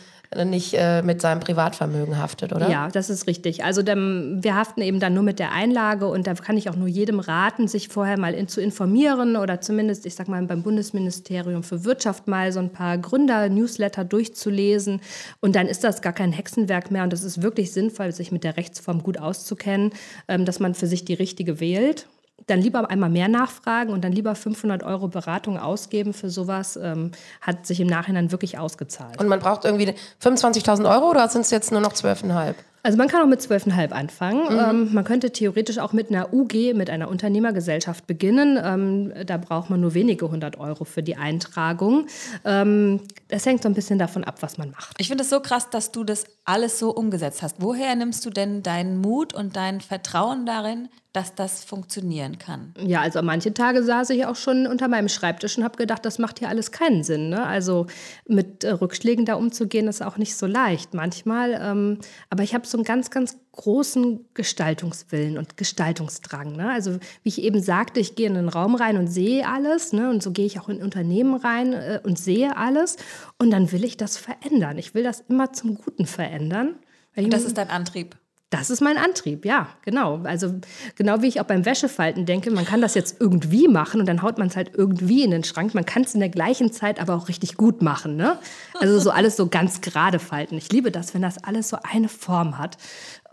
nicht 0.46 0.74
äh, 0.74 1.02
mit 1.02 1.22
seinem 1.22 1.40
Privatvermögen 1.40 2.18
haftet, 2.18 2.54
oder? 2.54 2.70
Ja, 2.70 2.90
das 2.90 3.10
ist 3.10 3.28
richtig. 3.28 3.64
Also 3.64 3.82
dann, 3.82 4.44
wir 4.44 4.56
haften 4.56 4.82
eben 4.82 5.00
dann 5.00 5.14
nur 5.14 5.24
mit 5.24 5.40
der 5.40 5.52
Einlage 5.52 6.08
und 6.08 6.28
da 6.28 6.34
kann 6.34 6.58
ich 6.58 6.70
auch 6.70 6.76
nur 6.76 6.88
jedem 6.88 7.20
raten, 7.20 7.68
sich 7.68 7.90
vorher 7.90 8.20
mal 8.20 8.34
in, 8.34 8.48
zu 8.48 8.62
informieren 8.62 9.36
oder 9.36 9.62
zumindest, 9.62 10.06
ich 10.06 10.16
sag 10.16 10.28
mal, 10.28 10.42
beim 10.44 10.64
Bundesministerium 10.64 11.64
für 11.64 11.84
Wirtschaft 11.86 12.28
mal 12.28 12.52
so 12.52 12.60
ein 12.60 12.72
paar 12.72 12.98
Gründer-Newsletter 12.98 14.04
durchzulesen 14.04 15.02
und 15.40 15.56
dann 15.56 15.68
ist 15.68 15.84
das 15.84 16.02
gar 16.02 16.14
kein 16.14 16.32
Hexenwerk 16.32 16.92
mehr 16.92 17.04
und 17.04 17.14
es 17.14 17.24
ist 17.24 17.42
wirklich 17.42 17.72
sinnvoll, 17.72 18.12
sich 18.12 18.32
mit 18.32 18.44
der 18.44 18.58
Rechtsform 18.58 19.04
gut 19.04 19.20
auszukennen, 19.20 19.92
ähm, 20.28 20.46
dass 20.46 20.60
man 20.60 20.74
für 20.74 20.88
sich 20.88 21.06
die 21.06 21.14
richtige 21.14 21.60
wählt 21.60 22.08
dann 22.48 22.60
lieber 22.60 22.90
einmal 22.90 23.10
mehr 23.10 23.28
nachfragen 23.28 23.92
und 23.92 24.04
dann 24.04 24.12
lieber 24.12 24.36
500 24.36 24.84
Euro 24.84 25.08
Beratung 25.08 25.58
ausgeben 25.58 26.14
für 26.14 26.30
sowas, 26.30 26.78
ähm, 26.82 27.12
hat 27.42 27.66
sich 27.66 27.80
im 27.80 27.88
Nachhinein 27.88 28.32
wirklich 28.32 28.58
ausgezahlt. 28.58 29.20
Und 29.20 29.28
man 29.28 29.40
braucht 29.40 29.66
irgendwie 29.66 29.94
25.000 30.24 30.90
Euro 30.90 31.10
oder 31.10 31.28
sind 31.30 31.42
es 31.42 31.52
jetzt 31.52 31.72
nur 31.72 31.82
noch 31.82 31.94
12,5? 31.94 32.56
Also 32.84 32.98
man 32.98 33.08
kann 33.08 33.22
auch 33.22 33.28
mit 33.28 33.40
12,5 33.40 33.92
anfangen. 33.92 34.48
Ähm, 34.52 34.94
man 34.94 35.06
könnte 35.06 35.32
theoretisch 35.32 35.80
auch 35.80 35.94
mit 35.94 36.10
einer 36.10 36.34
UG, 36.34 36.74
mit 36.76 36.90
einer 36.90 37.08
Unternehmergesellschaft 37.08 38.08
beginnen. 38.08 38.60
Ähm, 38.62 39.14
da 39.26 39.38
braucht 39.38 39.70
man 39.70 39.80
nur 39.80 39.94
wenige 39.94 40.30
hundert 40.30 40.60
Euro 40.60 40.84
für 40.84 41.02
die 41.02 41.16
Eintragung. 41.16 42.08
Ähm, 42.44 43.00
das 43.30 43.46
hängt 43.46 43.64
so 43.64 43.70
ein 43.70 43.74
bisschen 43.74 44.00
davon 44.00 44.26
ab, 44.26 44.42
was 44.42 44.58
man 44.58 44.72
macht. 44.72 44.98
Ich 45.00 45.08
finde 45.08 45.24
es 45.24 45.30
so 45.30 45.40
krass, 45.40 45.70
dass 45.70 45.94
du 45.94 46.04
das 46.04 46.26
alles 46.44 46.78
so 46.78 46.92
umgesetzt 46.92 47.42
hast. 47.42 47.56
Woher 47.60 47.96
nimmst 47.96 48.26
du 48.26 48.30
denn 48.30 48.64
deinen 48.64 48.98
Mut 48.98 49.34
und 49.34 49.56
dein 49.56 49.80
Vertrauen 49.80 50.46
darin, 50.46 50.90
dass 51.14 51.36
das 51.36 51.64
funktionieren 51.64 52.40
kann? 52.40 52.74
Ja, 52.84 53.02
also 53.02 53.22
manche 53.22 53.54
Tage 53.54 53.84
saß 53.84 54.10
ich 54.10 54.26
auch 54.26 54.36
schon 54.36 54.68
unter 54.68 54.88
meinem 54.88 55.10
Schreibtisch 55.10 55.58
und 55.58 55.64
habe 55.64 55.78
gedacht, 55.78 56.04
das 56.06 56.18
macht 56.18 56.40
hier 56.40 56.50
alles 56.50 56.72
keinen 56.72 57.04
Sinn. 57.04 57.30
Ne? 57.30 57.46
Also 57.46 57.86
mit 58.28 58.64
äh, 58.64 58.72
Rückschlägen 58.72 59.24
da 59.24 59.36
umzugehen, 59.36 59.88
ist 59.88 60.04
auch 60.04 60.18
nicht 60.18 60.36
so 60.36 60.48
leicht 60.48 60.94
manchmal. 60.94 61.60
Ähm, 61.62 62.00
aber 62.30 62.44
ich 62.44 62.54
habe 62.54 62.68
so 62.74 62.78
einen 62.80 62.86
ganz, 62.86 63.12
ganz 63.12 63.38
großen 63.52 64.26
Gestaltungswillen 64.34 65.38
und 65.38 65.58
Gestaltungsdrang. 65.58 66.56
Ne? 66.56 66.72
Also 66.72 66.96
wie 67.22 67.30
ich 67.30 67.42
eben 67.42 67.62
sagte, 67.62 68.00
ich 68.00 68.16
gehe 68.16 68.26
in 68.28 68.34
den 68.34 68.50
Raum 68.50 68.74
rein 68.74 68.98
und 68.98 69.08
sehe 69.08 69.48
alles. 69.48 69.94
Ne? 69.94 70.10
Und 70.10 70.24
so 70.24 70.32
gehe 70.32 70.46
ich 70.46 70.60
auch 70.60 70.70
in 70.70 70.82
Unternehmen 70.82 71.36
rein 71.36 71.74
äh, 71.74 72.00
und 72.04 72.18
sehe 72.18 72.58
alles. 72.58 72.98
Und 73.38 73.52
dann 73.52 73.72
will 73.72 73.84
ich 73.84 73.96
das 73.96 74.18
verändern. 74.18 74.80
Ich 74.80 74.96
will 74.96 75.04
das 75.04 75.24
immer 75.30 75.54
zum 75.54 75.76
Guten 75.76 76.08
verändern. 76.08 76.76
Ich 77.16 77.30
Das 77.30 77.44
ist 77.44 77.58
dein 77.58 77.70
Antrieb. 77.70 78.18
Das 78.54 78.70
ist 78.70 78.82
mein 78.82 78.98
Antrieb, 78.98 79.46
ja, 79.46 79.68
genau. 79.84 80.22
Also 80.26 80.54
genau 80.96 81.24
wie 81.24 81.28
ich 81.28 81.42
auch 81.42 81.46
beim 81.46 81.66
Wäschefalten 81.66 82.28
denke, 82.28 82.52
man 82.52 82.66
kann 82.66 82.82
das 82.82 82.94
jetzt 82.94 83.20
irgendwie 83.20 83.68
machen 83.68 84.00
und 84.00 84.06
dann 84.06 84.22
haut 84.22 84.38
man 84.38 84.48
es 84.48 84.56
halt 84.56 84.72
irgendwie 84.76 85.24
in 85.24 85.32
den 85.32 85.44
Schrank. 85.44 85.74
Man 85.74 85.88
kann 85.88 86.04
es 86.04 86.14
in 86.14 86.20
der 86.20 86.30
gleichen 86.30 86.72
Zeit 86.72 87.00
aber 87.00 87.16
auch 87.16 87.30
richtig 87.30 87.58
gut 87.58 87.82
machen. 87.82 88.16
Ne? 88.16 88.38
Also 88.80 89.00
so 89.00 89.10
alles 89.10 89.38
so 89.38 89.48
ganz 89.48 89.82
gerade 89.82 90.20
falten. 90.20 90.56
Ich 90.56 90.72
liebe 90.72 90.92
das, 90.92 91.16
wenn 91.16 91.24
das 91.24 91.44
alles 91.44 91.70
so 91.70 91.78
eine 91.82 92.10
Form 92.10 92.60
hat. 92.60 92.78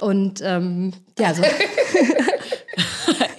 Und 0.00 0.40
ähm, 0.42 0.94
ja, 1.18 1.34
so, 1.34 1.42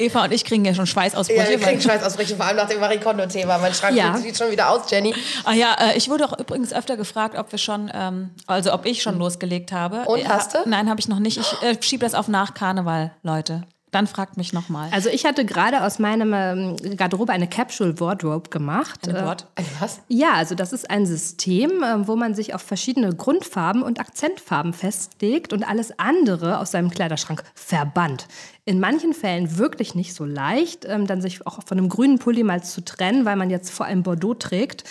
Eva 0.02 0.24
und 0.26 0.34
ich 0.34 0.44
kriegen 0.44 0.66
ja 0.66 0.74
schon 0.74 0.88
Schweißausbrüche. 0.88 1.40
Ja, 1.44 1.50
wir 1.50 1.60
kriegen 1.60 1.80
Schweißausbrüche, 1.82 2.36
vor 2.36 2.46
allem 2.46 2.58
nach 2.58 2.68
dem 2.68 2.80
Marikondo-Thema. 2.80 3.58
Mein 3.60 3.74
Schrank 3.74 3.96
Ja. 3.96 4.18
sieht 4.18 4.38
schon 4.38 4.52
wieder 4.52 4.70
aus, 4.70 4.90
Jenny. 4.90 5.14
Ah 5.46 5.54
ja, 5.54 5.74
äh, 5.80 5.98
ich 5.98 6.10
wurde 6.10 6.26
auch 6.26 6.38
übrigens 6.38 6.74
öfter 6.74 6.98
gefragt, 6.98 7.38
ob 7.38 7.52
wir 7.52 7.60
schon, 7.60 7.92
ähm, 7.94 8.32
also 8.48 8.74
ob 8.74 8.86
ich 8.86 9.02
schon 9.02 9.18
losgelegt 9.18 9.72
habe. 9.72 10.04
Und, 10.06 10.22
Ja, 10.24 10.30
hast 10.30 10.54
du? 10.54 10.58
Nein, 10.66 10.90
habe 10.90 11.00
ich 11.00 11.08
noch 11.08 11.20
nicht. 11.20 11.38
Ich 11.38 11.54
äh, 11.64 11.76
schiebe 11.82 12.04
das 12.04 12.14
auf 12.16 12.28
nach 12.28 12.54
Karneval, 12.54 13.12
Leute. 13.24 13.64
Dann 13.94 14.08
fragt 14.08 14.38
mich 14.38 14.54
nochmal. 14.54 14.88
Also 14.94 15.10
ich 15.10 15.26
hatte 15.26 15.44
gerade 15.44 15.84
aus 15.84 16.00
meinem 16.00 16.32
ähm, 16.34 16.96
Garderobe 16.96 17.34
eine 17.34 17.50
Capsule 17.50 18.00
Wardrobe 18.00 18.50
gemacht. 18.50 19.06
Ein 19.06 19.18
Äh, 19.18 19.26
Wort? 19.26 19.48
Ein 19.56 19.66
was? 19.82 20.00
Ja, 20.08 20.32
also 20.36 20.56
das 20.56 20.72
ist 20.72 20.90
ein 20.90 21.06
System, 21.06 21.84
äh, 21.84 22.08
wo 22.08 22.16
man 22.16 22.34
sich 22.34 22.56
auf 22.56 22.62
verschiedene 22.62 23.14
Grundfarben 23.14 23.84
und 23.84 24.00
Akzentfarben 24.00 24.72
festlegt 24.72 25.52
und 25.52 25.66
alles 25.68 25.92
andere 26.00 26.60
aus 26.60 26.72
seinem 26.72 26.90
Kleiderschrank 26.90 27.44
verbannt. 27.54 28.28
In 28.64 28.80
manchen 28.80 29.14
Fällen 29.14 29.58
wirklich 29.58 29.96
nicht 29.96 30.14
so 30.14 30.24
leicht, 30.24 30.86
ähm, 30.86 31.08
dann 31.08 31.20
sich 31.20 31.48
auch 31.48 31.60
von 31.66 31.80
einem 31.80 31.90
grünen 31.90 32.20
Pulli 32.20 32.44
mal 32.44 32.64
zu 32.64 32.86
trennen, 32.86 33.26
weil 33.26 33.36
man 33.36 33.50
jetzt 33.50 33.72
vor 33.72 33.88
allem 33.88 34.04
Bordeaux 34.04 34.36
trägt. 34.36 34.84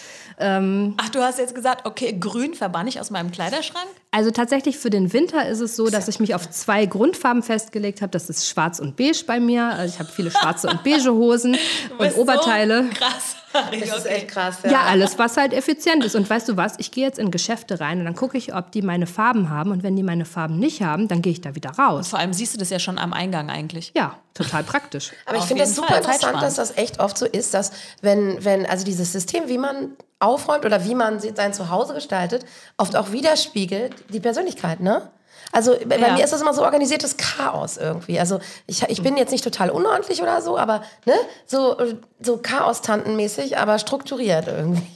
Ach, 0.96 1.08
du 1.10 1.20
hast 1.20 1.38
jetzt 1.38 1.54
gesagt, 1.54 1.86
okay, 1.86 2.16
grün 2.18 2.54
verbann 2.54 2.88
ich 2.88 2.98
aus 2.98 3.10
meinem 3.10 3.30
Kleiderschrank? 3.30 3.86
Also 4.10 4.32
tatsächlich 4.32 4.76
für 4.76 4.90
den 4.90 5.12
Winter 5.12 5.46
ist 5.48 5.60
es 5.60 5.76
so, 5.76 5.88
dass 5.88 6.08
ich 6.08 6.18
mich 6.18 6.34
auf 6.34 6.50
zwei 6.50 6.84
Grundfarben 6.86 7.44
festgelegt 7.44 8.02
habe. 8.02 8.10
Das 8.10 8.28
ist 8.28 8.48
schwarz 8.48 8.80
und 8.80 8.96
beige 8.96 9.22
bei 9.26 9.38
mir. 9.38 9.66
Also 9.66 9.94
ich 9.94 10.00
habe 10.00 10.10
viele 10.10 10.32
schwarze 10.32 10.68
und 10.68 10.82
beige 10.82 11.12
Hosen 11.12 11.56
und 11.98 12.16
Oberteile. 12.16 12.84
So 12.84 12.90
krass. 12.98 13.36
Das 13.70 13.98
ist 13.98 14.06
okay. 14.06 14.14
echt 14.14 14.28
krass. 14.28 14.58
Ja, 14.64 14.82
alles, 14.82 15.18
was 15.18 15.36
halt 15.36 15.52
effizient 15.52 16.04
ist. 16.04 16.14
Und 16.14 16.28
weißt 16.28 16.48
du 16.48 16.56
was? 16.56 16.74
Ich 16.78 16.90
gehe 16.90 17.04
jetzt 17.04 17.18
in 17.18 17.30
Geschäfte 17.30 17.80
rein 17.80 17.98
und 17.98 18.04
dann 18.04 18.14
gucke 18.14 18.38
ich, 18.38 18.54
ob 18.54 18.70
die 18.72 18.82
meine 18.82 19.06
Farben 19.06 19.50
haben. 19.50 19.70
Und 19.70 19.82
wenn 19.82 19.96
die 19.96 20.02
meine 20.02 20.24
Farben 20.24 20.58
nicht 20.58 20.82
haben, 20.82 21.08
dann 21.08 21.22
gehe 21.22 21.32
ich 21.32 21.40
da 21.40 21.54
wieder 21.54 21.70
raus. 21.70 22.08
Vor 22.08 22.18
allem 22.18 22.32
siehst 22.32 22.54
du 22.54 22.58
das 22.58 22.70
ja 22.70 22.78
schon 22.78 22.98
am 22.98 23.12
Eingang 23.12 23.50
eigentlich. 23.50 23.92
Ja, 23.96 24.16
total 24.34 24.62
praktisch. 24.64 25.12
Aber 25.26 25.38
ich 25.38 25.44
finde 25.44 25.64
das 25.64 25.74
super 25.74 25.88
Fall, 25.88 25.98
interessant, 25.98 26.42
dass 26.42 26.54
das 26.56 26.76
echt 26.76 27.00
oft 27.00 27.18
so 27.18 27.26
ist, 27.26 27.54
dass 27.54 27.72
wenn, 28.02 28.44
wenn, 28.44 28.66
also 28.66 28.84
dieses 28.84 29.12
System, 29.12 29.48
wie 29.48 29.58
man 29.58 29.96
aufräumt 30.20 30.64
oder 30.64 30.84
wie 30.84 30.94
man 30.94 31.18
sein 31.18 31.52
Zuhause 31.52 31.94
gestaltet, 31.94 32.44
oft 32.76 32.94
auch 32.94 33.10
widerspiegelt 33.12 33.94
die 34.10 34.20
Persönlichkeit, 34.20 34.80
ne? 34.80 35.10
Also 35.52 35.76
bei 35.86 35.98
Ja. 35.98 36.12
mir 36.14 36.22
ist 36.24 36.32
das 36.32 36.40
immer 36.42 36.54
so 36.54 36.62
organisiertes 36.62 37.16
Chaos 37.16 37.76
irgendwie. 37.76 38.20
Also 38.20 38.38
ich, 38.66 38.82
ich 38.88 39.02
bin 39.02 39.16
jetzt 39.16 39.30
nicht 39.32 39.42
total 39.44 39.70
unordentlich 39.70 40.22
oder 40.22 40.40
so, 40.42 40.56
aber 40.56 40.82
ne, 41.06 41.14
so, 41.46 41.76
so 42.20 42.38
Chaos-Tantenmäßig, 42.38 43.58
aber 43.58 43.78
strukturiert 43.78 44.46
irgendwie. 44.46 44.86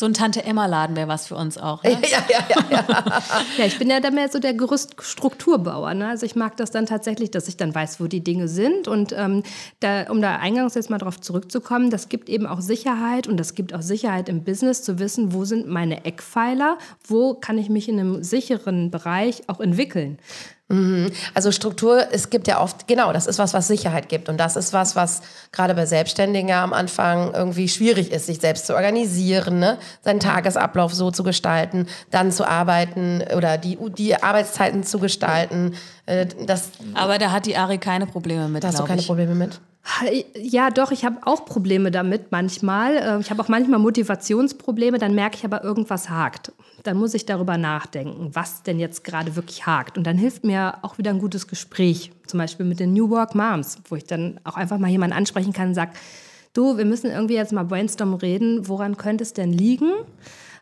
So 0.00 0.06
ein 0.06 0.14
Tante-Emma-Laden 0.14 0.96
wäre 0.96 1.08
was 1.08 1.26
für 1.26 1.34
uns 1.34 1.58
auch. 1.58 1.82
Ne? 1.82 1.90
ja, 2.10 2.24
ja, 2.30 2.64
ja. 2.70 3.22
Ja, 3.58 3.64
ich 3.66 3.78
bin 3.78 3.90
ja 3.90 4.00
dann 4.00 4.14
mehr 4.14 4.30
so 4.30 4.38
der 4.38 4.54
Gerüststrukturbauer. 4.54 5.92
Ne? 5.92 6.08
Also 6.08 6.24
ich 6.24 6.34
mag 6.34 6.56
das 6.56 6.70
dann 6.70 6.86
tatsächlich, 6.86 7.30
dass 7.30 7.48
ich 7.48 7.58
dann 7.58 7.74
weiß, 7.74 8.00
wo 8.00 8.06
die 8.06 8.24
Dinge 8.24 8.48
sind. 8.48 8.88
Und 8.88 9.12
ähm, 9.14 9.42
da, 9.80 10.10
um 10.10 10.22
da 10.22 10.36
eingangs 10.36 10.74
jetzt 10.74 10.88
mal 10.88 10.96
drauf 10.96 11.20
zurückzukommen, 11.20 11.90
das 11.90 12.08
gibt 12.08 12.30
eben 12.30 12.46
auch 12.46 12.62
Sicherheit 12.62 13.28
und 13.28 13.36
das 13.36 13.54
gibt 13.54 13.74
auch 13.74 13.82
Sicherheit 13.82 14.30
im 14.30 14.42
Business 14.42 14.82
zu 14.82 14.98
wissen, 14.98 15.34
wo 15.34 15.44
sind 15.44 15.68
meine 15.68 16.06
Eckpfeiler, 16.06 16.78
wo 17.06 17.34
kann 17.34 17.58
ich 17.58 17.68
mich 17.68 17.86
in 17.86 18.00
einem 18.00 18.22
sicheren 18.22 18.90
Bereich 18.90 19.42
auch 19.50 19.60
entwickeln. 19.60 20.18
Also 21.34 21.50
Struktur, 21.50 22.06
es 22.12 22.30
gibt 22.30 22.46
ja 22.46 22.60
oft, 22.60 22.86
genau, 22.86 23.12
das 23.12 23.26
ist 23.26 23.38
was, 23.38 23.54
was 23.54 23.66
Sicherheit 23.66 24.08
gibt. 24.08 24.28
Und 24.28 24.38
das 24.38 24.54
ist 24.54 24.72
was, 24.72 24.94
was 24.94 25.20
gerade 25.50 25.74
bei 25.74 25.84
Selbstständigen 25.84 26.48
ja 26.48 26.62
am 26.62 26.72
Anfang 26.72 27.34
irgendwie 27.34 27.68
schwierig 27.68 28.12
ist, 28.12 28.26
sich 28.26 28.38
selbst 28.38 28.66
zu 28.66 28.74
organisieren, 28.74 29.58
ne? 29.58 29.78
seinen 30.02 30.20
Tagesablauf 30.20 30.94
so 30.94 31.10
zu 31.10 31.24
gestalten, 31.24 31.86
dann 32.10 32.30
zu 32.30 32.46
arbeiten 32.46 33.22
oder 33.36 33.58
die, 33.58 33.78
die 33.96 34.22
Arbeitszeiten 34.22 34.84
zu 34.84 34.98
gestalten. 35.00 35.74
Äh, 36.06 36.26
Das, 36.46 36.70
Aber 36.94 37.18
da 37.18 37.32
hat 37.32 37.46
die 37.46 37.56
Ari 37.56 37.78
keine 37.78 38.06
Probleme 38.06 38.48
mit, 38.48 38.62
da 38.62 38.68
hast 38.68 38.78
du 38.78 38.84
keine 38.84 39.00
ich. 39.00 39.06
Probleme 39.06 39.34
mit. 39.34 39.60
Ja, 40.36 40.70
doch, 40.70 40.92
ich 40.92 41.04
habe 41.04 41.18
auch 41.26 41.44
Probleme 41.46 41.90
damit 41.90 42.30
manchmal. 42.30 42.96
Äh, 42.96 43.20
Ich 43.20 43.30
habe 43.30 43.42
auch 43.42 43.48
manchmal 43.48 43.80
Motivationsprobleme, 43.80 44.98
dann 44.98 45.14
merke 45.14 45.36
ich 45.36 45.44
aber, 45.44 45.64
irgendwas 45.64 46.10
hakt. 46.10 46.52
Dann 46.82 46.96
muss 46.96 47.14
ich 47.14 47.26
darüber 47.26 47.58
nachdenken, 47.58 48.30
was 48.32 48.62
denn 48.62 48.78
jetzt 48.78 49.04
gerade 49.04 49.36
wirklich 49.36 49.66
hakt. 49.66 49.98
Und 49.98 50.06
dann 50.06 50.16
hilft 50.16 50.44
mir 50.44 50.78
auch 50.82 50.98
wieder 50.98 51.10
ein 51.10 51.18
gutes 51.18 51.48
Gespräch, 51.48 52.12
zum 52.26 52.38
Beispiel 52.38 52.66
mit 52.66 52.78
den 52.80 52.92
New 52.92 53.10
Work 53.10 53.34
Moms, 53.34 53.78
wo 53.88 53.96
ich 53.96 54.04
dann 54.04 54.38
auch 54.44 54.56
einfach 54.56 54.78
mal 54.78 54.88
jemanden 54.90 55.16
ansprechen 55.16 55.52
kann 55.52 55.68
und 55.68 55.74
sage, 55.74 55.92
du, 56.52 56.76
wir 56.76 56.84
müssen 56.84 57.10
irgendwie 57.10 57.34
jetzt 57.34 57.52
mal 57.52 57.64
brainstorm 57.64 58.14
reden, 58.14 58.68
woran 58.68 58.96
könnte 58.96 59.24
es 59.24 59.32
denn 59.32 59.52
liegen? 59.52 59.90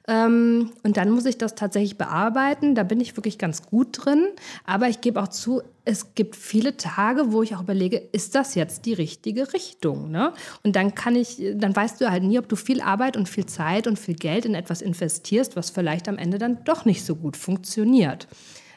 Ähm, 0.08 0.72
und 0.82 0.96
dann 0.96 1.10
muss 1.10 1.26
ich 1.26 1.36
das 1.36 1.54
tatsächlich 1.54 1.98
bearbeiten. 1.98 2.74
Da 2.74 2.82
bin 2.82 2.98
ich 2.98 3.16
wirklich 3.16 3.38
ganz 3.38 3.62
gut 3.62 4.04
drin. 4.04 4.26
Aber 4.64 4.88
ich 4.88 5.02
gebe 5.02 5.22
auch 5.22 5.28
zu, 5.28 5.62
es 5.84 6.14
gibt 6.14 6.34
viele 6.34 6.78
Tage, 6.78 7.30
wo 7.32 7.42
ich 7.42 7.54
auch 7.54 7.62
überlege, 7.62 7.98
ist 7.98 8.34
das 8.34 8.54
jetzt 8.54 8.86
die 8.86 8.94
richtige 8.94 9.52
Richtung? 9.52 10.10
Ne? 10.10 10.32
Und 10.64 10.74
dann 10.76 10.94
kann 10.94 11.14
ich, 11.14 11.40
dann 11.54 11.76
weißt 11.76 12.00
du 12.00 12.10
halt 12.10 12.24
nie, 12.24 12.38
ob 12.38 12.48
du 12.48 12.56
viel 12.56 12.80
Arbeit 12.80 13.18
und 13.18 13.28
viel 13.28 13.46
Zeit 13.46 13.86
und 13.86 13.98
viel 13.98 14.14
Geld 14.14 14.46
in 14.46 14.54
etwas 14.54 14.80
investierst, 14.80 15.56
was 15.56 15.68
vielleicht 15.68 16.08
am 16.08 16.16
Ende 16.16 16.38
dann 16.38 16.64
doch 16.64 16.86
nicht 16.86 17.04
so 17.04 17.14
gut 17.14 17.36
funktioniert. 17.36 18.26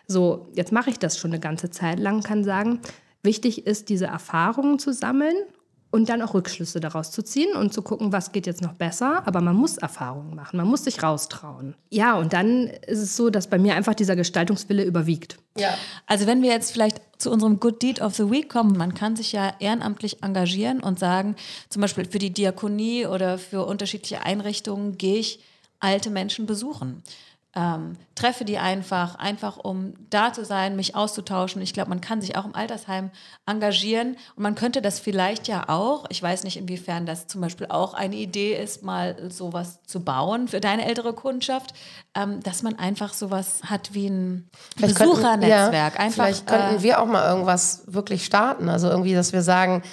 So, 0.07 0.47
jetzt 0.53 0.73
mache 0.73 0.89
ich 0.89 0.99
das 0.99 1.17
schon 1.17 1.31
eine 1.31 1.39
ganze 1.39 1.69
Zeit 1.69 1.97
lang, 1.97 2.21
kann 2.23 2.43
sagen, 2.43 2.81
wichtig 3.23 3.65
ist, 3.65 3.87
diese 3.87 4.07
Erfahrungen 4.07 4.79
zu 4.79 4.91
sammeln 4.91 5.35
und 5.91 6.07
dann 6.09 6.21
auch 6.21 6.33
Rückschlüsse 6.33 6.79
daraus 6.79 7.11
zu 7.11 7.21
ziehen 7.21 7.55
und 7.55 7.73
zu 7.73 7.81
gucken, 7.81 8.11
was 8.13 8.31
geht 8.31 8.47
jetzt 8.47 8.61
noch 8.61 8.73
besser. 8.73 9.27
Aber 9.27 9.41
man 9.41 9.55
muss 9.55 9.77
Erfahrungen 9.77 10.35
machen, 10.35 10.57
man 10.57 10.67
muss 10.67 10.85
sich 10.85 11.03
raustrauen. 11.03 11.75
Ja, 11.89 12.17
und 12.17 12.33
dann 12.33 12.67
ist 12.87 12.99
es 12.99 13.15
so, 13.15 13.29
dass 13.29 13.47
bei 13.47 13.59
mir 13.59 13.75
einfach 13.75 13.93
dieser 13.93 14.15
Gestaltungswille 14.15 14.83
überwiegt. 14.83 15.37
Ja. 15.57 15.73
Also 16.07 16.27
wenn 16.27 16.41
wir 16.41 16.49
jetzt 16.49 16.71
vielleicht 16.71 17.01
zu 17.17 17.29
unserem 17.29 17.59
Good 17.59 17.81
Deed 17.81 18.01
of 18.01 18.15
the 18.15 18.31
Week 18.31 18.49
kommen, 18.49 18.77
man 18.77 18.93
kann 18.93 19.15
sich 19.15 19.33
ja 19.33 19.53
ehrenamtlich 19.59 20.23
engagieren 20.23 20.79
und 20.81 20.97
sagen, 20.97 21.35
zum 21.69 21.81
Beispiel 21.81 22.05
für 22.05 22.19
die 22.19 22.31
Diakonie 22.31 23.05
oder 23.05 23.37
für 23.37 23.65
unterschiedliche 23.65 24.23
Einrichtungen 24.23 24.97
gehe 24.97 25.17
ich 25.17 25.43
alte 25.81 26.09
Menschen 26.09 26.45
besuchen. 26.45 27.03
Ähm, 27.53 27.97
treffe 28.15 28.45
die 28.45 28.57
einfach, 28.59 29.15
einfach 29.15 29.57
um 29.57 29.93
da 30.09 30.31
zu 30.31 30.45
sein, 30.45 30.77
mich 30.77 30.95
auszutauschen. 30.95 31.61
Ich 31.61 31.73
glaube, 31.73 31.89
man 31.89 31.99
kann 31.99 32.21
sich 32.21 32.37
auch 32.37 32.45
im 32.45 32.55
Altersheim 32.55 33.09
engagieren 33.45 34.15
und 34.37 34.43
man 34.43 34.55
könnte 34.55 34.81
das 34.81 34.99
vielleicht 35.01 35.49
ja 35.49 35.67
auch, 35.67 36.05
ich 36.09 36.23
weiß 36.23 36.45
nicht, 36.45 36.55
inwiefern 36.55 37.05
das 37.05 37.27
zum 37.27 37.41
Beispiel 37.41 37.67
auch 37.69 37.93
eine 37.93 38.15
Idee 38.15 38.53
ist, 38.55 38.83
mal 38.83 39.29
sowas 39.29 39.81
zu 39.83 40.01
bauen 40.01 40.47
für 40.47 40.61
deine 40.61 40.85
ältere 40.85 41.11
Kundschaft, 41.11 41.73
ähm, 42.15 42.41
dass 42.41 42.63
man 42.63 42.79
einfach 42.79 43.13
sowas 43.13 43.61
hat 43.65 43.93
wie 43.93 44.07
ein 44.07 44.49
Vielleicht 44.77 44.95
könnten- 44.95 45.15
Besuchernetzwerk. 45.15 45.95
Ja, 45.95 45.99
einfach, 45.99 46.23
vielleicht 46.25 46.47
könnten 46.47 46.75
äh, 46.77 46.83
wir 46.83 47.01
auch 47.01 47.05
mal 47.05 47.27
irgendwas 47.27 47.83
wirklich 47.87 48.23
starten. 48.23 48.69
Also 48.69 48.87
irgendwie, 48.89 49.13
dass 49.13 49.33
wir 49.33 49.41
sagen, 49.41 49.83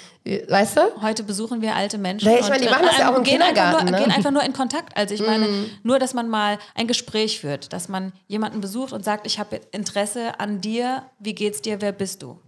weißt 0.47 0.77
du? 0.77 0.81
Heute 1.01 1.23
besuchen 1.23 1.61
wir 1.61 1.75
alte 1.75 1.97
Menschen. 1.97 2.29
Ja, 2.29 2.39
ich 2.39 2.49
meine, 2.49 2.61
die 2.61 2.67
und, 2.67 2.73
machen 2.73 2.85
das 2.85 2.97
ja 2.97 3.11
auch 3.11 3.17
im 3.17 3.23
gehen 3.23 3.41
einfach 3.41 3.55
Kindergarten, 3.55 3.85
Nur, 3.85 3.91
ne? 3.91 4.03
Gehen 4.03 4.11
einfach 4.11 4.31
nur 4.31 4.43
in 4.43 4.53
Kontakt. 4.53 4.95
Also 4.95 5.13
ich 5.13 5.21
meine, 5.21 5.47
nur, 5.83 5.99
dass 5.99 6.13
man 6.13 6.29
mal 6.29 6.59
ein 6.75 6.87
Gespräch 6.87 7.39
führt, 7.39 7.73
dass 7.73 7.89
man 7.89 8.13
jemanden 8.27 8.61
besucht 8.61 8.93
und 8.93 9.03
sagt, 9.03 9.25
ich 9.25 9.39
habe 9.39 9.59
Interesse 9.71 10.39
an 10.39 10.61
dir, 10.61 11.03
wie 11.19 11.33
geht's 11.33 11.61
dir, 11.61 11.81
wer 11.81 11.91
bist 11.91 12.21
du? 12.21 12.39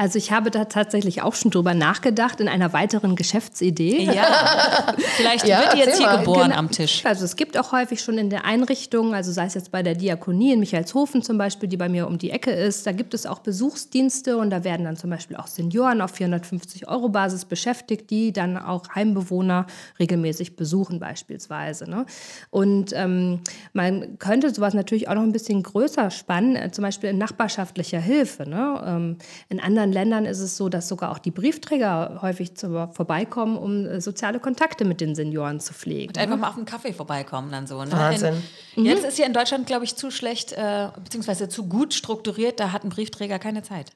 Also 0.00 0.16
ich 0.16 0.30
habe 0.30 0.52
da 0.52 0.66
tatsächlich 0.66 1.22
auch 1.22 1.34
schon 1.34 1.50
drüber 1.50 1.74
nachgedacht 1.74 2.40
in 2.40 2.46
einer 2.48 2.72
weiteren 2.72 3.16
Geschäftsidee. 3.16 4.04
Ja, 4.04 4.94
vielleicht 5.16 5.44
Ja, 5.46 5.58
wird 5.60 5.74
die 5.74 5.78
jetzt 5.78 5.98
hier 5.98 6.18
geboren 6.18 6.44
Genau. 6.50 6.56
am 6.56 6.70
Tisch. 6.70 7.04
Also 7.04 7.24
es 7.24 7.34
gibt 7.34 7.58
auch 7.58 7.72
häufig 7.72 8.00
schon 8.00 8.16
in 8.16 8.30
der 8.30 8.44
Einrichtung, 8.44 9.12
also 9.12 9.32
sei 9.32 9.46
es 9.46 9.54
jetzt 9.54 9.72
bei 9.72 9.82
der 9.82 9.96
Diakonie 9.96 10.52
in 10.52 10.60
Michaelshofen 10.60 11.22
zum 11.22 11.36
Beispiel, 11.36 11.68
die 11.68 11.76
bei 11.76 11.88
mir 11.88 12.06
um 12.06 12.16
die 12.16 12.30
Ecke 12.30 12.52
ist, 12.52 12.86
da 12.86 12.92
gibt 12.92 13.12
es 13.12 13.26
auch 13.26 13.40
Besuchsdienste 13.40 14.36
und 14.38 14.50
da 14.50 14.62
werden 14.62 14.84
dann 14.84 14.96
zum 14.96 15.10
Beispiel 15.10 15.36
auch 15.36 15.48
Senioren 15.48 16.00
auf 16.00 16.12
450 16.12 16.86
Euro 16.88 17.08
Basis 17.08 17.44
beschäftigt, 17.44 18.08
die 18.10 18.32
dann 18.32 18.56
auch 18.56 18.84
Heimbewohner 18.94 19.66
regelmäßig 19.98 20.54
besuchen 20.54 21.00
beispielsweise. 21.00 21.90
Ne? 21.90 22.06
Und 22.50 22.92
ähm, 22.94 23.40
man 23.72 24.16
könnte 24.20 24.54
sowas 24.54 24.74
natürlich 24.74 25.08
auch 25.08 25.14
noch 25.14 25.22
ein 25.22 25.32
bisschen 25.32 25.60
größer 25.64 26.12
spannen, 26.12 26.54
äh, 26.54 26.70
zum 26.70 26.82
Beispiel 26.82 27.10
in 27.10 27.18
nachbarschaftlicher 27.18 27.98
Hilfe. 28.00 28.48
Ne? 28.48 28.80
Ähm, 28.86 29.16
in 29.48 29.58
anderen 29.58 29.87
Ländern 29.92 30.24
ist 30.24 30.40
es 30.40 30.56
so, 30.56 30.68
dass 30.68 30.88
sogar 30.88 31.10
auch 31.12 31.18
die 31.18 31.30
Briefträger 31.30 32.18
häufig 32.22 32.56
zu, 32.56 32.90
vorbeikommen, 32.92 33.56
um 33.56 33.86
äh, 33.86 34.00
soziale 34.00 34.40
Kontakte 34.40 34.84
mit 34.84 35.00
den 35.00 35.14
Senioren 35.14 35.60
zu 35.60 35.72
pflegen. 35.72 36.16
Einfach 36.16 36.36
mal 36.36 36.48
auf 36.48 36.56
einen 36.56 36.66
Kaffee 36.66 36.92
vorbeikommen 36.92 37.50
dann 37.50 37.66
so. 37.66 37.82
Ne? 37.84 37.92
Wahnsinn. 37.92 38.42
In, 38.76 38.86
jetzt 38.86 39.04
ist 39.04 39.16
hier 39.16 39.26
in 39.26 39.32
Deutschland, 39.32 39.66
glaube 39.66 39.84
ich, 39.84 39.96
zu 39.96 40.10
schlecht, 40.10 40.52
äh, 40.52 40.88
beziehungsweise 41.02 41.48
zu 41.48 41.68
gut 41.68 41.94
strukturiert, 41.94 42.60
da 42.60 42.72
hat 42.72 42.84
ein 42.84 42.90
Briefträger 42.90 43.38
keine 43.38 43.62
Zeit. 43.62 43.92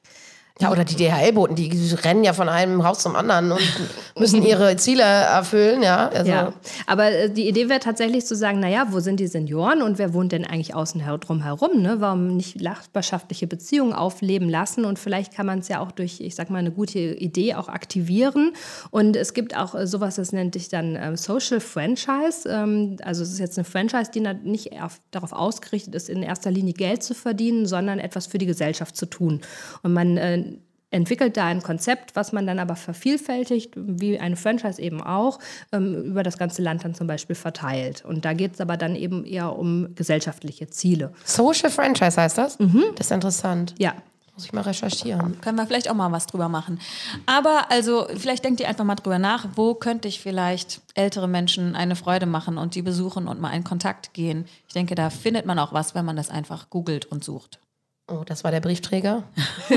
Ja, 0.61 0.71
oder 0.71 0.85
die 0.85 0.97
DHL-Boten, 0.97 1.57
die 1.57 1.71
rennen 2.05 2.25
ja 2.25 2.33
von 2.35 2.49
einem 2.49 2.85
Haus 2.85 3.01
zum 3.01 3.17
anderen 3.17 3.53
und 3.53 3.61
müssen 4.19 4.43
ihre 4.43 4.77
Ziele 4.77 5.03
erfüllen, 5.03 5.83
ja. 5.83 6.09
Also, 6.09 6.31
Ja, 6.31 6.53
aber 6.87 7.11
äh, 7.11 7.31
die 7.31 7.49
Idee 7.49 7.69
wäre 7.69 7.81
tatsächlich 7.81 8.27
zu 8.27 8.37
sagen, 8.37 8.61
naja, 8.61 8.87
wo 8.91 9.01
sind 9.01 9.19
die 9.19 9.27
Senioren 9.27 9.83
und 9.83 9.99
wer 9.99 10.13
wohnt 10.13 10.33
denn 10.33 10.45
eigentlich 10.45 10.75
außen 10.75 11.03
drum 11.21 11.43
herum? 11.43 11.81
Ne? 11.81 11.97
Warum 12.01 12.37
nicht 12.37 12.61
nachbarschaftliche 12.61 13.47
Beziehungen 13.47 13.93
aufleben 13.93 14.49
lassen? 14.49 14.85
Und 14.85 14.99
vielleicht 14.99 15.35
kann 15.35 15.47
man 15.47 15.61
es 15.61 15.69
ja 15.69 15.81
auch 15.81 15.91
durch, 15.91 16.21
ich 16.21 16.35
sag 16.35 16.51
mal, 16.51 16.59
eine 16.59 16.71
gute 16.71 16.99
Idee 16.99 17.55
auch 17.55 17.69
aktivieren. 17.69 18.53
Und 18.91 19.17
es 19.17 19.35
gibt 19.35 19.57
auch 19.57 19.75
äh, 19.75 19.87
sowas, 19.87 20.17
das 20.17 20.33
nennt 20.33 20.55
sich 20.55 20.69
dann 20.69 20.97
ähm, 20.97 21.17
Social 21.17 21.61
Franchise. 21.61 22.49
Ähm, 22.49 22.99
also 23.03 23.23
es 23.23 23.33
ist 23.33 23.39
jetzt 23.39 23.59
eine 23.59 23.65
Franchise, 23.65 24.11
die 24.15 24.21
nicht 24.21 24.81
auf, 24.81 25.01
darauf 25.11 25.33
ausgerichtet 25.33 25.95
ist, 25.95 26.09
in 26.09 26.23
erster 26.23 26.51
Linie 26.51 26.75
Geld 26.75 27.03
zu 27.03 27.15
verdienen, 27.15 27.67
sondern 27.67 27.99
etwas 27.99 28.27
für 28.27 28.39
die 28.39 28.47
Gesellschaft 28.47 28.97
zu 28.97 29.07
tun. 29.07 29.41
Und 29.83 29.93
man 29.93 30.17
äh, 30.17 30.45
entwickelt 30.93 31.37
da 31.37 31.47
ein 31.47 31.63
Konzept, 31.63 32.15
was 32.15 32.33
man 32.33 32.47
dann 32.47 32.59
aber 32.59 32.77
vervielfältigt, 32.77 33.73
wie 33.75 34.19
eine 34.19 34.37
Franchise 34.37 34.81
eben 34.81 35.03
auch, 35.03 35.39
ähm, 35.73 36.05
über 36.05 36.23
das 36.23 36.39
ganze 36.39 36.63
Land 36.63 36.85
dann 36.85 36.95
zum 36.95 37.07
Beispiel 37.07 37.35
verteilt. 37.35 38.05
Und 38.05 38.25
da 38.25 38.35
geht 38.35 38.55
es 38.55 38.61
aber 38.61 38.77
dann 38.77 38.95
eben 38.95 39.25
eher 39.25 39.59
um 39.59 39.95
gesellschaftliche 39.95 40.69
Ziele. 40.69 41.13
Social 41.25 41.71
Franchise 41.71 42.21
heißt 42.21 42.39
das? 42.39 42.59
Das 42.97 43.07
ist 43.07 43.13
interessant. 43.13 43.75
Ja. 43.79 43.95
Muss 44.35 44.47
ich 44.47 44.53
mal 44.55 44.63
recherchieren. 44.63 45.39
Können 45.43 45.59
wir 45.59 45.67
vielleicht 45.67 45.91
auch 45.91 45.95
mal 45.95 46.11
was 46.11 46.27
drüber 46.27 46.49
machen. 46.49 46.81
Aber 47.27 47.71
also, 47.71 48.07
vielleicht 48.17 48.45
denkt 48.45 48.61
ihr 48.61 48.69
einfach 48.69 48.85
mal 48.85 48.95
drüber 48.95 49.19
nach, 49.19 49.47
wo 49.57 49.75
könnte 49.75 50.09
ich 50.09 50.21
vielleicht 50.21 50.81
ältere 50.95 51.29
Menschen 51.29 51.77
eine 51.77 51.97
Freude 51.97 52.25
machen 52.25 52.57
und 52.57 52.75
die 52.75 52.81
besuchen 52.81 53.29
und 53.29 53.43
mal 53.43 53.51
in 53.51 53.63
Kontakt 53.63 54.15
gehen. 54.15 54.47
Ich 54.69 54.73
denke, 54.73 54.95
da 54.95 55.11
findet 55.11 55.45
man 55.45 55.59
auch 55.59 55.75
was, 55.75 55.95
wenn 55.95 56.07
man 56.07 56.17
das 56.17 56.31
einfach 56.31 56.71
googelt 56.71 57.05
und 57.05 57.23
sucht. 57.23 57.59
Oh, 58.13 58.25
das 58.27 58.45
war 58.45 58.51
der 58.51 58.61
Briefträger. 58.61 59.23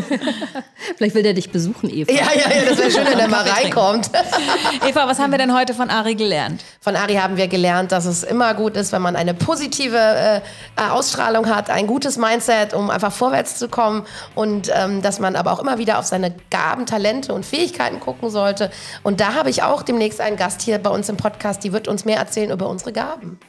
Vielleicht 0.97 1.15
will 1.15 1.23
der 1.23 1.33
dich 1.33 1.51
besuchen, 1.51 1.89
Eva. 1.89 2.11
Ja, 2.11 2.25
ja, 2.35 2.53
ja, 2.53 2.69
das 2.69 2.77
wäre 2.77 2.91
schön, 2.91 3.07
wenn 3.07 3.17
der 3.17 3.27
mal 3.29 3.47
reinkommt. 3.47 4.09
Eva, 4.85 5.07
was 5.07 5.19
haben 5.19 5.31
wir 5.31 5.37
denn 5.37 5.55
heute 5.55 5.73
von 5.73 5.89
Ari 5.89 6.15
gelernt? 6.15 6.61
Von 6.81 6.97
Ari 6.97 7.15
haben 7.15 7.37
wir 7.37 7.47
gelernt, 7.47 7.93
dass 7.93 8.03
es 8.03 8.23
immer 8.23 8.53
gut 8.53 8.75
ist, 8.75 8.91
wenn 8.91 9.01
man 9.01 9.15
eine 9.15 9.33
positive 9.33 9.97
äh, 9.97 10.41
Ausstrahlung 10.75 11.47
hat, 11.47 11.69
ein 11.69 11.87
gutes 11.87 12.17
Mindset, 12.17 12.73
um 12.73 12.89
einfach 12.89 13.13
vorwärts 13.13 13.57
zu 13.57 13.69
kommen 13.69 14.05
und 14.33 14.69
ähm, 14.73 15.01
dass 15.01 15.19
man 15.21 15.37
aber 15.37 15.53
auch 15.53 15.59
immer 15.59 15.77
wieder 15.77 15.97
auf 15.97 16.05
seine 16.05 16.35
Gaben, 16.49 16.85
Talente 16.85 17.33
und 17.33 17.45
Fähigkeiten 17.45 18.01
gucken 18.01 18.29
sollte. 18.29 18.69
Und 19.03 19.21
da 19.21 19.35
habe 19.35 19.49
ich 19.49 19.63
auch 19.63 19.81
demnächst 19.81 20.19
einen 20.19 20.35
Gast 20.35 20.61
hier 20.61 20.77
bei 20.79 20.89
uns 20.89 21.07
im 21.07 21.15
Podcast, 21.15 21.63
die 21.63 21.71
wird 21.71 21.87
uns 21.87 22.03
mehr 22.03 22.17
erzählen 22.17 22.51
über 22.51 22.67
unsere 22.67 22.91
Gaben. 22.91 23.39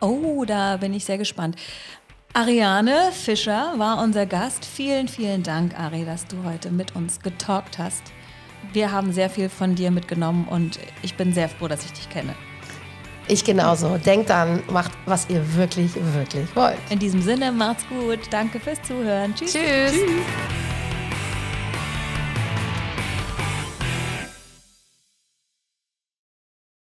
Oh, 0.00 0.44
da 0.44 0.76
bin 0.76 0.92
ich 0.92 1.04
sehr 1.04 1.18
gespannt. 1.18 1.56
Ariane 2.36 3.12
Fischer 3.12 3.74
war 3.76 4.02
unser 4.02 4.26
Gast. 4.26 4.64
Vielen, 4.64 5.06
vielen 5.06 5.44
Dank, 5.44 5.78
Ari, 5.78 6.04
dass 6.04 6.26
du 6.26 6.42
heute 6.42 6.72
mit 6.72 6.96
uns 6.96 7.20
getalkt 7.20 7.78
hast. 7.78 8.02
Wir 8.72 8.90
haben 8.90 9.12
sehr 9.12 9.30
viel 9.30 9.48
von 9.48 9.76
dir 9.76 9.92
mitgenommen 9.92 10.48
und 10.50 10.80
ich 11.02 11.14
bin 11.14 11.32
sehr 11.32 11.48
froh, 11.48 11.68
dass 11.68 11.84
ich 11.84 11.92
dich 11.92 12.10
kenne. 12.10 12.34
Ich 13.28 13.44
genauso. 13.44 13.98
Denkt 13.98 14.32
an, 14.32 14.64
macht, 14.68 14.90
was 15.06 15.30
ihr 15.30 15.54
wirklich, 15.54 15.92
wirklich 15.94 16.48
wollt. 16.56 16.78
In 16.90 16.98
diesem 16.98 17.22
Sinne, 17.22 17.52
macht's 17.52 17.86
gut. 17.88 18.18
Danke 18.30 18.58
fürs 18.58 18.82
Zuhören. 18.82 19.32
Tschüss. 19.36 19.52
Tschüss. 19.52 19.92
Tschüss. 19.92 20.83